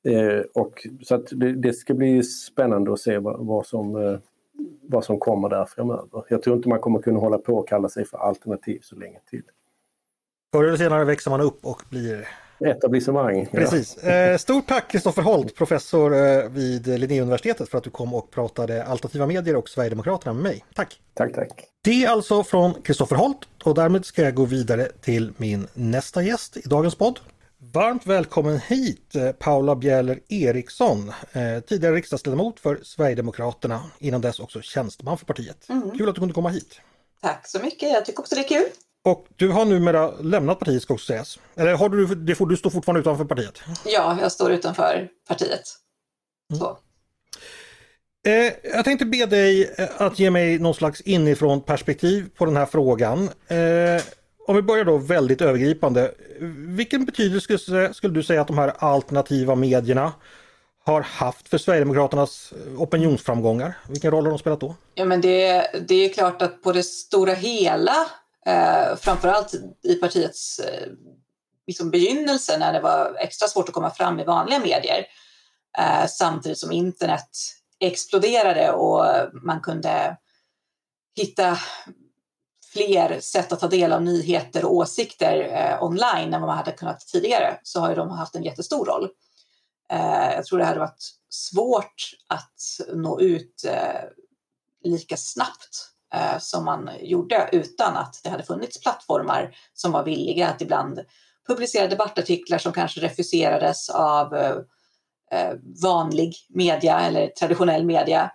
Eh, 0.08 0.40
och, 0.54 0.86
så 1.02 1.16
det, 1.16 1.52
det, 1.52 1.72
ska 1.72 1.94
bli 1.94 2.22
spännande 2.22 2.92
att 2.92 3.00
se 3.00 3.18
vad, 3.18 3.46
vad, 3.46 3.66
som, 3.66 3.96
eh, 3.96 4.18
vad 4.82 5.04
som 5.04 5.18
kommer 5.18 5.48
där 5.48 5.64
framöver. 5.64 6.24
Jag 6.28 6.42
tror 6.42 6.56
inte 6.56 6.68
man 6.68 6.78
kommer 6.78 7.02
kunna 7.02 7.18
hålla 7.18 7.38
på 7.38 7.54
och 7.54 7.68
kalla 7.68 7.88
sig 7.88 8.04
för 8.04 8.18
alternativ 8.18 8.78
så 8.82 8.96
länge 8.96 9.18
till. 9.30 9.42
Förr 10.52 10.64
eller 10.64 10.76
senare 10.76 11.04
växer 11.04 11.30
man 11.30 11.40
upp 11.40 11.58
och 11.62 11.82
blir 11.90 12.28
Etablissemang. 12.60 13.46
Precis. 13.46 13.98
Ja. 14.02 14.10
Eh, 14.10 14.36
stort 14.36 14.66
tack 14.66 14.90
Kristoffer 14.90 15.22
Holt, 15.22 15.54
professor 15.54 16.14
eh, 16.14 16.48
vid 16.48 16.86
Linnéuniversitetet 16.86 17.68
för 17.68 17.78
att 17.78 17.84
du 17.84 17.90
kom 17.90 18.14
och 18.14 18.30
pratade 18.30 18.84
alternativa 18.84 19.26
medier 19.26 19.56
och 19.56 19.68
Sverigedemokraterna 19.68 20.32
med 20.32 20.42
mig. 20.42 20.64
Tack! 20.74 21.00
Tack, 21.14 21.32
tack! 21.34 21.64
Det 21.84 22.04
är 22.04 22.08
alltså 22.08 22.44
från 22.44 22.74
Kristoffer 22.82 23.16
Holt 23.16 23.48
och 23.64 23.74
därmed 23.74 24.04
ska 24.04 24.22
jag 24.22 24.34
gå 24.34 24.44
vidare 24.44 24.88
till 25.00 25.32
min 25.36 25.66
nästa 25.74 26.22
gäst 26.22 26.56
i 26.56 26.62
dagens 26.64 26.94
podd. 26.94 27.20
Varmt 27.72 28.06
välkommen 28.06 28.58
hit 28.58 29.14
eh, 29.14 29.32
Paula 29.32 29.76
Bjäller 29.76 30.20
Eriksson, 30.28 31.12
eh, 31.32 31.60
tidigare 31.60 31.94
riksdagsledamot 31.94 32.60
för 32.60 32.80
Sverigedemokraterna, 32.82 33.82
innan 33.98 34.20
dess 34.20 34.40
också 34.40 34.62
tjänsteman 34.62 35.18
för 35.18 35.26
partiet. 35.26 35.68
Mm. 35.68 35.90
Kul 35.90 36.08
att 36.08 36.14
du 36.14 36.18
kunde 36.18 36.34
komma 36.34 36.48
hit. 36.48 36.80
Tack 37.22 37.48
så 37.48 37.58
mycket, 37.58 37.92
jag 37.92 38.04
tycker 38.04 38.20
också 38.20 38.34
det 38.34 38.40
är 38.40 38.48
kul. 38.48 38.66
Och 39.04 39.26
du 39.36 39.48
har 39.48 39.64
numera 39.64 40.10
lämnat 40.10 40.58
partiet 40.58 40.82
ska 40.82 40.94
också 40.94 41.06
sägas. 41.06 41.38
Eller 41.56 41.74
har 41.74 41.88
du, 41.88 42.06
det 42.14 42.34
får, 42.34 42.46
du 42.46 42.56
står 42.56 42.70
fortfarande 42.70 43.00
utanför 43.00 43.24
partiet? 43.24 43.60
Ja, 43.84 44.18
jag 44.20 44.32
står 44.32 44.52
utanför 44.52 45.08
partiet. 45.28 45.62
Mm. 46.50 46.60
Så. 46.60 46.78
Eh, 48.26 48.52
jag 48.74 48.84
tänkte 48.84 49.06
be 49.06 49.26
dig 49.26 49.74
att 49.96 50.18
ge 50.18 50.30
mig 50.30 50.58
någon 50.58 50.74
slags 50.74 51.00
inifrån 51.00 51.60
perspektiv 51.60 52.28
på 52.36 52.44
den 52.44 52.56
här 52.56 52.66
frågan. 52.66 53.28
Eh, 53.48 54.02
om 54.46 54.56
vi 54.56 54.62
börjar 54.62 54.84
då 54.84 54.96
väldigt 54.96 55.40
övergripande. 55.40 56.14
Vilken 56.56 57.04
betydelse 57.04 57.58
skulle 57.94 58.14
du 58.14 58.22
säga 58.22 58.40
att 58.40 58.46
de 58.46 58.58
här 58.58 58.72
alternativa 58.78 59.54
medierna 59.54 60.12
har 60.84 61.00
haft 61.00 61.48
för 61.48 61.58
Sverigedemokraternas 61.58 62.52
eh, 62.52 62.82
opinionsframgångar? 62.82 63.78
Vilken 63.88 64.10
roll 64.10 64.24
har 64.24 64.30
de 64.30 64.38
spelat 64.38 64.60
då? 64.60 64.74
Ja, 64.94 65.04
men 65.04 65.20
det, 65.20 65.66
det 65.88 65.94
är 65.94 66.12
klart 66.12 66.42
att 66.42 66.62
på 66.62 66.72
det 66.72 66.82
stora 66.82 67.34
hela, 67.34 67.96
eh, 68.46 68.96
framförallt 68.96 69.54
i 69.82 69.94
partiets 69.94 70.58
eh, 70.58 70.88
liksom 71.66 71.90
begynnelse 71.90 72.58
när 72.58 72.72
det 72.72 72.80
var 72.80 73.16
extra 73.18 73.48
svårt 73.48 73.68
att 73.68 73.74
komma 73.74 73.90
fram 73.90 74.20
i 74.20 74.24
vanliga 74.24 74.58
medier. 74.58 75.06
Eh, 75.78 76.06
samtidigt 76.08 76.58
som 76.58 76.72
internet 76.72 77.28
exploderade 77.80 78.72
och 78.72 79.04
man 79.42 79.60
kunde 79.60 80.16
hitta 81.16 81.58
fler 82.74 83.20
sätt 83.20 83.52
att 83.52 83.60
ta 83.60 83.68
del 83.68 83.92
av 83.92 84.02
nyheter 84.02 84.64
och 84.64 84.74
åsikter 84.74 85.38
eh, 85.38 85.82
online 85.82 86.34
än 86.34 86.40
vad 86.40 86.48
man 86.48 86.56
hade 86.56 86.72
kunnat 86.72 87.00
tidigare 87.00 87.58
så 87.62 87.80
har 87.80 87.88
ju 87.88 87.94
de 87.94 88.10
haft 88.10 88.34
en 88.34 88.42
jättestor 88.42 88.86
roll. 88.86 89.08
Eh, 89.92 90.32
jag 90.34 90.44
tror 90.44 90.58
det 90.58 90.64
hade 90.64 90.80
varit 90.80 91.10
svårt 91.28 92.10
att 92.28 92.88
nå 92.94 93.20
ut 93.20 93.64
eh, 93.64 94.02
lika 94.84 95.16
snabbt 95.16 95.90
eh, 96.14 96.38
som 96.38 96.64
man 96.64 96.90
gjorde 97.00 97.48
utan 97.52 97.96
att 97.96 98.20
det 98.24 98.30
hade 98.30 98.42
funnits 98.42 98.80
plattformar 98.80 99.56
som 99.74 99.92
var 99.92 100.04
villiga 100.04 100.48
att 100.48 100.62
ibland 100.62 101.00
publicera 101.46 101.88
debattartiklar 101.88 102.58
som 102.58 102.72
kanske 102.72 103.00
refuserades 103.00 103.90
av 103.90 104.34
eh, 104.34 104.56
eh 105.32 105.54
vanlig 105.82 106.34
media 106.48 107.00
eller 107.00 107.26
traditionell 107.26 107.84
media 107.84 108.30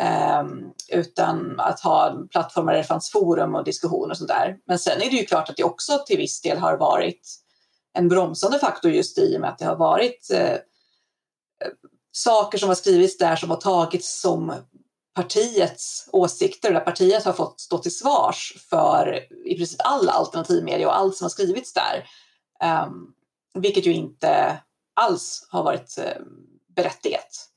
Ehm, 0.00 0.72
utan 0.88 1.60
att 1.60 1.80
ha 1.80 2.26
plattformar 2.30 2.72
där 2.72 2.78
det 2.78 2.84
fanns 2.84 3.10
forum 3.10 3.54
och 3.54 3.64
diskussion 3.64 4.10
och 4.10 4.16
sånt 4.16 4.28
där. 4.28 4.56
Men 4.66 4.78
sen 4.78 5.02
är 5.02 5.10
det 5.10 5.16
ju 5.16 5.24
klart 5.24 5.50
att 5.50 5.56
det 5.56 5.64
också 5.64 5.98
till 6.06 6.16
viss 6.16 6.40
del 6.40 6.58
har 6.58 6.76
varit 6.76 7.28
en 7.94 8.08
bromsande 8.08 8.58
faktor 8.58 8.90
just 8.90 9.18
i 9.18 9.36
och 9.36 9.40
med 9.40 9.50
att 9.50 9.58
det 9.58 9.64
har 9.64 9.76
varit 9.76 10.30
eh, 10.30 10.52
eh, 10.52 10.58
saker 12.12 12.58
som 12.58 12.68
har 12.68 12.76
skrivits 12.76 13.18
där 13.18 13.36
som 13.36 13.50
har 13.50 13.56
tagits 13.56 14.20
som 14.20 14.54
partiets 15.14 16.08
åsikter, 16.12 16.72
där 16.72 16.80
partiet 16.80 17.24
har 17.24 17.32
fått 17.32 17.60
stå 17.60 17.78
till 17.78 17.96
svars 17.96 18.66
för 18.70 19.26
i 19.46 19.56
princip 19.56 19.80
all 19.84 20.08
alternativmedia 20.08 20.88
och 20.88 20.96
allt 20.96 21.16
som 21.16 21.24
har 21.24 21.30
skrivits 21.30 21.72
där. 21.72 22.08
Um, 22.86 23.14
vilket 23.54 23.86
ju 23.86 23.92
inte 23.92 24.58
alls 24.94 25.48
har 25.50 25.64
varit 25.64 25.98
uh, 25.98 26.24
berättigat. 26.76 27.47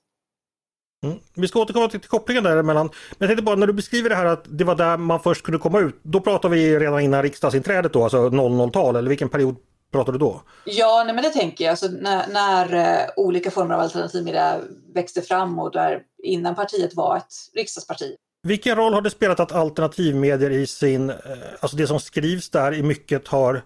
Mm. 1.04 1.18
Vi 1.34 1.48
ska 1.48 1.60
återkomma 1.60 1.88
till, 1.88 2.00
till 2.00 2.10
kopplingen 2.10 2.44
däremellan. 2.44 2.86
Men 2.88 3.18
jag 3.18 3.30
tänkte 3.30 3.44
bara 3.44 3.56
när 3.56 3.68
du 3.68 3.74
beskriver 3.74 4.10
det 4.10 4.16
här 4.16 4.26
att 4.26 4.46
det 4.46 4.64
var 4.64 4.76
där 4.76 4.98
man 4.98 5.20
först 5.20 5.44
kunde 5.44 5.60
komma 5.60 5.80
ut. 5.80 6.00
Då 6.04 6.20
pratar 6.20 6.50
vi 6.50 6.80
redan 6.80 7.00
innan 7.00 7.24
riksdagsinträdet 7.24 7.94
då, 7.94 8.04
alltså 8.04 8.30
00-tal 8.30 8.96
eller 8.96 9.10
vilken 9.10 9.30
period 9.30 9.56
pratar 9.92 10.14
du 10.14 10.20
då? 10.20 10.42
Ja, 10.66 11.04
nej, 11.06 11.16
men 11.16 11.24
det 11.24 11.30
tänker 11.30 11.64
jag. 11.64 11.72
Alltså, 11.72 11.88
när, 11.88 12.28
när 12.28 12.74
uh, 12.74 13.10
olika 13.16 13.52
former 13.52 13.76
av 13.76 13.82
alternativmedia 13.82 14.60
växte 14.94 15.22
fram 15.22 15.60
och 15.60 15.72
där 15.72 16.02
innan 16.24 16.56
partiet 16.56 16.96
var 16.96 17.18
ett 17.18 17.34
riksdagsparti. 17.56 18.16
Vilken 18.44 18.76
roll 18.76 18.94
har 18.94 19.02
det 19.02 19.10
spelat 19.10 19.40
att 19.40 19.52
alternativmedier 19.52 20.50
i 20.50 20.68
sin, 20.68 21.10
uh, 21.10 21.16
alltså 21.60 21.78
det 21.78 21.88
som 21.88 22.00
skrivs 22.00 22.50
där 22.50 22.74
i 22.74 22.84
mycket 22.84 23.28
har 23.28 23.62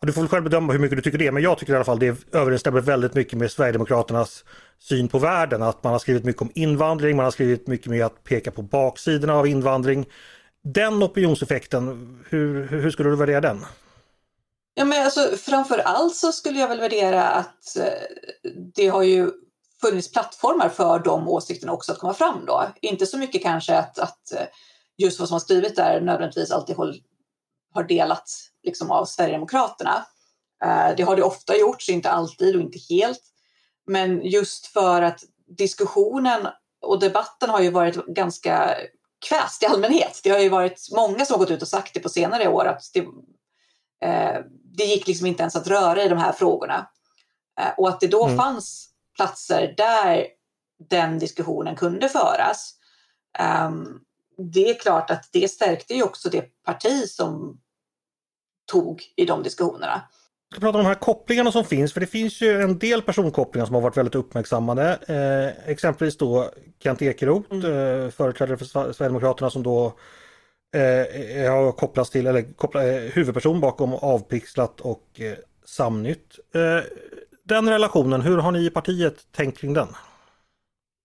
du 0.00 0.12
får 0.12 0.20
väl 0.20 0.28
själv 0.28 0.44
bedöma 0.44 0.72
hur 0.72 0.80
mycket 0.80 0.98
du 0.98 1.02
tycker 1.02 1.18
det, 1.18 1.32
men 1.32 1.42
jag 1.42 1.58
tycker 1.58 1.72
i 1.72 1.76
alla 1.76 1.84
fall 1.84 1.98
det 1.98 2.34
överensstämmer 2.34 2.80
väldigt 2.80 3.14
mycket 3.14 3.38
med 3.38 3.50
Sverigedemokraternas 3.50 4.44
syn 4.78 5.08
på 5.08 5.18
världen. 5.18 5.62
Att 5.62 5.84
man 5.84 5.92
har 5.92 5.98
skrivit 5.98 6.24
mycket 6.24 6.42
om 6.42 6.50
invandring, 6.54 7.16
man 7.16 7.24
har 7.24 7.30
skrivit 7.30 7.66
mycket 7.66 7.86
med 7.86 8.06
att 8.06 8.24
peka 8.24 8.50
på 8.50 8.62
baksidorna 8.62 9.34
av 9.34 9.46
invandring. 9.46 10.06
Den 10.64 11.02
opinionseffekten, 11.02 12.18
hur, 12.28 12.66
hur 12.66 12.90
skulle 12.90 13.10
du 13.10 13.16
värdera 13.16 13.40
den? 13.40 13.64
Ja, 14.74 14.84
men 14.84 15.04
alltså, 15.04 15.36
framför 15.36 15.78
allt 15.78 16.14
så 16.14 16.32
skulle 16.32 16.58
jag 16.58 16.68
väl 16.68 16.80
värdera 16.80 17.24
att 17.24 17.76
eh, 17.76 18.50
det 18.74 18.88
har 18.88 19.02
ju 19.02 19.30
funnits 19.80 20.12
plattformar 20.12 20.68
för 20.68 20.98
de 20.98 21.28
åsikterna 21.28 21.72
också 21.72 21.92
att 21.92 21.98
komma 21.98 22.14
fram 22.14 22.44
då. 22.46 22.68
Inte 22.80 23.06
så 23.06 23.18
mycket 23.18 23.42
kanske 23.42 23.76
att, 23.78 23.98
att 23.98 24.32
eh, 24.32 24.46
just 24.96 25.18
vad 25.18 25.28
som 25.28 25.34
har 25.34 25.40
skrivit 25.40 25.76
där 25.76 26.00
nödvändigtvis 26.00 26.50
alltid 26.50 26.76
håll, 26.76 26.94
har 27.74 27.84
delats 27.84 28.50
liksom, 28.66 28.90
av 28.90 29.04
Sverigedemokraterna. 29.04 30.06
Eh, 30.64 30.96
det 30.96 31.02
har 31.02 31.16
det 31.16 31.22
ofta 31.22 31.56
gjorts, 31.56 31.88
inte 31.88 32.10
alltid 32.10 32.56
och 32.56 32.62
inte 32.62 32.78
helt. 32.88 33.22
Men 33.86 34.24
just 34.24 34.66
för 34.66 35.02
att 35.02 35.20
diskussionen 35.58 36.48
och 36.82 37.00
debatten 37.00 37.50
har 37.50 37.60
ju 37.60 37.70
varit 37.70 38.06
ganska 38.06 38.76
kväst 39.28 39.62
i 39.62 39.66
allmänhet. 39.66 40.20
Det 40.24 40.30
har 40.30 40.38
ju 40.38 40.48
varit 40.48 40.88
många 40.92 41.24
som 41.24 41.38
gått 41.38 41.50
ut 41.50 41.62
och 41.62 41.68
sagt 41.68 41.94
det 41.94 42.00
på 42.00 42.08
senare 42.08 42.48
år 42.48 42.64
att 42.64 42.82
det, 42.94 43.00
eh, 44.08 44.40
det 44.76 44.84
gick 44.84 45.06
liksom 45.06 45.26
inte 45.26 45.42
ens 45.42 45.56
att 45.56 45.66
röra 45.66 46.02
i 46.02 46.08
de 46.08 46.18
här 46.18 46.32
frågorna. 46.32 46.88
Eh, 47.60 47.70
och 47.76 47.88
att 47.88 48.00
det 48.00 48.06
då 48.06 48.24
mm. 48.24 48.36
fanns 48.36 48.90
platser 49.16 49.74
där 49.76 50.26
den 50.90 51.18
diskussionen 51.18 51.76
kunde 51.76 52.08
föras. 52.08 52.74
Um, 53.66 54.00
det 54.52 54.70
är 54.70 54.74
klart 54.74 55.10
att 55.10 55.28
det 55.32 55.50
stärkte 55.50 55.94
ju 55.94 56.02
också 56.02 56.30
det 56.30 56.42
parti 56.64 57.08
som 57.08 57.60
tog 58.66 59.02
i 59.16 59.24
de 59.24 59.42
diskussionerna. 59.42 60.02
Jag 60.48 60.56
ska 60.56 60.60
prata 60.60 60.78
om 60.78 60.84
de 60.84 60.88
här 60.88 60.94
kopplingarna 60.94 61.52
som 61.52 61.64
finns, 61.64 61.92
för 61.92 62.00
det 62.00 62.06
finns 62.06 62.40
ju 62.40 62.62
en 62.62 62.78
del 62.78 63.02
personkopplingar 63.02 63.66
som 63.66 63.74
har 63.74 63.82
varit 63.82 63.96
väldigt 63.96 64.14
uppmärksammade. 64.14 64.98
Eh, 65.06 65.70
exempelvis 65.70 66.16
då 66.16 66.50
Kent 66.82 67.02
Ekeroth, 67.02 67.52
mm. 67.52 67.64
eh, 67.64 68.10
företrädare 68.10 68.56
för 68.56 68.64
Sverigedemokraterna 68.64 69.50
som 69.50 69.62
då 69.62 69.86
eh, 70.76 71.52
har 71.52 71.72
kopplats 71.72 72.10
till, 72.10 72.26
eller 72.26 72.52
koppla, 72.52 72.84
eh, 72.88 73.00
huvudperson 73.00 73.60
bakom 73.60 73.94
Avpixlat 73.94 74.80
och 74.80 75.20
eh, 75.20 75.34
Samnytt. 75.64 76.38
Eh, 76.54 76.84
den 77.44 77.68
relationen, 77.68 78.20
hur 78.20 78.38
har 78.38 78.52
ni 78.52 78.66
i 78.66 78.70
partiet 78.70 79.32
tänkt 79.32 79.58
kring 79.58 79.74
den? 79.74 79.88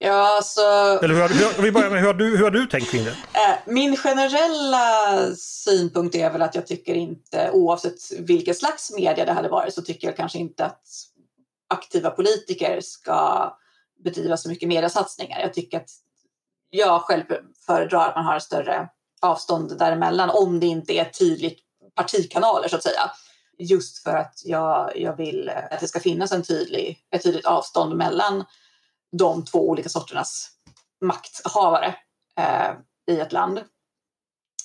Ja, 0.04 0.36
alltså... 0.36 0.62
Eller 1.02 1.08
hur, 1.08 1.56
hur, 1.56 1.64
vi 1.64 1.72
börjar 1.72 1.90
med 1.90 2.00
hur 2.00 2.08
har, 2.08 2.14
du, 2.14 2.38
hur 2.38 2.44
har 2.44 2.52
du 2.52 2.66
tänkt 2.66 2.92
kring 2.92 3.04
det? 3.04 3.12
Eh, 3.12 3.56
min 3.66 3.98
generella 3.98 5.36
synpunkt 5.36 6.16
är 6.16 6.32
väl 6.32 6.42
att 6.42 6.56
jag 6.56 6.68
tycker 6.68 6.96
inte, 6.96 7.52
oavsett 7.52 8.12
vilken 8.20 8.56
slags 8.56 8.92
media 8.92 9.26
det 9.26 9.32
hade 9.32 9.50
varit, 9.50 9.74
så 9.74 9.82
tycker 9.82 10.08
jag 10.08 10.18
kanske 10.18 10.38
inte 10.38 10.66
att 10.66 10.82
aktiva 11.70 12.10
politiker 12.10 12.82
ska 12.82 13.52
bedriva 14.04 14.38
så 14.38 14.50
mycket 14.50 14.70
mediasatsningar. 14.70 15.40
Jag 15.40 15.54
tycker 15.54 15.78
att 15.78 15.90
jag 16.70 17.02
själv 17.02 17.24
föredrar 17.66 18.10
att 18.10 18.16
man 18.16 18.26
har 18.26 18.40
större 18.40 18.90
avstånd 19.22 19.80
däremellan 19.80 20.30
om 20.30 20.60
det 20.60 20.66
inte 20.68 20.94
är 20.94 21.06
tydligt 21.06 21.60
partikanaler 21.96 22.68
så 22.68 22.76
att 22.76 22.84
säga. 22.84 23.12
Just 23.58 24.04
för 24.04 24.16
att 24.16 24.42
jag, 24.46 24.98
jag 24.98 25.18
vill 25.18 25.52
att 25.72 25.80
det 25.80 25.88
ska 25.88 26.00
finnas 26.00 26.32
en 26.32 26.44
tydlig, 26.44 27.00
ett 27.12 27.24
tydligt 27.24 27.46
avstånd 27.46 27.96
mellan 27.96 28.44
de 29.12 29.46
två 29.46 29.70
olika 29.70 29.90
sorternas 29.90 30.50
makthavare 31.02 31.96
eh, 32.38 32.72
i 33.16 33.20
ett 33.20 33.32
land. 33.32 33.58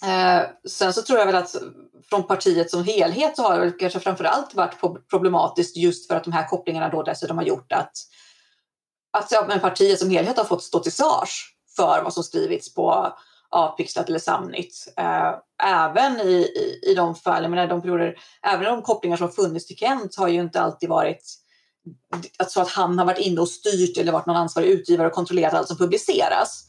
Eh, 0.04 0.42
sen 0.68 0.92
så 0.92 1.02
tror 1.02 1.18
jag 1.18 1.26
väl 1.26 1.34
att 1.34 1.56
från 2.10 2.26
partiet 2.26 2.70
som 2.70 2.84
helhet 2.84 3.36
så 3.36 3.42
har 3.42 3.54
det 3.54 3.60
väl 3.60 3.78
kanske 3.78 4.00
framförallt 4.00 4.54
varit 4.54 4.80
problematiskt 5.10 5.76
just 5.76 6.08
för 6.08 6.16
att 6.16 6.24
de 6.24 6.32
här 6.32 6.48
kopplingarna 6.48 6.88
då 6.88 7.02
dessutom 7.02 7.38
har 7.38 7.44
gjort 7.44 7.72
att, 7.72 7.92
att 9.12 9.32
ja, 9.32 9.44
men 9.48 9.60
partiet 9.60 9.98
som 9.98 10.10
helhet 10.10 10.36
har 10.36 10.44
fått 10.44 10.62
stå 10.62 10.78
till 10.78 10.92
svars 10.92 11.54
för 11.76 12.02
vad 12.02 12.14
som 12.14 12.22
skrivits 12.22 12.74
på 12.74 13.16
Avpixlat 13.50 14.08
eller 14.08 14.18
Samnytt. 14.18 14.94
Eh, 14.96 15.34
även 15.62 16.20
i, 16.20 16.32
i, 16.32 16.90
i 16.90 16.94
de 16.94 17.14
fall, 17.14 17.42
jag 17.42 17.50
menar, 17.50 17.66
de 17.66 17.82
perioder, 17.82 18.18
även 18.42 18.64
de 18.64 18.82
kopplingar 18.82 19.16
som 19.16 19.32
funnits 19.32 19.66
till 19.66 19.76
Kent 19.76 20.16
har 20.16 20.28
ju 20.28 20.40
inte 20.40 20.60
alltid 20.60 20.88
varit 20.88 21.45
så 22.48 22.60
att 22.60 22.68
han 22.68 22.98
har 22.98 23.06
varit 23.06 23.18
inne 23.18 23.40
och 23.40 23.48
styrt 23.48 23.98
eller 23.98 24.12
varit 24.12 24.26
någon 24.26 24.36
ansvarig 24.36 24.68
utgivare 24.68 25.06
och 25.06 25.12
kontrollerat 25.12 25.54
allt 25.54 25.68
som 25.68 25.76
publiceras. 25.76 26.66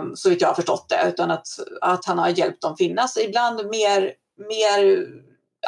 Um, 0.00 0.16
så 0.16 0.30
vitt 0.30 0.40
jag 0.40 0.48
har 0.48 0.54
förstått 0.54 0.88
det, 0.88 1.08
utan 1.08 1.30
att, 1.30 1.46
att 1.80 2.04
han 2.04 2.18
har 2.18 2.28
hjälpt 2.28 2.62
dem 2.62 2.76
finnas. 2.76 3.16
Ibland 3.16 3.66
mer, 3.66 4.12
mer 4.48 5.06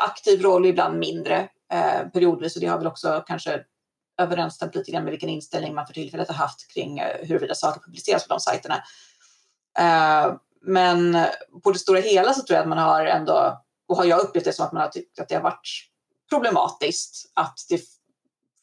aktiv 0.00 0.42
roll, 0.42 0.66
ibland 0.66 0.98
mindre 0.98 1.48
eh, 1.72 2.08
periodvis. 2.12 2.54
Och 2.54 2.60
det 2.60 2.66
har 2.66 2.78
väl 2.78 2.86
också 2.86 3.24
kanske 3.26 3.60
överensstämt 4.20 4.74
lite 4.74 4.90
grann 4.90 5.04
med 5.04 5.10
vilken 5.10 5.28
inställning 5.28 5.74
man 5.74 5.86
för 5.86 5.94
tillfället 5.94 6.28
har 6.28 6.34
haft 6.34 6.74
kring 6.74 6.98
eh, 6.98 7.26
huruvida 7.26 7.54
saker 7.54 7.80
publiceras 7.80 8.28
på 8.28 8.34
de 8.34 8.40
sajterna. 8.40 8.82
Eh, 9.78 10.34
men 10.62 11.24
på 11.64 11.72
det 11.72 11.78
stora 11.78 12.00
hela 12.00 12.34
så 12.34 12.42
tror 12.42 12.54
jag 12.54 12.62
att 12.62 12.68
man 12.68 12.78
har 12.78 13.06
ändå, 13.06 13.62
och 13.88 13.96
har 13.96 14.04
jag 14.04 14.20
upplevt 14.20 14.44
det 14.44 14.52
som 14.52 14.66
att 14.66 14.72
man 14.72 14.82
har 14.82 14.88
tyckt 14.88 15.18
att 15.20 15.28
det 15.28 15.34
har 15.34 15.42
varit 15.42 15.68
problematiskt 16.30 17.32
att 17.34 17.58
det 17.68 17.80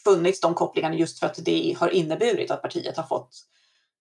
funnits 0.07 0.41
de 0.41 0.53
kopplingarna 0.53 0.95
just 0.95 1.19
för 1.19 1.25
att 1.25 1.35
det 1.45 1.75
har 1.79 1.89
inneburit 1.89 2.51
att 2.51 2.61
partiet 2.61 2.97
har 2.97 3.03
fått 3.03 3.29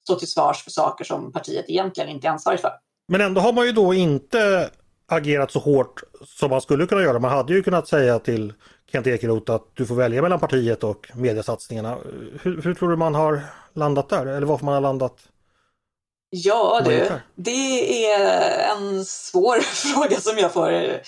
stå 0.04 0.18
till 0.18 0.28
svars 0.28 0.64
för 0.64 0.70
saker 0.70 1.04
som 1.04 1.32
partiet 1.32 1.64
egentligen 1.68 2.11
inte 2.11 2.26
är 2.26 2.30
ansvarigt 2.30 2.62
för. 2.62 2.72
Men 3.09 3.20
ändå 3.20 3.40
har 3.40 3.52
man 3.52 3.66
ju 3.66 3.72
då 3.72 3.94
inte 3.94 4.70
agerat 5.09 5.50
så 5.50 5.59
hårt 5.59 6.02
som 6.24 6.50
man 6.50 6.61
skulle 6.61 6.86
kunna 6.86 7.02
göra. 7.02 7.18
Man 7.18 7.30
hade 7.30 7.52
ju 7.52 7.62
kunnat 7.62 7.88
säga 7.88 8.18
till 8.18 8.52
Kent 8.92 9.07
Ekeroth 9.07 9.52
att 9.52 9.70
du 9.74 9.86
får 9.86 9.94
välja 9.94 10.22
mellan 10.22 10.40
partiet 10.40 10.84
och 10.84 11.11
mediesatsningarna. 11.14 11.98
Hur, 12.42 12.62
hur 12.62 12.74
tror 12.74 12.90
du 12.90 12.96
man 12.96 13.14
har 13.14 13.40
landat 13.74 14.09
där? 14.09 14.26
Eller 14.26 14.46
varför 14.46 14.64
man 14.64 14.74
har 14.74 14.80
landat? 14.80 15.28
Ja 16.30 16.82
du, 16.84 17.11
det 17.34 18.04
är 18.04 18.76
en 18.76 19.04
svår 19.04 19.61
fråga 19.61 20.20
som 20.20 20.38
jag 20.38 20.52
får 20.52 21.00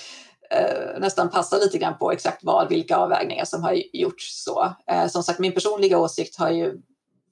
eh, 0.51 1.01
nästan 1.01 1.30
passa 1.30 1.57
lite 1.57 1.78
grann 1.78 1.99
på 1.99 2.12
exakt 2.12 2.44
vad, 2.44 2.68
vilka 2.68 2.96
avvägningar 2.96 3.44
som 3.44 3.62
har 3.62 3.72
gjorts 3.92 4.44
så. 4.44 4.72
Eh, 4.90 5.07
som 5.07 5.22
sagt, 5.22 5.38
min 5.38 5.55
personliga 5.55 5.99
åsikt 5.99 6.38
har 6.38 6.51
ju 6.51 6.74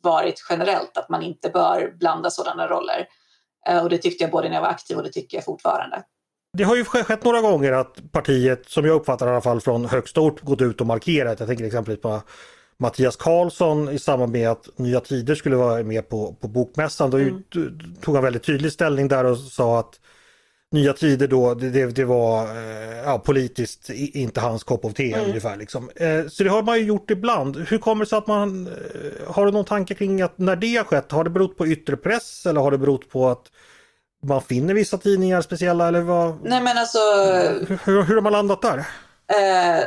varit 0.02 0.46
generellt 0.50 0.96
att 0.96 1.08
man 1.08 1.22
inte 1.22 1.48
bör 1.48 1.94
blanda 1.98 2.30
sådana 2.30 2.68
roller. 2.68 3.06
Eh, 3.68 3.82
och 3.82 3.90
det 3.90 3.98
tyckte 3.98 4.24
jag 4.24 4.30
både 4.30 4.48
när 4.48 4.54
jag 4.54 4.62
var 4.62 4.68
aktiv 4.68 4.96
och 4.96 5.02
det 5.02 5.12
tycker 5.12 5.36
jag 5.36 5.44
fortfarande. 5.44 6.02
Det 6.52 6.64
har 6.64 6.76
ju 6.76 6.84
skett 6.84 7.24
några 7.24 7.40
gånger 7.40 7.72
att 7.72 8.12
partiet, 8.12 8.68
som 8.68 8.84
jag 8.84 8.94
uppfattar 8.94 9.26
i 9.26 9.30
alla 9.30 9.40
fall 9.40 9.60
från 9.60 9.84
högsta 9.84 10.20
ort, 10.20 10.40
gått 10.40 10.60
ut 10.60 10.80
och 10.80 10.86
markerat. 10.86 11.40
Jag 11.40 11.48
tänker 11.48 11.64
exempelvis 11.64 12.02
på 12.02 12.22
Mattias 12.78 13.16
Karlsson 13.16 13.88
i 13.88 13.98
samband 13.98 14.32
med 14.32 14.50
att 14.50 14.78
Nya 14.78 15.00
Tider 15.00 15.34
skulle 15.34 15.56
vara 15.56 15.82
med 15.82 16.08
på, 16.08 16.34
på 16.40 16.48
Bokmässan. 16.48 17.10
Då 17.10 17.18
mm. 17.18 17.42
tog 18.00 18.14
han 18.14 18.24
väldigt 18.24 18.44
tydlig 18.44 18.72
ställning 18.72 19.08
där 19.08 19.24
och 19.24 19.38
sa 19.38 19.78
att 19.78 20.00
Nya 20.76 20.92
Tider 20.92 21.28
då, 21.28 21.54
det, 21.54 21.86
det, 21.86 22.04
var 22.04 22.44
eh, 22.44 22.96
ja, 23.04 23.18
politiskt 23.18 23.90
inte 23.90 24.40
hans 24.40 24.64
kopp 24.64 24.84
av 24.84 24.90
te 24.90 25.12
mm. 25.12 25.26
ungefär. 25.26 25.56
Liksom. 25.56 25.90
Eh, 25.96 26.26
så 26.28 26.44
det 26.44 26.50
har 26.50 26.62
man 26.62 26.78
ju 26.78 26.84
gjort 26.84 27.10
ibland. 27.10 27.56
Hur 27.56 27.78
kommer 27.78 28.04
det 28.04 28.08
sig 28.08 28.18
att 28.18 28.26
man, 28.26 28.66
eh, 28.66 29.32
har 29.32 29.46
du 29.46 29.52
någon 29.52 29.64
tanke 29.64 29.94
kring 29.94 30.22
att 30.22 30.38
när 30.38 30.56
det 30.56 30.76
har 30.76 30.84
skett, 30.84 31.12
har 31.12 31.24
det 31.24 31.30
berott 31.30 31.56
på 31.56 31.66
yttre 31.66 31.96
press 31.96 32.46
eller 32.46 32.60
har 32.60 32.70
det 32.70 32.78
berott 32.78 33.10
på 33.10 33.28
att 33.28 33.46
man 34.22 34.42
finner 34.42 34.74
vissa 34.74 34.98
tidningar 34.98 35.40
speciella 35.40 35.88
eller 35.88 36.00
vad? 36.00 36.44
Nej 36.44 36.62
men 36.62 36.78
alltså... 36.78 36.98
Hur, 37.84 38.02
hur 38.02 38.14
har 38.14 38.22
man 38.22 38.32
landat 38.32 38.62
där? 38.62 38.78
Eh, 38.78 39.84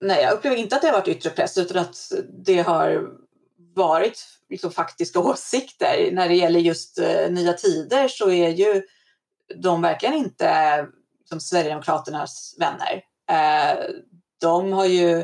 nej, 0.00 0.22
jag 0.22 0.32
upplever 0.32 0.56
inte 0.56 0.76
att 0.76 0.82
det 0.82 0.88
har 0.88 0.98
varit 0.98 1.08
yttre 1.08 1.30
press 1.30 1.58
utan 1.58 1.78
att 1.78 1.96
det 2.44 2.58
har 2.58 3.08
varit 3.76 4.26
liksom, 4.50 4.72
faktiska 4.72 5.20
åsikter. 5.20 6.08
När 6.12 6.28
det 6.28 6.34
gäller 6.34 6.60
just 6.60 6.98
eh, 6.98 7.30
Nya 7.30 7.52
Tider 7.52 8.08
så 8.08 8.30
är 8.30 8.48
ju 8.48 8.82
de 9.56 9.82
verkligen 9.82 10.14
inte 10.14 10.86
som 11.28 11.40
Sverigedemokraternas 11.40 12.56
vänner. 12.58 13.02
Eh, 13.30 13.78
de 14.40 14.72
har 14.72 14.84
ju 14.84 15.18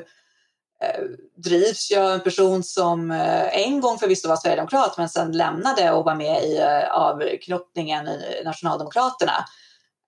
eh, 0.82 1.04
drivs 1.36 1.92
ju 1.92 1.96
av 1.96 2.10
en 2.10 2.20
person 2.20 2.62
som 2.62 3.10
eh, 3.10 3.66
en 3.66 3.80
gång 3.80 3.98
förvisso 3.98 4.28
var 4.28 4.36
sverigedemokrat 4.36 4.98
men 4.98 5.08
sen 5.08 5.32
lämnade 5.32 5.92
och 5.92 6.04
var 6.04 6.14
med 6.14 6.44
i 6.44 6.58
eh, 6.58 6.90
avknoppningen 6.90 8.08
i 8.08 8.42
Nationaldemokraterna. 8.44 9.44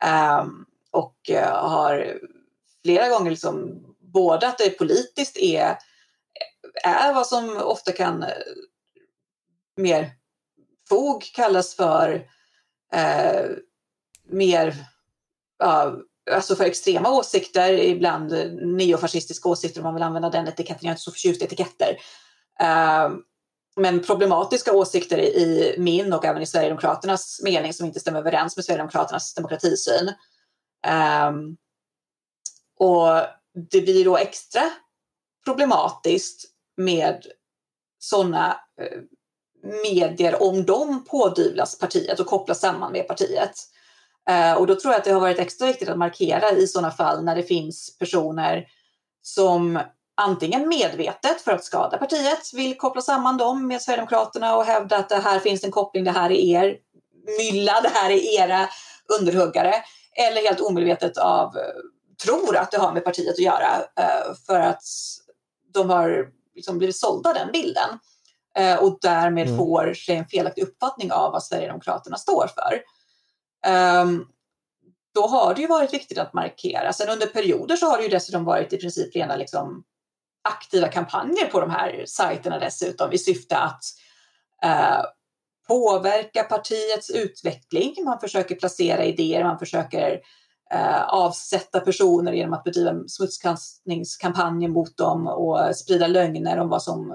Eh, 0.05 0.47
och 0.91 1.31
eh, 1.31 1.69
har 1.69 2.19
flera 2.85 3.09
gånger 3.09 3.31
liksom 3.31 3.85
både 4.01 4.49
att 4.49 4.59
det 4.59 4.79
politiskt 4.79 5.37
är, 5.37 5.79
är 6.85 7.15
vad 7.15 7.27
som 7.27 7.57
ofta 7.57 7.93
kan 7.93 8.23
eh, 8.23 8.29
mer 9.77 10.11
fog 10.89 11.23
kallas 11.35 11.75
för 11.75 12.27
eh, 12.93 13.47
mer 14.29 14.75
ja, 15.59 15.97
alltså 16.31 16.57
för 16.57 16.65
extrema 16.65 17.11
åsikter, 17.11 17.73
ibland 17.73 18.33
neofascistiska 18.63 19.49
åsikter 19.49 19.81
om 19.81 19.85
man 19.85 19.95
vill 19.95 20.03
använda 20.03 20.31
den 20.31 20.49
etiketten. 20.49 20.79
Jag 20.81 20.89
är 20.89 20.93
inte 20.93 21.03
så 21.03 21.13
förtjust 21.13 21.43
i 21.43 21.45
etiketter. 21.45 21.99
Uh, 22.63 23.17
men 23.77 24.03
problematiska 24.03 24.73
åsikter 24.73 25.19
i 25.19 25.75
min 25.79 26.13
och 26.13 26.25
även 26.25 26.43
i 26.43 26.47
Sverigedemokraternas 26.47 27.41
mening 27.45 27.73
som 27.73 27.87
inte 27.87 28.01
stämmer 28.01 28.19
överens 28.19 28.57
med 28.57 28.65
Sverigedemokraternas 28.65 29.35
demokratisyn. 29.35 30.13
Um, 31.29 31.57
och 32.79 33.09
det 33.71 33.81
blir 33.81 34.05
då 34.05 34.17
extra 34.17 34.63
problematiskt 35.45 36.45
med 36.77 37.27
sådana 37.99 38.61
uh, 38.81 38.87
eh, 38.87 39.03
medier 39.83 40.43
om 40.43 40.65
de 40.65 41.05
pådyvlas 41.05 41.79
partiet 41.79 42.21
och 42.21 42.27
kopplas 42.27 42.61
samman 42.61 42.93
med 42.93 43.09
partiet. 43.09 43.53
Eh, 44.29 44.53
och 44.53 44.67
då 44.67 44.75
tror 44.75 44.93
jag 44.93 44.99
att 44.99 45.05
det 45.05 45.13
har 45.13 45.21
varit 45.21 45.39
extra 45.39 45.67
viktigt 45.67 45.89
att 45.89 45.99
markera 45.99 46.51
i 46.51 46.67
sådana 46.67 46.91
fall 46.91 47.25
när 47.25 47.37
det 47.37 47.43
finns 47.43 47.99
personer 47.99 48.67
som 49.23 49.81
antingen 50.17 50.69
medvetet 50.69 51.41
för 51.41 51.53
att 51.53 51.65
skada 51.65 51.99
partiet 51.99 52.55
vill 52.55 52.77
koppla 52.77 53.03
samman 53.03 53.37
dem 53.37 53.67
med 53.67 53.83
Sverigedemokraterna 53.83 54.57
och 54.57 54.65
hävda 54.65 54.97
att 54.97 55.09
det 55.09 55.17
här 55.17 55.39
finns 55.39 55.65
en 55.65 55.71
koppling, 55.71 56.05
det 56.05 56.11
här 56.11 56.31
är 56.31 56.35
er 56.35 56.77
mylla, 57.39 57.81
det 57.81 57.89
här 57.89 58.11
är 58.11 58.41
era 58.41 58.69
underhuggare. 59.19 59.75
Eller 60.13 60.43
helt 60.43 60.61
omedvetet 60.61 61.19
av 61.19 61.57
eh, 61.57 61.63
tror 62.25 62.57
att 62.57 62.71
det 62.71 62.79
har 62.79 62.93
med 62.93 63.05
partiet 63.05 63.35
att 63.35 63.39
göra 63.39 63.77
eh, 64.01 64.35
för 64.47 64.61
att 64.61 64.83
de 65.75 65.91
har 65.91 66.29
liksom 66.55 66.79
blivit 66.79 66.97
sålda 66.97 67.33
den 67.33 67.53
bilden 67.53 67.99
och 68.81 68.99
därmed 69.01 69.47
mm. 69.47 69.59
får 69.59 69.95
sig 69.95 70.17
en 70.17 70.27
felaktig 70.27 70.63
uppfattning 70.63 71.13
av 71.13 71.33
vad 71.33 71.43
Sverigedemokraterna 71.43 72.17
står 72.17 72.47
för. 72.47 72.83
Um, 73.67 74.29
då 75.15 75.27
har 75.27 75.55
det 75.55 75.61
ju 75.61 75.67
varit 75.67 75.95
viktigt 75.95 76.19
att 76.19 76.35
markera. 76.35 76.93
Sen 76.93 77.09
under 77.09 77.27
perioder 77.27 77.77
så 77.77 77.87
har 77.87 77.97
det 77.97 78.03
ju 78.03 78.09
dessutom 78.09 78.45
varit 78.45 78.73
i 78.73 78.77
princip 78.77 79.17
rena 79.17 79.37
liksom 79.37 79.85
aktiva 80.49 80.89
kampanjer 80.89 81.47
på 81.47 81.61
de 81.61 81.71
här 81.71 82.05
sajterna 82.07 82.59
dessutom 82.59 83.13
i 83.13 83.19
syfte 83.19 83.59
att 83.59 83.83
uh, 84.65 85.03
påverka 85.69 86.43
partiets 86.43 87.11
utveckling. 87.11 87.95
Man 88.05 88.21
försöker 88.21 88.55
placera 88.55 89.05
idéer, 89.05 89.45
man 89.45 89.59
försöker 89.59 90.21
eh, 90.71 91.03
avsätta 91.09 91.81
personer 91.81 92.33
genom 92.33 92.55
att 92.55 92.65
bedriva 92.65 92.95
smutskastningskampanjer 93.07 94.69
mot 94.69 94.97
dem 94.97 95.27
och 95.27 95.77
sprida 95.77 96.07
lögner 96.07 96.59
om 96.59 96.69
vad 96.69 96.83
som 96.83 97.13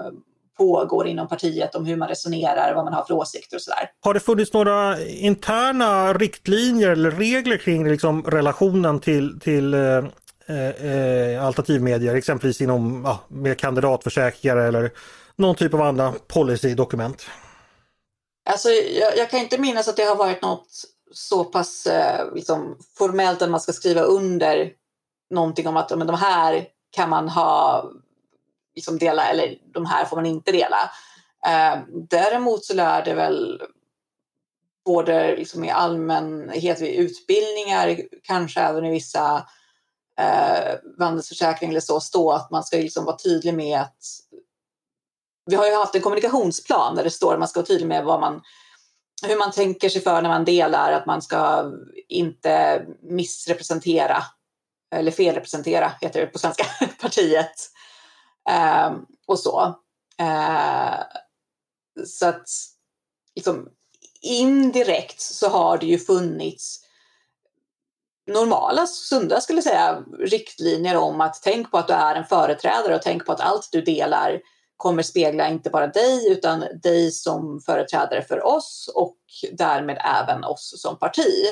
pågår 0.56 1.06
inom 1.06 1.28
partiet 1.28 1.74
om 1.74 1.86
hur 1.86 1.96
man 1.96 2.08
resonerar, 2.08 2.74
vad 2.74 2.84
man 2.84 2.94
har 2.94 3.04
för 3.04 3.14
åsikter 3.14 3.56
och 3.56 3.62
sådär. 3.62 3.90
Har 4.00 4.14
det 4.14 4.20
funnits 4.20 4.52
några 4.52 5.04
interna 5.04 6.12
riktlinjer 6.12 6.90
eller 6.90 7.10
regler 7.10 7.56
kring 7.56 7.88
liksom 7.88 8.22
relationen 8.22 9.00
till, 9.00 9.40
till 9.40 9.74
eh, 9.74 9.80
eh, 10.46 11.44
alternativmedier, 11.44 12.14
exempelvis 12.14 12.60
inom 12.60 13.02
ja, 13.04 13.20
med 13.28 13.58
kandidatförsäkringar 13.58 14.56
eller 14.56 14.90
någon 15.36 15.54
typ 15.54 15.74
av 15.74 15.82
andra 15.82 16.12
policydokument? 16.28 17.26
Alltså, 18.50 18.68
jag, 18.68 19.16
jag, 19.16 19.30
kan 19.30 19.40
inte 19.40 19.58
minnas 19.58 19.88
att 19.88 19.96
det 19.96 20.02
har 20.02 20.16
varit 20.16 20.42
något 20.42 20.66
så 21.12 21.44
pass 21.44 21.86
eh, 21.86 22.34
liksom, 22.34 22.76
formellt 22.98 23.42
att 23.42 23.50
man 23.50 23.60
ska 23.60 23.72
skriva 23.72 24.00
under 24.00 24.70
någonting 25.30 25.66
om 25.66 25.76
att 25.76 25.98
men 25.98 26.06
de 26.06 26.16
här 26.16 26.66
kan 26.90 27.10
man 27.10 27.28
ha 27.28 27.84
liksom 28.74 28.98
dela 28.98 29.28
eller 29.28 29.58
de 29.74 29.86
här 29.86 30.04
får 30.04 30.16
man 30.16 30.26
inte 30.26 30.52
dela. 30.52 30.90
Eh, 31.46 31.82
däremot 32.10 32.64
så 32.64 32.74
lär 32.74 33.04
det 33.04 33.14
väl 33.14 33.62
både 34.84 35.36
liksom 35.36 35.64
i 35.64 35.70
allmänhet 35.70 36.80
vid 36.80 36.94
utbildningar, 36.94 38.00
kanske 38.22 38.60
även 38.60 38.84
i 38.84 38.90
vissa 38.90 39.48
eh, 40.20 40.74
vandelsförsäkring 40.98 41.70
eller 41.70 41.80
så, 41.80 42.00
stå 42.00 42.32
att 42.32 42.50
man 42.50 42.64
ska 42.64 42.76
liksom 42.76 43.04
vara 43.04 43.16
tydlig 43.16 43.54
med 43.54 43.80
att 43.80 43.98
vi 45.46 45.56
har 45.56 45.66
ju 45.66 45.74
haft 45.74 45.94
en 45.94 46.00
kommunikationsplan 46.00 46.96
där 46.96 47.04
det 47.04 47.10
står 47.10 47.32
att 47.32 47.38
man 47.38 47.48
ska 47.48 47.60
vara 47.60 47.66
tydlig 47.66 47.86
med 47.88 48.04
vad 48.04 48.20
man, 48.20 48.42
hur 49.26 49.38
man 49.38 49.52
tänker 49.52 49.88
sig 49.88 50.02
för 50.02 50.22
när 50.22 50.28
man 50.28 50.44
delar, 50.44 50.92
att 50.92 51.06
man 51.06 51.22
ska 51.22 51.72
inte 52.08 52.84
missrepresentera 53.02 54.22
eller 54.94 55.10
felrepresentera, 55.10 55.92
heter 56.00 56.20
det 56.20 56.26
på 56.26 56.38
svenska, 56.38 56.64
partiet. 57.00 57.70
Eh, 58.50 58.92
och 59.26 59.38
så. 59.38 59.74
Eh, 60.18 61.00
så 62.06 62.26
att 62.26 62.48
liksom, 63.34 63.68
indirekt 64.22 65.20
så 65.20 65.48
har 65.48 65.78
det 65.78 65.86
ju 65.86 65.98
funnits 65.98 66.80
normala, 68.26 68.86
sunda 68.86 69.40
skulle 69.40 69.56
jag 69.56 69.64
säga, 69.64 70.04
riktlinjer 70.18 70.96
om 70.96 71.20
att 71.20 71.40
tänk 71.42 71.70
på 71.70 71.78
att 71.78 71.86
du 71.86 71.92
är 71.92 72.14
en 72.14 72.24
företrädare 72.24 72.94
och 72.94 73.02
tänk 73.02 73.26
på 73.26 73.32
att 73.32 73.40
allt 73.40 73.68
du 73.72 73.80
delar 73.80 74.40
kommer 74.76 75.02
spegla 75.02 75.48
inte 75.48 75.70
bara 75.70 75.86
dig 75.86 76.32
utan 76.32 76.64
dig 76.82 77.10
som 77.10 77.60
företrädare 77.66 78.22
för 78.22 78.46
oss 78.46 78.90
och 78.94 79.16
därmed 79.52 79.98
även 80.04 80.44
oss 80.44 80.82
som 80.82 80.98
parti. 80.98 81.44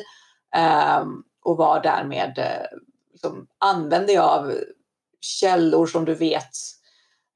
Um, 1.01 1.25
och 1.45 1.57
var 1.57 1.83
därmed 1.83 2.39
uh, 2.39 2.79
liksom, 3.13 3.47
använd 3.59 4.07
dig 4.07 4.19
av 4.19 4.55
källor 5.21 5.87
som 5.87 6.05
du 6.05 6.15
vet 6.15 6.57
Eh, 6.57 6.82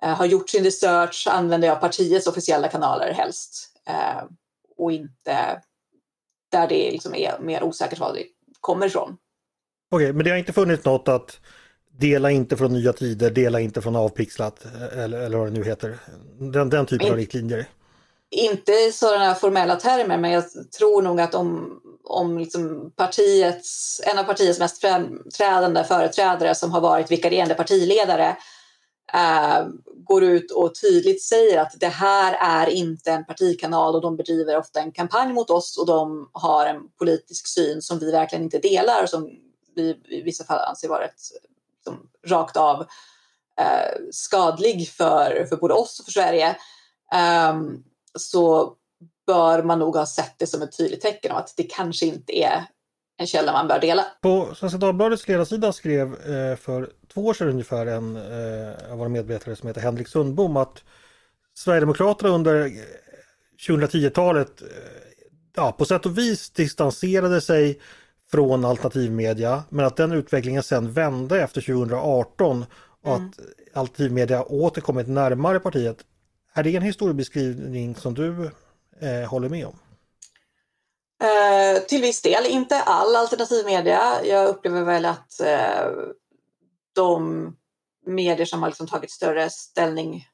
har 0.03 0.27
gjort 0.27 0.51
sin 0.51 0.65
research 0.65 1.27
använder 1.31 1.69
jag 1.69 1.81
partiets 1.81 2.27
officiella 2.27 2.69
kanaler 2.69 3.13
helst 3.13 3.73
eh, 3.89 4.23
och 4.77 4.93
inte 4.93 5.63
där 6.53 6.69
det 6.69 6.91
liksom 6.91 7.15
är 7.15 7.39
mer 7.41 7.63
osäkert 7.63 7.99
var 7.99 8.13
det 8.15 8.25
kommer 8.61 8.87
ifrån. 8.87 9.17
Okej, 9.91 10.05
okay, 10.05 10.13
men 10.13 10.25
det 10.25 10.31
har 10.31 10.39
inte 10.39 10.53
funnits 10.53 10.85
något 10.85 11.09
att 11.09 11.41
dela 11.99 12.31
inte 12.31 12.57
från 12.57 12.73
nya 12.73 12.93
tider, 12.93 13.31
dela 13.31 13.61
inte 13.61 13.83
från 13.83 13.97
avpixlat 13.97 14.65
eh, 14.65 15.05
eller, 15.05 15.21
eller 15.21 15.39
vad 15.39 15.47
det 15.47 15.59
nu 15.59 15.65
heter. 15.65 15.99
Den, 16.39 16.71
den 16.71 16.87
typen 16.87 17.07
In, 17.07 17.13
av 17.13 17.19
riktlinjer. 17.19 17.67
Inte 18.31 18.73
i 18.73 18.93
sådana 18.93 19.35
formella 19.35 19.77
termer, 19.77 20.19
men 20.19 20.31
jag 20.31 20.45
tror 20.79 21.03
nog 21.03 21.21
att 21.21 21.35
om, 21.35 21.81
om 22.05 22.39
liksom 22.39 22.93
partiets, 22.97 24.01
en 24.05 24.19
av 24.19 24.25
partiets 24.25 24.59
mest 24.59 24.81
framträdande 24.81 25.85
företrädare 25.85 26.55
som 26.55 26.71
har 26.73 26.81
varit 26.81 27.11
vikarierande 27.11 27.55
partiledare 27.55 28.37
eh, 29.15 29.69
går 29.95 30.25
ut 30.25 30.51
och 30.51 30.75
tydligt 30.81 31.23
säger 31.23 31.61
att 31.61 31.81
det 31.81 31.89
här 31.89 32.37
är 32.41 32.71
inte 32.71 33.11
en 33.11 33.25
partikanal 33.25 33.95
och 33.95 34.01
de 34.01 34.17
bedriver 34.17 34.59
ofta 34.59 34.81
en 34.81 34.93
kampanj 34.93 35.33
mot 35.33 35.51
oss 35.51 35.79
och 35.79 35.87
de 35.87 36.31
har 36.33 36.67
en 36.67 36.89
politisk 36.99 37.47
syn 37.47 37.83
som 37.83 37.99
vi 37.99 38.13
verkligen 38.13 38.45
inte 38.45 38.59
delar 38.59 39.03
och 39.03 39.09
som 39.09 39.31
vi 39.75 40.01
i 40.09 40.23
vissa 40.23 40.45
fall 40.45 40.59
anser 40.59 40.89
vara 40.89 41.05
ett, 41.05 41.21
som, 41.85 42.09
rakt 42.27 42.57
av 42.57 42.81
eh, 43.61 43.99
skadlig 44.11 44.89
för, 44.89 45.47
för 45.49 45.57
både 45.57 45.75
oss 45.75 45.99
och 45.99 46.05
för 46.05 46.13
Sverige. 46.13 46.57
Um, 47.51 47.85
så 48.19 48.77
bör 49.27 49.63
man 49.63 49.79
nog 49.79 49.97
ha 49.97 50.07
sett 50.07 50.39
det 50.39 50.47
som 50.47 50.63
ett 50.63 50.77
tydligt 50.77 51.01
tecken 51.01 51.33
om 51.33 51.39
att 51.39 51.55
det 51.57 51.63
kanske 51.63 52.07
inte 52.07 52.39
är 52.39 52.67
en 53.17 53.27
källa 53.27 53.53
man 53.53 53.69
bör 53.69 53.81
dela. 53.81 54.07
På 54.21 54.55
Svenska 54.55 54.79
Dagbladets 54.79 55.29
ledarsida 55.29 55.73
skrev 55.73 56.13
eh, 56.13 56.57
för 56.57 56.91
två 57.15 57.27
år 57.27 57.35
sedan 57.35 57.49
ungefär 57.49 57.87
en 57.87 58.17
eh, 58.17 58.93
av 58.93 58.99
våra 58.99 59.09
medarbetare 59.09 59.57
som 59.57 59.67
heter 59.67 59.81
Henrik 59.81 60.09
Sundbom 60.09 60.57
att 60.57 60.85
Sverigedemokraterna 61.55 62.31
under 62.31 62.73
2010-talet 63.69 64.63
eh, 64.63 64.69
ja, 65.57 65.73
på 65.73 65.85
sätt 65.85 66.07
och 66.07 66.19
vis 66.19 66.51
distanserade 66.51 67.41
sig 67.41 67.81
från 68.31 68.65
alternativmedia 68.65 69.65
men 69.69 69.87
att 69.87 69.97
den 69.97 70.13
utvecklingen 70.13 70.63
sen 70.63 70.93
vände 70.93 71.43
efter 71.43 71.61
2018 71.61 72.65
och 73.03 73.17
mm. 73.17 73.29
att 73.29 73.39
alternativmedia 73.77 74.43
åter 74.43 74.81
kommit 74.81 75.09
närmare 75.09 75.61
partiet. 75.61 75.97
Är 76.55 76.63
det 76.63 76.77
en 76.77 76.83
historiebeskrivning 76.83 77.95
som 77.95 78.15
du 78.15 78.51
eh, 79.01 79.29
håller 79.29 79.49
med 79.49 79.67
om? 79.67 79.79
Eh, 81.23 81.83
till 81.83 82.03
viss 82.03 82.23
del, 82.23 82.47
inte 82.47 82.81
all 82.81 83.17
alternativ 83.17 83.67
media. 83.67 84.25
Jag 84.25 84.49
upplever 84.49 84.85
väl 84.85 85.05
att 85.05 85.41
eh, 85.41 85.91
de 86.95 87.57
medier 88.07 88.47
som 88.47 88.63
har 88.63 88.69
liksom 88.69 88.87
tagit 88.87 89.11
större 89.11 89.51
ställning 89.51 90.29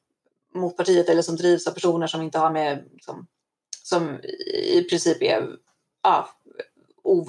mot 0.55 0.77
partiet 0.77 1.09
eller 1.09 1.21
som 1.21 1.35
drivs 1.35 1.67
av 1.67 1.71
personer 1.71 2.07
som 2.07 2.21
inte 2.21 2.39
har 2.39 2.51
med, 2.51 2.83
liksom, 2.91 3.27
som 3.83 4.19
i 4.63 4.83
princip 4.89 5.21
är 5.21 5.49
ja, 6.03 6.29
o, 7.03 7.25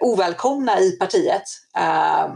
ovälkomna 0.00 0.80
i 0.80 0.90
partiet, 0.92 1.42
eh, 1.76 2.34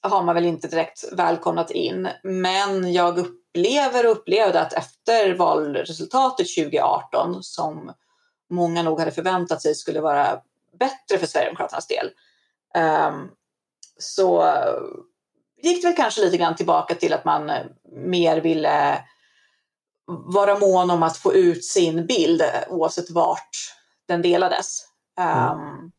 har 0.00 0.22
man 0.22 0.34
väl 0.34 0.44
inte 0.44 0.68
direkt 0.68 1.04
välkomnat 1.12 1.70
in. 1.70 2.08
Men 2.22 2.92
jag 2.92 3.18
upplever 3.18 4.06
och 4.06 4.12
upplevde 4.12 4.60
att 4.60 4.72
efter 4.72 5.34
valresultatet 5.34 6.46
2018 6.56 7.42
som 7.42 7.92
många 8.50 8.82
nog 8.82 8.98
hade 8.98 9.10
förväntat 9.10 9.62
sig 9.62 9.74
skulle 9.74 10.00
vara 10.00 10.40
bättre 10.78 11.18
för 11.18 11.26
Sverigedemokraternas 11.26 11.86
del. 11.86 12.10
Um, 13.08 13.30
så 13.98 14.54
gick 15.62 15.82
det 15.82 15.88
väl 15.88 15.96
kanske 15.96 16.20
lite 16.20 16.36
grann 16.36 16.56
tillbaka 16.56 16.94
till 16.94 17.12
att 17.12 17.24
man 17.24 17.50
mer 17.92 18.40
ville 18.40 19.04
vara 20.06 20.58
mån 20.58 20.90
om 20.90 21.02
att 21.02 21.16
få 21.16 21.34
ut 21.34 21.64
sin 21.64 22.06
bild 22.06 22.42
oavsett 22.68 23.10
vart 23.10 23.56
den 24.06 24.22
delades. 24.22 24.84
Um, 25.20 25.92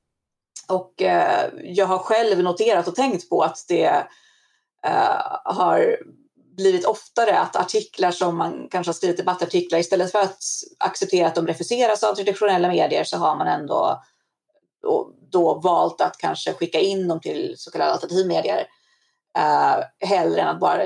och 0.68 1.02
uh, 1.02 1.62
jag 1.64 1.86
har 1.86 1.98
själv 1.98 2.44
noterat 2.44 2.88
och 2.88 2.96
tänkt 2.96 3.30
på 3.30 3.42
att 3.42 3.66
det 3.68 4.08
uh, 4.88 5.38
har 5.44 5.98
blivit 6.58 6.86
oftare 6.86 7.40
att 7.40 7.56
artiklar 7.56 8.12
som 8.12 8.38
man 8.38 8.68
kanske 8.72 8.90
har 8.90 8.94
skrivit 8.94 9.18
debattartiklar 9.18 9.80
istället 9.80 10.12
för 10.12 10.20
att 10.20 10.44
acceptera 10.80 11.28
att 11.28 11.36
de 11.36 11.48
refuseras 11.48 12.04
av 12.04 12.14
traditionella 12.14 12.68
medier 12.68 13.04
så 13.04 13.18
har 13.18 13.36
man 13.36 13.48
ändå 13.48 14.02
då, 15.32 15.60
valt 15.64 16.02
att 16.02 16.18
kanske 16.18 16.54
skicka 16.54 16.80
in 16.80 17.08
dem 17.08 17.20
till 17.20 17.56
så 17.58 17.72
kallade 17.72 17.92
alternativmedier 17.92 18.68
eh, 19.38 20.08
hellre 20.10 20.42
än 20.42 20.48
att 20.48 20.60
bara 20.60 20.84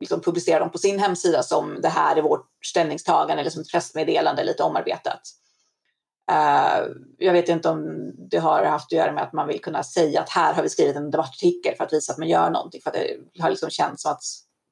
liksom, 0.00 0.20
publicera 0.20 0.58
dem 0.58 0.70
på 0.70 0.78
sin 0.78 0.98
hemsida 0.98 1.42
som 1.42 1.80
det 1.82 1.88
här 1.88 2.16
är 2.16 2.22
vårt 2.22 2.46
ställningstagande 2.64 3.40
eller 3.40 3.50
som 3.50 3.62
ett 3.62 3.70
pressmeddelande 3.72 4.44
lite 4.44 4.62
omarbetat. 4.62 5.20
Uh, 6.30 6.88
jag 7.18 7.32
vet 7.32 7.48
inte 7.48 7.68
om 7.68 8.12
det 8.30 8.38
har 8.38 8.64
haft 8.64 8.86
att 8.86 8.98
göra 8.98 9.12
med 9.12 9.22
att 9.22 9.32
man 9.32 9.48
vill 9.48 9.60
kunna 9.60 9.82
säga 9.82 10.20
att 10.20 10.30
här 10.30 10.54
har 10.54 10.62
vi 10.62 10.68
skrivit 10.68 10.96
en 10.96 11.10
debattartikel 11.10 11.74
för 11.76 11.84
att 11.84 11.92
visa 11.92 12.12
att 12.12 12.18
man 12.18 12.28
gör 12.28 12.50
någonting. 12.50 12.80
För 12.82 12.90
att 12.90 12.96
det 13.34 13.42
har 13.42 13.50
liksom 13.50 13.70
känts 13.70 14.02
som 14.02 14.12
att 14.12 14.22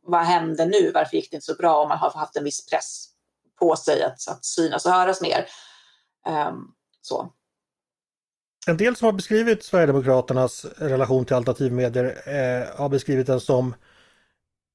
vad 0.08 0.20
hände 0.20 0.66
nu? 0.66 0.90
Varför 0.94 1.16
gick 1.16 1.30
det 1.30 1.34
inte 1.34 1.46
så 1.46 1.54
bra? 1.54 1.82
Om 1.82 1.88
man 1.88 1.98
har 1.98 2.10
haft 2.10 2.36
en 2.36 2.44
viss 2.44 2.66
press 2.66 3.08
på 3.58 3.76
sig 3.76 4.02
att, 4.02 4.28
att 4.28 4.44
synas 4.44 4.86
och 4.86 4.92
höras 4.92 5.20
mer. 5.20 5.46
Um, 6.48 6.74
så. 7.02 7.32
En 8.66 8.76
del 8.76 8.96
som 8.96 9.06
har 9.06 9.12
beskrivit 9.12 9.64
Sverigedemokraternas 9.64 10.64
relation 10.76 11.24
till 11.24 11.36
alternativmedier 11.36 12.04
eh, 12.04 12.78
har 12.78 12.88
beskrivit 12.88 13.26
den 13.26 13.40
som 13.40 13.74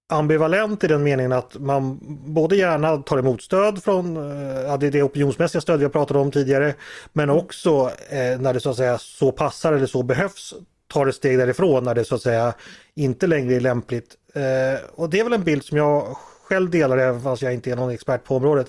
ambivalent 0.09 0.83
i 0.83 0.87
den 0.87 1.03
meningen 1.03 1.31
att 1.31 1.59
man 1.59 1.99
både 2.33 2.55
gärna 2.55 2.97
tar 2.97 3.17
emot 3.17 3.41
stöd 3.41 3.83
från 3.83 4.17
eh, 4.17 4.61
ja, 4.61 4.77
det, 4.77 4.89
det 4.89 5.03
opinionsmässiga 5.03 5.61
stöd 5.61 5.79
vi 5.79 5.85
har 5.85 5.91
pratat 5.91 6.17
om 6.17 6.31
tidigare 6.31 6.75
men 7.13 7.29
också 7.29 7.91
eh, 8.09 8.39
när 8.39 8.53
det 8.53 8.59
så 8.59 8.69
att 8.69 8.77
säga 8.77 8.97
så 8.97 9.31
passar 9.31 9.73
eller 9.73 9.85
så 9.85 10.03
behövs 10.03 10.53
tar 10.93 11.07
ett 11.07 11.15
steg 11.15 11.37
därifrån 11.37 11.83
när 11.83 11.95
det 11.95 12.05
så 12.05 12.15
att 12.15 12.21
säga 12.21 12.53
inte 12.95 13.27
längre 13.27 13.55
är 13.55 13.59
lämpligt. 13.59 14.15
Eh, 14.33 14.89
och 14.95 15.09
det 15.09 15.19
är 15.19 15.23
väl 15.23 15.33
en 15.33 15.43
bild 15.43 15.63
som 15.63 15.77
jag 15.77 16.17
själv 16.43 16.69
delar 16.69 16.97
även 16.97 17.21
fast 17.21 17.41
jag 17.41 17.53
inte 17.53 17.71
är 17.71 17.75
någon 17.75 17.91
expert 17.91 18.23
på 18.23 18.35
området. 18.35 18.67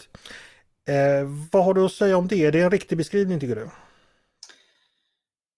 Eh, 0.89 1.29
vad 1.53 1.64
har 1.64 1.75
du 1.75 1.85
att 1.85 1.93
säga 1.93 2.16
om 2.16 2.29
det? 2.29 2.45
Är 2.45 2.53
det 2.53 2.61
en 2.61 2.70
riktig 2.70 2.99
beskrivning 2.99 3.41
tycker 3.41 3.57
du? 3.57 3.70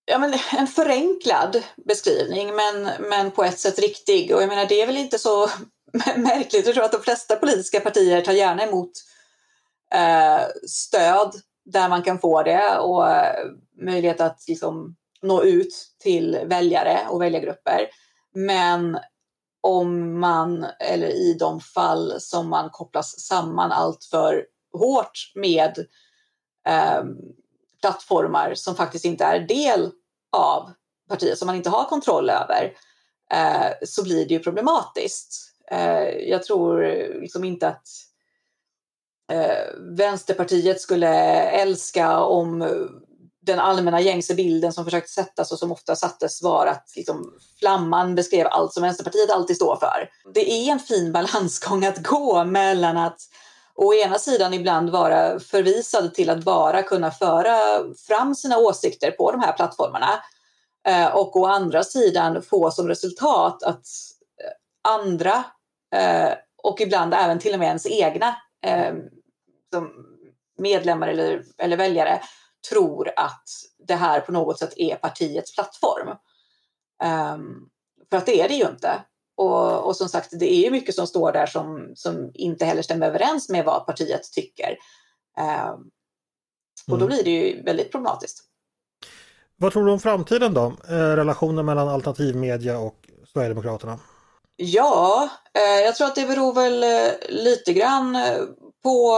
Ja, 0.05 0.19
men 0.19 0.35
en 0.59 0.67
förenklad 0.67 1.63
beskrivning 1.87 2.55
men, 2.57 2.91
men 3.11 3.31
på 3.31 3.45
ett 3.45 3.59
sätt 3.59 3.79
riktig. 3.79 4.35
Och 4.35 4.43
jag 4.43 4.49
menar 4.49 4.67
det 4.67 4.83
är 4.83 4.87
väl 4.87 4.97
inte 4.97 5.19
så 5.19 5.51
märkligt. 6.17 6.67
Jag 6.67 6.75
tror 6.75 6.85
att 6.85 6.93
de 6.93 7.03
flesta 7.03 7.37
politiska 7.37 7.81
partier 7.81 8.21
tar 8.21 8.33
gärna 8.33 8.63
emot 8.63 8.91
eh, 9.95 10.47
stöd 10.69 11.33
där 11.65 11.89
man 11.89 12.03
kan 12.03 12.19
få 12.19 12.43
det 12.43 12.79
och 12.79 13.09
eh, 13.09 13.47
möjlighet 13.83 14.21
att 14.21 14.45
liksom, 14.49 14.97
nå 15.23 15.45
ut 15.45 15.75
till 15.99 16.39
väljare 16.45 17.07
och 17.11 17.23
väljargrupper. 17.23 17.89
Men 18.35 18.99
om 19.61 20.21
man, 20.21 20.67
eller 20.81 21.09
i 21.09 21.37
de 21.39 21.61
fall 21.61 22.21
som 22.21 22.49
man 22.49 22.71
kopplas 22.71 23.21
samman 23.21 23.73
allt 23.73 24.05
för 24.05 24.47
hårt 24.73 25.33
med 25.35 25.79
eh, 26.69 27.05
plattformar 27.81 28.55
som 28.55 28.75
faktiskt 28.75 29.05
inte 29.05 29.25
är 29.25 29.41
del 29.41 29.91
av 30.33 30.73
partiet, 31.09 31.39
som 31.39 31.47
man 31.47 31.57
inte 31.57 31.71
har 31.71 31.85
kontroll 31.85 32.31
över, 32.31 32.73
eh, 33.33 33.73
så 33.83 34.05
blir 34.05 34.29
det 34.29 34.35
ju 34.35 34.41
problematiskt. 34.41 35.53
Eh, 35.71 36.09
jag 36.09 36.43
tror 36.43 36.83
liksom 37.21 37.45
inte 37.45 37.69
att 37.69 37.89
eh, 39.33 39.75
Vänsterpartiet 39.79 40.81
skulle 40.81 41.09
älska 41.51 42.21
om 42.21 42.63
den 43.47 43.59
allmänna 43.59 44.01
gängse 44.01 44.35
bilden 44.35 44.73
som 44.73 44.85
försökte 44.85 45.13
sättas 45.13 45.53
och 45.53 45.59
som 45.59 45.73
ofta 45.73 45.97
sattes 45.97 46.43
var 46.43 46.67
att 46.67 46.93
liksom, 46.97 47.33
flamman 47.59 48.15
beskrev 48.15 48.47
allt 48.47 48.73
som 48.73 48.83
Vänsterpartiet 48.83 49.31
alltid 49.31 49.57
står 49.57 49.77
för. 49.77 50.11
Det 50.35 50.51
är 50.51 50.73
en 50.73 50.79
fin 50.79 51.13
balansgång 51.13 51.85
att 51.85 52.03
gå 52.03 52.45
mellan 52.45 52.97
att 52.97 53.21
å 53.75 53.95
ena 53.95 54.19
sidan 54.19 54.55
ibland 54.55 54.91
vara 54.91 55.41
förvisad 55.41 56.15
till 56.15 56.31
att 56.31 56.45
bara 56.45 56.83
kunna 56.83 57.11
föra 57.11 57.59
fram 58.09 58.35
sina 58.35 58.59
åsikter 58.59 59.11
på 59.11 59.33
de 59.33 59.41
här 59.41 59.53
plattformarna 59.53 60.23
eh, 60.89 61.17
och 61.17 61.37
å 61.37 61.47
andra 61.47 61.83
sidan 61.83 62.43
få 62.43 62.71
som 62.71 62.89
resultat 62.89 63.63
att 63.63 63.87
eh, 64.45 64.93
andra 64.93 65.45
eh, 65.95 66.33
och 66.63 66.81
ibland 66.81 67.15
även 67.15 67.39
till 67.39 67.53
och 67.53 67.59
med 67.59 67.67
ens 67.67 67.87
egna 67.87 68.37
medlemmar 70.59 71.09
eller, 71.09 71.43
eller 71.59 71.77
väljare 71.77 72.21
tror 72.69 73.09
att 73.17 73.49
det 73.79 73.95
här 73.95 74.21
på 74.21 74.33
något 74.33 74.59
sätt 74.59 74.73
är 74.77 74.97
partiets 74.97 75.55
plattform. 75.55 76.09
Um, 77.05 77.69
för 78.11 78.17
att 78.17 78.27
det 78.27 78.41
är 78.41 78.49
det 78.49 78.55
ju 78.55 78.67
inte. 78.67 79.05
Och, 79.37 79.87
och, 79.87 79.97
som 79.97 80.09
sagt, 80.09 80.31
det 80.33 80.53
är 80.53 80.65
ju 80.65 80.71
mycket 80.71 80.95
som 80.95 81.07
står 81.07 81.33
där 81.33 81.47
som, 81.47 81.93
som 81.95 82.31
inte 82.35 82.65
heller 82.65 82.83
stämmer 82.83 83.07
överens 83.07 83.49
med 83.49 83.65
vad 83.65 83.87
partiet 83.87 84.33
tycker. 84.33 84.79
Um, 85.39 85.91
och 86.91 86.99
då 86.99 87.07
mm. 87.07 87.09
blir 87.09 87.25
det 87.25 87.31
ju 87.31 87.63
väldigt 87.63 87.93
problematiskt. 87.93 88.45
Vad 89.57 89.73
tror 89.73 89.87
du 89.87 89.93
om 89.93 90.01
framtiden 90.01 90.55
då? 90.55 90.77
Eh, 90.89 91.17
relationen 91.17 91.67
mellan 91.67 91.89
alternativmedia 91.89 92.79
och 92.79 93.11
Sverigedemokraterna? 93.33 93.99
Ja, 94.57 95.29
eh, 95.55 95.85
jag 95.85 95.95
tror 95.95 96.07
att 96.07 96.15
det 96.15 96.27
beror 96.27 96.55
väl 96.55 96.83
eh, 96.83 97.13
lite 97.29 97.73
grann 97.73 98.19
på 98.83 99.17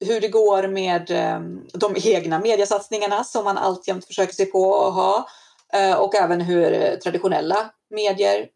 hur 0.00 0.20
det 0.20 0.28
går 0.28 0.68
med 0.68 1.10
ehm, 1.10 1.66
de 1.74 1.96
egna 1.96 2.38
mediesatsningarna 2.38 3.24
som 3.24 3.44
man 3.44 3.58
alltjämt 3.58 4.06
försöker 4.06 4.34
sig 4.34 4.46
på 4.46 4.84
att 4.84 4.94
ha 4.94 5.28
eh, 5.72 5.94
och 5.94 6.14
även 6.14 6.40
hur 6.40 6.96
traditionella 6.96 7.70
medier 7.90 8.48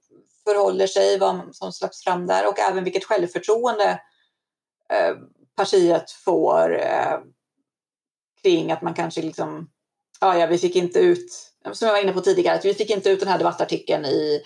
förhåller 0.45 0.87
sig, 0.87 1.19
vad 1.19 1.41
som 1.53 1.73
släpps 1.73 2.05
fram 2.05 2.27
där 2.27 2.49
och 2.49 2.59
även 2.59 2.85
vilket 2.85 3.05
självförtroende 3.05 4.01
eh, 4.93 5.17
partiet 5.57 6.11
får 6.11 6.79
eh, 6.81 7.19
kring 8.43 8.73
att 8.73 8.83
man 8.83 8.95
kanske 8.95 9.23
liksom, 9.23 9.71
ja, 10.21 10.39
ja 10.39 10.47
vi 10.47 10.59
fick 10.59 10.77
inte 10.77 10.99
ut, 10.99 11.33
som 11.73 11.87
jag 11.87 11.95
var 11.95 12.03
inne 12.03 12.13
på 12.13 12.21
tidigare, 12.21 12.57
att 12.57 12.65
vi 12.65 12.75
fick 12.75 12.91
inte 12.91 13.11
ut 13.11 13.21
den 13.21 13.29
här 13.29 13.39
debattartikeln 13.39 14.05
i 14.05 14.43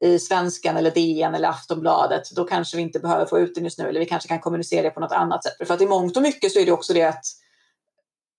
i 0.00 0.18
Svenskan 0.18 0.76
eller 0.76 0.90
DN 0.90 1.34
eller 1.34 1.48
Aftonbladet, 1.48 2.30
då 2.30 2.44
kanske 2.44 2.76
vi 2.76 2.82
inte 2.82 2.98
behöver 2.98 3.26
få 3.26 3.38
ut 3.38 3.54
den 3.54 3.64
just 3.64 3.78
nu 3.78 3.88
eller 3.88 4.00
vi 4.00 4.06
kanske 4.06 4.28
kan 4.28 4.40
kommunicera 4.40 4.82
det 4.82 4.90
på 4.90 5.00
något 5.00 5.12
annat 5.12 5.44
sätt. 5.44 5.66
För 5.66 5.74
att 5.74 5.80
i 5.80 5.86
mångt 5.86 6.16
och 6.16 6.22
mycket 6.22 6.52
så 6.52 6.58
är 6.58 6.66
det 6.66 6.72
också 6.72 6.92
det 6.92 7.02
att 7.02 7.24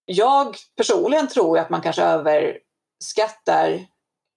jag 0.06 0.56
personligen 0.78 1.28
tror 1.28 1.60
att 1.60 1.70
man 1.70 1.82
kanske 1.82 2.04
överskattar 2.04 3.86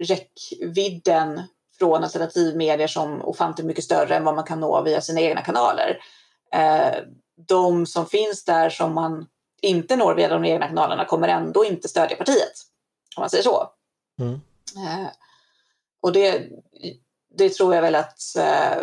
räckvidden 0.05 1.43
från 1.79 2.05
alternativmedier 2.05 2.87
som 2.87 3.23
ofantligt 3.23 3.67
mycket 3.67 3.85
större 3.85 4.17
än 4.17 4.25
vad 4.25 4.35
man 4.35 4.45
kan 4.45 4.61
nå 4.61 4.83
via 4.83 5.01
sina 5.01 5.21
egna 5.21 5.43
kanaler. 5.43 5.99
Eh, 6.55 6.95
de 7.49 7.87
som 7.87 8.07
finns 8.07 8.45
där 8.45 8.71
som 8.71 8.95
man 8.95 9.27
inte 9.63 9.97
når 9.97 10.15
via 10.15 10.29
de 10.29 10.45
egna 10.45 10.69
kanalerna 10.69 11.05
kommer 11.05 11.29
ändå 11.29 11.65
inte 11.65 11.89
stödja 11.89 12.17
partiet. 12.17 12.53
om 13.17 13.21
man 13.21 13.31
säger 13.31 13.45
så. 13.45 13.71
Mm. 14.21 14.41
Eh, 14.77 15.09
och 16.03 16.13
det, 16.13 16.49
det 17.35 17.51
tror 17.51 17.75
jag 17.75 17.83
väl 17.83 17.95
att 17.95 18.37
eh, 18.37 18.83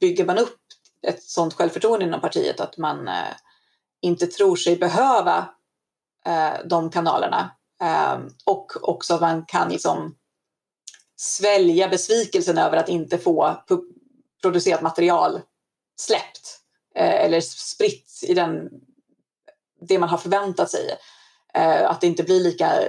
bygger 0.00 0.24
man 0.24 0.38
upp 0.38 0.58
ett 1.06 1.22
sådant 1.22 1.54
självförtroende 1.54 2.04
inom 2.04 2.20
partiet 2.20 2.60
att 2.60 2.76
man 2.78 3.08
eh, 3.08 3.34
inte 4.00 4.26
tror 4.26 4.56
sig 4.56 4.76
behöva 4.76 5.54
eh, 6.26 6.54
de 6.64 6.90
kanalerna 6.90 7.50
och 8.46 8.88
också 8.88 9.14
att 9.14 9.20
man 9.20 9.44
kan 9.46 9.68
liksom 9.68 10.16
svälja 11.16 11.88
besvikelsen 11.88 12.58
över 12.58 12.76
att 12.76 12.88
inte 12.88 13.18
få 13.18 13.62
producerat 14.42 14.82
material 14.82 15.40
släppt 16.00 16.60
eller 16.94 17.40
spritt 17.40 18.20
i 18.22 18.34
den, 18.34 18.70
det 19.80 19.98
man 19.98 20.08
har 20.08 20.18
förväntat 20.18 20.70
sig. 20.70 20.96
Att 21.86 22.00
det 22.00 22.06
inte 22.06 22.22
blir 22.22 22.40
lika 22.40 22.88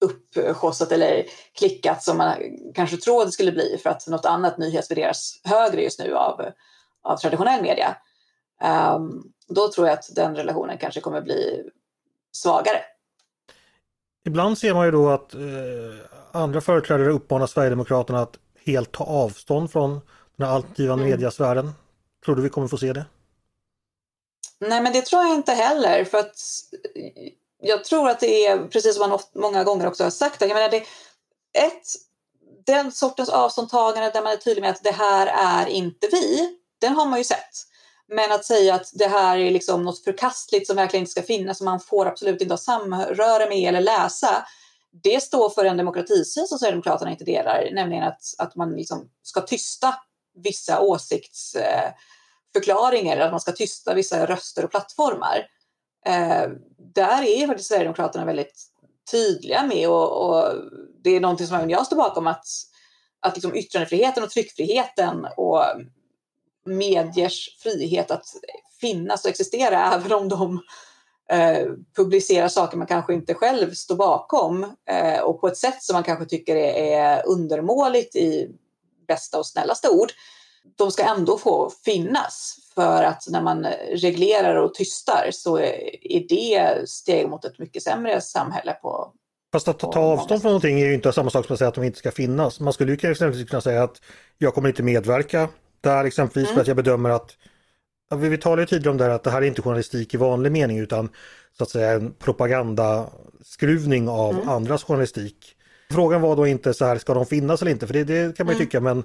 uppskjutsat 0.00 0.92
eller 0.92 1.24
klickat 1.58 2.02
som 2.02 2.16
man 2.16 2.36
kanske 2.74 2.96
tror 2.96 3.24
det 3.24 3.32
skulle 3.32 3.52
bli 3.52 3.80
för 3.82 3.90
att 3.90 4.06
något 4.06 4.24
annat 4.24 4.58
nyhetsvärderas 4.58 5.40
högre 5.44 5.82
just 5.82 5.98
nu 5.98 6.14
av, 6.14 6.40
av 7.02 7.16
traditionell 7.16 7.62
media. 7.62 7.96
Um, 8.94 9.32
då 9.48 9.72
tror 9.72 9.86
jag 9.86 9.98
att 9.98 10.14
den 10.14 10.36
relationen 10.36 10.78
kanske 10.78 11.00
kommer 11.00 11.20
bli 11.20 11.70
svagare. 12.32 12.78
Ibland 14.24 14.58
ser 14.58 14.74
man 14.74 14.86
ju 14.86 14.90
då 14.90 15.08
att 15.08 15.34
eh, 15.34 15.40
andra 16.32 16.60
företrädare 16.60 17.10
uppmanar 17.10 17.46
Sverigedemokraterna 17.46 18.20
att 18.20 18.38
helt 18.64 18.92
ta 18.92 19.04
avstånd 19.04 19.72
från 19.72 20.00
den 20.36 20.48
alternativa 20.48 20.94
mm. 20.94 21.10
mediasfären. 21.10 21.72
Tror 22.24 22.36
du 22.36 22.42
vi 22.42 22.48
kommer 22.48 22.68
få 22.68 22.76
se 22.76 22.92
det? 22.92 23.04
Nej, 24.60 24.82
men 24.82 24.92
det 24.92 25.02
tror 25.02 25.22
jag 25.22 25.34
inte 25.34 25.52
heller. 25.52 26.04
För 26.04 26.18
att 26.18 26.36
jag 27.62 27.84
tror 27.84 28.08
att 28.08 28.20
det 28.20 28.46
är, 28.46 28.58
precis 28.58 28.94
som 28.94 29.00
man 29.00 29.12
ofta, 29.12 29.38
många 29.38 29.64
gånger 29.64 29.86
också 29.86 30.04
har 30.04 30.10
sagt, 30.10 30.40
jag 30.40 30.48
menar 30.48 30.68
det, 30.68 30.84
ett, 31.58 31.82
den 32.66 32.92
sortens 32.92 33.28
avståndstagande 33.28 34.10
där 34.10 34.22
man 34.22 34.32
är 34.32 34.36
tydlig 34.36 34.62
med 34.62 34.70
att 34.70 34.84
det 34.84 34.92
här 34.92 35.26
är 35.26 35.66
inte 35.66 36.08
vi, 36.12 36.56
den 36.80 36.92
har 36.92 37.06
man 37.06 37.18
ju 37.18 37.24
sett. 37.24 37.66
Men 38.08 38.32
att 38.32 38.44
säga 38.44 38.74
att 38.74 38.90
det 38.94 39.06
här 39.06 39.38
är 39.38 39.50
liksom 39.50 39.82
något 39.82 40.04
förkastligt 40.04 40.66
som 40.66 40.76
verkligen 40.76 41.02
inte 41.02 41.12
ska 41.12 41.22
finnas, 41.22 41.58
som 41.58 41.64
man 41.64 41.80
får 41.80 42.06
absolut 42.06 42.42
inte 42.42 42.52
ha 42.52 42.58
samröre 42.58 43.48
med 43.48 43.68
eller 43.68 43.80
läsa, 43.80 44.46
det 45.02 45.22
står 45.22 45.50
för 45.50 45.64
en 45.64 45.76
demokratisyn 45.76 46.46
som 46.46 46.58
Sverigedemokraterna 46.58 47.10
inte 47.10 47.24
delar, 47.24 47.68
nämligen 47.72 48.04
att, 48.04 48.22
att 48.38 48.56
man 48.56 48.72
liksom 48.72 49.10
ska 49.22 49.40
tysta 49.40 49.94
vissa 50.34 50.80
åsiktsförklaringar, 50.80 53.16
eh, 53.16 53.24
att 53.24 53.30
man 53.30 53.40
ska 53.40 53.52
tysta 53.52 53.94
vissa 53.94 54.26
röster 54.26 54.64
och 54.64 54.70
plattformar. 54.70 55.46
Eh, 56.06 56.50
där 56.94 57.22
är 57.22 57.46
faktiskt 57.46 57.68
Sverigedemokraterna 57.68 58.24
väldigt 58.24 58.66
tydliga 59.10 59.66
med 59.66 59.88
och, 59.88 60.28
och, 60.28 60.54
det 61.02 61.10
är 61.10 61.20
någonting 61.20 61.46
som 61.46 61.56
även 61.56 61.70
jag 61.70 61.86
står 61.86 61.96
bakom 61.96 62.26
att, 62.26 62.46
att 63.20 63.34
liksom 63.34 63.56
yttrandefriheten 63.56 64.22
och 64.22 64.30
tryckfriheten 64.30 65.26
och 65.36 65.64
mediers 66.64 67.58
frihet 67.62 68.10
att 68.10 68.24
finnas 68.80 69.24
och 69.24 69.30
existera 69.30 69.92
även 69.94 70.12
om 70.12 70.28
de 70.28 70.60
eh, 71.30 71.66
publicerar 71.96 72.48
saker 72.48 72.76
man 72.76 72.86
kanske 72.86 73.14
inte 73.14 73.34
själv 73.34 73.70
står 73.70 73.96
bakom 73.96 74.74
eh, 74.90 75.20
och 75.20 75.40
på 75.40 75.48
ett 75.48 75.56
sätt 75.56 75.82
som 75.82 75.94
man 75.94 76.02
kanske 76.02 76.24
tycker 76.24 76.56
är, 76.56 76.98
är 76.98 77.26
undermåligt 77.26 78.16
i 78.16 78.50
bästa 79.06 79.38
och 79.38 79.46
snällaste 79.46 79.88
ord. 79.88 80.12
De 80.76 80.90
ska 80.90 81.02
ändå 81.02 81.38
få 81.38 81.70
finnas 81.84 82.56
för 82.74 83.02
att 83.02 83.24
när 83.28 83.42
man 83.42 83.66
reglerar 83.92 84.54
och 84.54 84.74
tystar 84.74 85.28
så 85.32 85.58
är 85.58 86.28
det 86.28 86.88
steg 86.88 87.28
mot 87.28 87.44
ett 87.44 87.58
mycket 87.58 87.82
sämre 87.82 88.20
samhälle 88.20 88.72
på 88.72 89.12
Fast 89.52 89.68
att 89.68 89.78
ta 89.78 90.00
avstånd 90.00 90.42
från 90.42 90.50
någonting 90.50 90.80
är 90.80 90.86
ju 90.86 90.94
inte 90.94 91.12
samma 91.12 91.30
sak 91.30 91.46
som 91.46 91.52
att 91.54 91.58
säga 91.58 91.68
att 91.68 91.74
de 91.74 91.84
inte 91.84 91.98
ska 91.98 92.10
finnas. 92.10 92.60
Man 92.60 92.72
skulle 92.72 92.92
ju 92.92 93.10
exempelvis 93.10 93.50
kunna 93.50 93.60
säga 93.60 93.82
att 93.82 94.02
jag 94.38 94.54
kommer 94.54 94.68
inte 94.68 94.82
medverka 94.82 95.48
där 95.80 96.04
exempelvis 96.04 96.48
mm. 96.48 96.54
för 96.54 96.60
att 96.60 96.66
jag 96.66 96.76
bedömer 96.76 97.10
att 97.10 97.36
vi 98.16 98.38
talade 98.38 98.62
ju 98.62 98.66
tidigare 98.66 98.90
om 98.90 98.96
det 98.96 99.04
här 99.04 99.10
att 99.10 99.22
det 99.22 99.30
här 99.30 99.42
är 99.42 99.46
inte 99.46 99.62
journalistik 99.62 100.14
i 100.14 100.16
vanlig 100.16 100.52
mening 100.52 100.78
utan 100.78 101.08
så 101.58 101.62
att 101.62 101.70
säga 101.70 101.92
en 101.92 102.12
propagandaskruvning 102.12 104.08
av 104.08 104.34
mm. 104.34 104.48
andras 104.48 104.84
journalistik. 104.84 105.56
Frågan 105.92 106.20
var 106.20 106.36
då 106.36 106.46
inte 106.46 106.74
så 106.74 106.84
här, 106.84 106.98
ska 106.98 107.14
de 107.14 107.26
finnas 107.26 107.62
eller 107.62 107.72
inte? 107.72 107.86
För 107.86 107.94
det, 107.94 108.04
det 108.04 108.36
kan 108.36 108.46
man 108.46 108.54
ju 108.54 108.56
mm. 108.56 108.66
tycka 108.66 108.80
men 108.80 109.04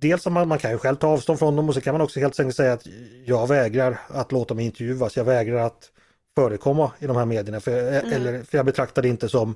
dels 0.00 0.26
man, 0.26 0.48
man 0.48 0.58
kan 0.58 0.70
ju 0.70 0.78
själv 0.78 0.96
ta 0.96 1.08
avstånd 1.08 1.38
från 1.38 1.56
dem 1.56 1.68
och 1.68 1.74
så 1.74 1.80
kan 1.80 1.94
man 1.94 2.00
också 2.00 2.20
helt 2.20 2.40
enkelt 2.40 2.56
säga 2.56 2.72
att 2.72 2.86
jag 3.24 3.48
vägrar 3.48 4.00
att 4.08 4.32
låta 4.32 4.54
mig 4.54 4.64
intervjuas. 4.64 5.16
Jag 5.16 5.24
vägrar 5.24 5.66
att 5.66 5.90
förekomma 6.34 6.92
i 6.98 7.06
de 7.06 7.16
här 7.16 7.24
medierna 7.24 7.60
för, 7.60 7.92
mm. 7.92 8.12
eller, 8.12 8.42
för 8.42 8.58
jag 8.58 8.66
betraktar 8.66 9.02
det 9.02 9.08
inte 9.08 9.28
som 9.28 9.54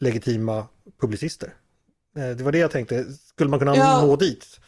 legitima 0.00 0.66
publicister. 1.00 1.54
Eh, 2.16 2.36
det 2.36 2.44
var 2.44 2.52
det 2.52 2.58
jag 2.58 2.70
tänkte, 2.70 3.04
skulle 3.04 3.50
man 3.50 3.58
kunna 3.58 3.76
ja. 3.76 4.06
nå 4.06 4.16
dit? 4.16 4.60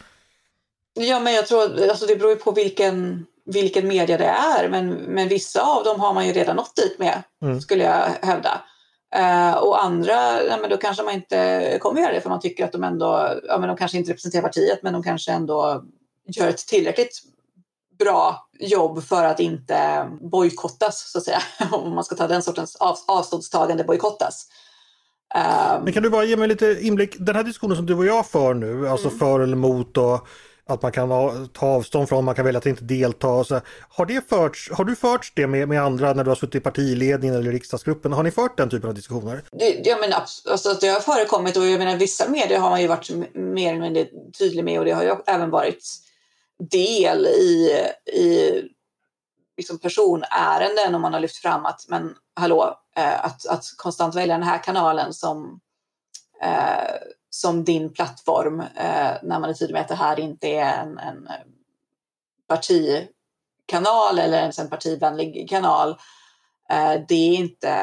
Ja, 0.94 1.20
men 1.20 1.34
jag 1.34 1.46
tror 1.46 1.88
alltså 1.90 2.06
det 2.06 2.16
beror 2.16 2.30
ju 2.30 2.36
på 2.36 2.52
vilken, 2.52 3.26
vilken 3.44 3.88
media 3.88 4.18
det 4.18 4.24
är, 4.24 4.68
men, 4.68 4.90
men 4.94 5.28
vissa 5.28 5.60
av 5.60 5.84
dem 5.84 6.00
har 6.00 6.14
man 6.14 6.26
ju 6.26 6.32
redan 6.32 6.56
nått 6.56 6.76
dit 6.76 6.98
med, 6.98 7.22
mm. 7.42 7.60
skulle 7.60 7.84
jag 7.84 8.26
hävda. 8.26 8.60
Uh, 9.16 9.54
och 9.54 9.84
andra, 9.84 10.42
ja, 10.42 10.58
men 10.60 10.70
då 10.70 10.76
kanske 10.76 11.02
man 11.02 11.14
inte 11.14 11.78
kommer 11.80 12.00
göra 12.00 12.12
det 12.12 12.20
för 12.20 12.28
man 12.28 12.40
tycker 12.40 12.64
att 12.64 12.72
de 12.72 12.84
ändå, 12.84 13.28
ja 13.44 13.58
men 13.58 13.68
de 13.68 13.76
kanske 13.76 13.98
inte 13.98 14.10
representerar 14.10 14.42
partiet 14.42 14.82
men 14.82 14.92
de 14.92 15.02
kanske 15.02 15.32
ändå 15.32 15.84
gör 16.26 16.48
ett 16.48 16.66
tillräckligt 16.66 17.22
bra 17.98 18.48
jobb 18.60 19.02
för 19.02 19.24
att 19.24 19.40
inte 19.40 20.08
bojkottas 20.20 21.12
så 21.12 21.18
att 21.18 21.24
säga. 21.24 21.42
Om 21.72 21.94
man 21.94 22.04
ska 22.04 22.14
ta 22.14 22.26
den 22.26 22.42
sortens 22.42 22.76
av, 22.76 22.96
avståndstagande 23.08 23.84
bojkottas. 23.84 24.48
Um, 25.34 25.84
men 25.84 25.92
kan 25.92 26.02
du 26.02 26.10
bara 26.10 26.24
ge 26.24 26.36
mig 26.36 26.48
lite 26.48 26.78
inblick, 26.80 27.16
den 27.18 27.36
här 27.36 27.42
diskussionen 27.42 27.76
som 27.76 27.86
du 27.86 27.94
och 27.94 28.06
jag 28.06 28.26
för 28.26 28.54
nu, 28.54 28.88
alltså 28.88 29.08
mm. 29.08 29.18
för 29.18 29.40
eller 29.40 29.56
emot 29.56 29.96
och 29.96 30.28
att 30.68 30.82
man 30.82 30.92
kan 30.92 31.08
ta 31.48 31.66
avstånd 31.66 32.08
från, 32.08 32.24
man 32.24 32.34
kan 32.34 32.44
välja 32.44 32.58
att 32.58 32.66
inte 32.66 32.84
delta. 32.84 33.44
Så, 33.44 33.60
har, 33.88 34.06
det 34.06 34.28
förts, 34.28 34.70
har 34.72 34.84
du 34.84 34.96
fört 34.96 35.32
det 35.36 35.46
med, 35.46 35.68
med 35.68 35.82
andra 35.82 36.12
när 36.12 36.24
du 36.24 36.30
har 36.30 36.34
suttit 36.34 36.54
i 36.54 36.60
partiledningen 36.60 37.36
eller 37.36 37.52
riksdagsgruppen? 37.52 38.12
Har 38.12 38.22
ni 38.22 38.30
fört 38.30 38.56
den 38.56 38.70
typen 38.70 38.88
av 38.88 38.94
diskussioner? 38.94 39.42
Det, 39.52 39.80
ja, 39.84 39.96
men, 40.00 40.12
alltså, 40.12 40.74
det 40.80 40.88
har 40.88 41.00
förekommit 41.00 41.56
och 41.56 41.66
jag 41.66 41.78
menar, 41.78 41.96
vissa 41.96 42.28
medier 42.28 42.58
har 42.58 42.70
man 42.70 42.82
ju 42.82 42.86
varit 42.86 43.10
mer 43.34 43.70
eller 43.70 43.80
mindre 43.80 44.06
tydlig 44.38 44.64
med 44.64 44.78
och 44.78 44.84
det 44.84 44.92
har 44.92 45.02
ju 45.02 45.14
även 45.26 45.50
varit 45.50 45.84
del 46.70 47.26
i, 47.26 47.70
i 48.12 48.52
liksom 49.56 49.78
personärenden 49.78 50.94
om 50.94 51.02
man 51.02 51.12
har 51.12 51.20
lyft 51.20 51.36
fram 51.36 51.66
att 51.66 51.84
men 51.88 52.14
hallå, 52.34 52.76
eh, 52.96 53.24
att, 53.24 53.46
att 53.46 53.64
konstant 53.76 54.14
välja 54.14 54.34
den 54.34 54.46
här 54.46 54.62
kanalen 54.62 55.12
som 55.12 55.60
eh, 56.42 56.94
som 57.34 57.64
din 57.64 57.92
plattform 57.92 58.60
eh, 58.60 59.14
när 59.22 59.40
man 59.40 59.44
är 59.44 59.54
tydlig 59.54 59.72
med 59.72 59.82
att 59.82 59.88
det 59.88 59.94
här 59.94 60.20
inte 60.20 60.48
är 60.48 60.82
en, 60.82 60.98
en 60.98 61.26
eh, 61.26 61.34
partikanal 62.48 64.18
eller 64.18 64.38
ens 64.38 64.58
en 64.58 64.70
partivänlig 64.70 65.48
kanal. 65.48 65.90
Eh, 66.70 66.94
det 67.08 67.14
är 67.14 67.34
inte 67.34 67.76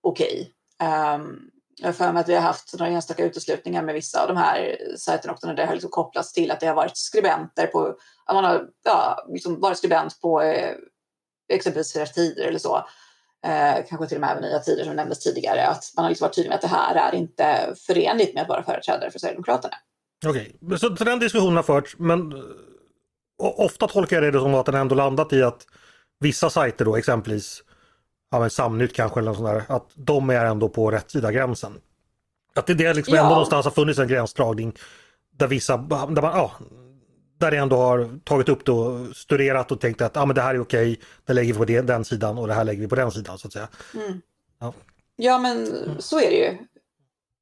okej. 0.00 0.52
Okay. 0.78 1.14
Um, 1.14 1.50
jag 1.76 1.88
har 1.88 1.92
för 1.92 2.12
mig 2.12 2.20
att 2.20 2.28
vi 2.28 2.34
har 2.34 2.42
haft 2.42 2.78
några 2.78 2.92
enstaka 2.92 3.24
uteslutningar 3.24 3.82
med 3.82 3.94
vissa 3.94 4.22
av 4.22 4.28
de 4.28 4.36
här 4.36 4.78
sajterna 4.96 5.32
också 5.32 5.46
när 5.46 5.54
det 5.54 5.66
har 5.66 5.72
liksom 5.72 5.90
kopplats 5.90 6.32
till 6.32 6.50
att 6.50 6.60
det 6.60 6.66
har 6.66 6.74
varit 6.74 6.96
skribenter 6.96 7.66
på, 7.66 7.96
att 8.24 8.34
man 8.34 8.44
har 8.44 8.68
ja, 8.84 9.26
liksom 9.28 9.60
varit 9.60 9.78
skribent 9.78 10.20
på 10.20 10.42
eh, 10.42 10.74
exempelvis 11.48 11.92
Flera 11.92 12.06
Tider 12.06 12.44
eller 12.44 12.58
så 12.58 12.88
eh, 13.46 13.84
kanske 13.88 14.06
till 14.06 14.16
och 14.16 14.20
med 14.20 14.30
även 14.30 14.42
Nya 14.42 14.58
Tider 14.58 14.84
som 14.84 14.96
nämndes 14.96 15.18
tidigare, 15.18 15.66
att 15.66 15.92
man 15.96 16.04
har 16.04 16.10
liksom 16.10 16.24
varit 16.24 16.34
tydlig 16.34 16.48
med 16.48 16.54
att 16.54 16.62
det 16.62 16.68
här 16.68 16.94
är 16.94 17.14
inte 17.14 17.74
förenligt 17.86 18.34
med 18.34 18.42
att 18.42 18.48
vara 18.48 18.62
företrädare 18.62 19.10
för 19.10 19.18
Sverigedemokraterna. 19.18 19.74
Okej, 20.26 20.56
okay. 20.60 20.78
så, 20.78 20.88
den 20.88 21.18
diskussionen 21.18 21.56
har 21.56 21.62
förts, 21.62 21.98
men 21.98 22.32
ofta 23.38 23.88
tolkar 23.88 24.22
jag 24.22 24.32
det 24.32 24.40
som 24.40 24.54
att 24.54 24.66
den 24.66 24.74
ändå 24.74 24.94
landat 24.94 25.32
i 25.32 25.42
att 25.42 25.66
vissa 26.20 26.50
sajter 26.50 26.84
då 26.84 26.96
exempelvis, 26.96 27.62
ja 28.30 28.40
men 28.40 28.50
Samnytt 28.50 28.94
kanske 28.94 29.20
eller 29.20 29.30
något 29.30 29.38
sånt 29.38 29.48
där, 29.68 29.76
att 29.76 29.90
de 29.94 30.30
är 30.30 30.44
ändå 30.44 30.68
på 30.68 30.90
rätt 30.90 31.10
sida 31.10 31.32
gränsen. 31.32 31.72
Att 32.54 32.66
det, 32.66 32.74
det 32.74 32.94
liksom 32.94 33.14
ja. 33.14 33.20
ändå 33.20 33.30
någonstans 33.30 33.64
har 33.66 33.72
funnits 33.72 33.98
en 33.98 34.08
gränsdragning 34.08 34.72
där 35.38 35.46
vissa, 35.46 35.76
där 35.76 36.22
man, 36.22 36.36
ja, 36.36 36.52
där 37.38 37.52
jag 37.52 37.62
ändå 37.62 37.76
har 37.76 38.20
tagit 38.24 38.48
upp 38.48 38.66
det 38.66 38.72
och 38.72 39.16
studerat 39.16 39.72
och 39.72 39.80
tänkt 39.80 40.00
att 40.00 40.16
ah, 40.16 40.26
men 40.26 40.34
det 40.36 40.42
här 40.42 40.54
är 40.54 40.60
okej, 40.60 41.00
det 41.24 41.32
lägger 41.32 41.52
vi 41.52 41.58
på 41.58 41.64
den, 41.64 41.86
den 41.86 42.04
sidan 42.04 42.38
och 42.38 42.48
det 42.48 42.54
här 42.54 42.64
lägger 42.64 42.80
vi 42.80 42.88
på 42.88 42.94
den 42.94 43.10
sidan 43.10 43.38
så 43.38 43.46
att 43.46 43.52
säga. 43.52 43.68
Mm. 43.94 44.20
Ja. 44.60 44.74
ja 45.16 45.38
men 45.38 45.66
så 45.98 46.20
är 46.20 46.30
det 46.30 46.36
ju 46.36 46.50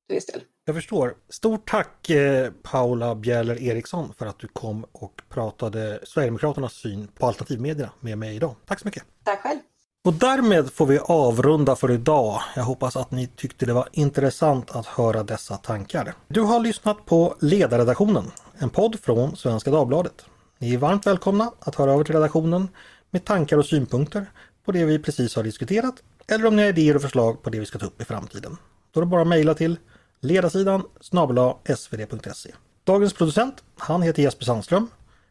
till 0.07 0.15
viss 0.15 0.27
del. 0.27 0.41
Jag 0.65 0.75
förstår. 0.75 1.15
Stort 1.29 1.71
tack 1.71 2.11
eh, 2.11 2.51
Paula 2.63 3.15
Bjäller 3.15 3.63
Eriksson 3.63 4.15
för 4.19 4.27
att 4.27 4.39
du 4.39 4.49
kom 4.49 4.87
och 4.93 5.23
pratade 5.29 6.01
Sverigedemokraternas 6.05 6.73
syn 6.73 7.09
på 7.09 7.27
alternativmedierna 7.27 7.93
med 8.01 8.19
mig 8.19 8.37
idag. 8.37 8.55
Tack 8.67 8.81
så 8.81 8.89
mycket. 8.89 9.05
Tack 9.25 9.41
själv. 9.41 9.59
Och 10.07 10.15
därmed 10.15 10.73
får 10.73 10.87
vi 10.87 10.99
avrunda 10.99 11.77
för 11.77 11.91
idag. 11.91 12.41
Jag 12.57 12.63
hoppas 12.63 12.97
att 12.97 13.11
ni 13.11 13.27
tyckte 13.27 13.67
det 13.67 13.73
var 13.73 13.89
intressant 13.93 14.71
att 14.71 14.87
höra 14.87 15.23
dessa 15.23 15.57
tankar. 15.57 16.15
Du 16.29 16.41
har 16.41 16.61
lyssnat 16.61 17.07
på 17.07 17.37
Ledarredaktionen, 17.41 18.31
en 18.59 18.71
podd 18.71 19.01
från 19.01 19.37
Svenska 19.37 19.71
Dagbladet. 19.71 20.25
Ni 20.59 20.75
är 20.75 20.79
varmt 20.79 21.07
välkomna 21.07 21.53
att 21.61 21.75
höra 21.75 21.93
över 21.93 22.05
till 22.05 22.15
redaktionen 22.15 22.69
med 23.11 23.25
tankar 23.25 23.59
och 23.59 23.67
synpunkter 23.67 24.27
på 24.65 24.73
det 24.73 24.85
vi 24.85 24.99
precis 24.99 25.37
har 25.37 25.43
diskuterat 25.43 25.95
eller 26.27 26.47
om 26.47 26.57
ni 26.57 26.63
har 26.63 26.69
idéer 26.69 26.97
och 26.97 27.03
förslag 27.03 27.43
på 27.43 27.51
det 27.51 27.61
vi 27.61 27.67
ska 27.67 27.79
ta 27.79 27.87
upp 27.87 28.01
i 28.01 28.05
framtiden. 28.05 28.57
Då 28.91 29.01
är 29.01 29.05
det 29.05 29.11
bara 29.11 29.23
att 29.23 29.29
mejla 29.29 29.55
till 29.55 29.79
ledarsidan 30.21 30.83
snabel 31.01 31.53
svd.se. 31.77 32.51
Dagens 32.85 33.13
producent, 33.13 33.55
han 33.79 34.03
heter 34.03 34.23
Jesper 34.23 34.45
Sandström. 34.45 34.89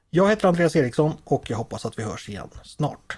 Jag 0.09 0.29
heter 0.29 0.47
Andreas 0.47 0.75
Eriksson 0.75 1.13
och 1.23 1.49
jag 1.49 1.57
hoppas 1.57 1.85
att 1.85 1.99
vi 1.99 2.03
hörs 2.03 2.29
igen 2.29 2.49
snart. 2.63 3.17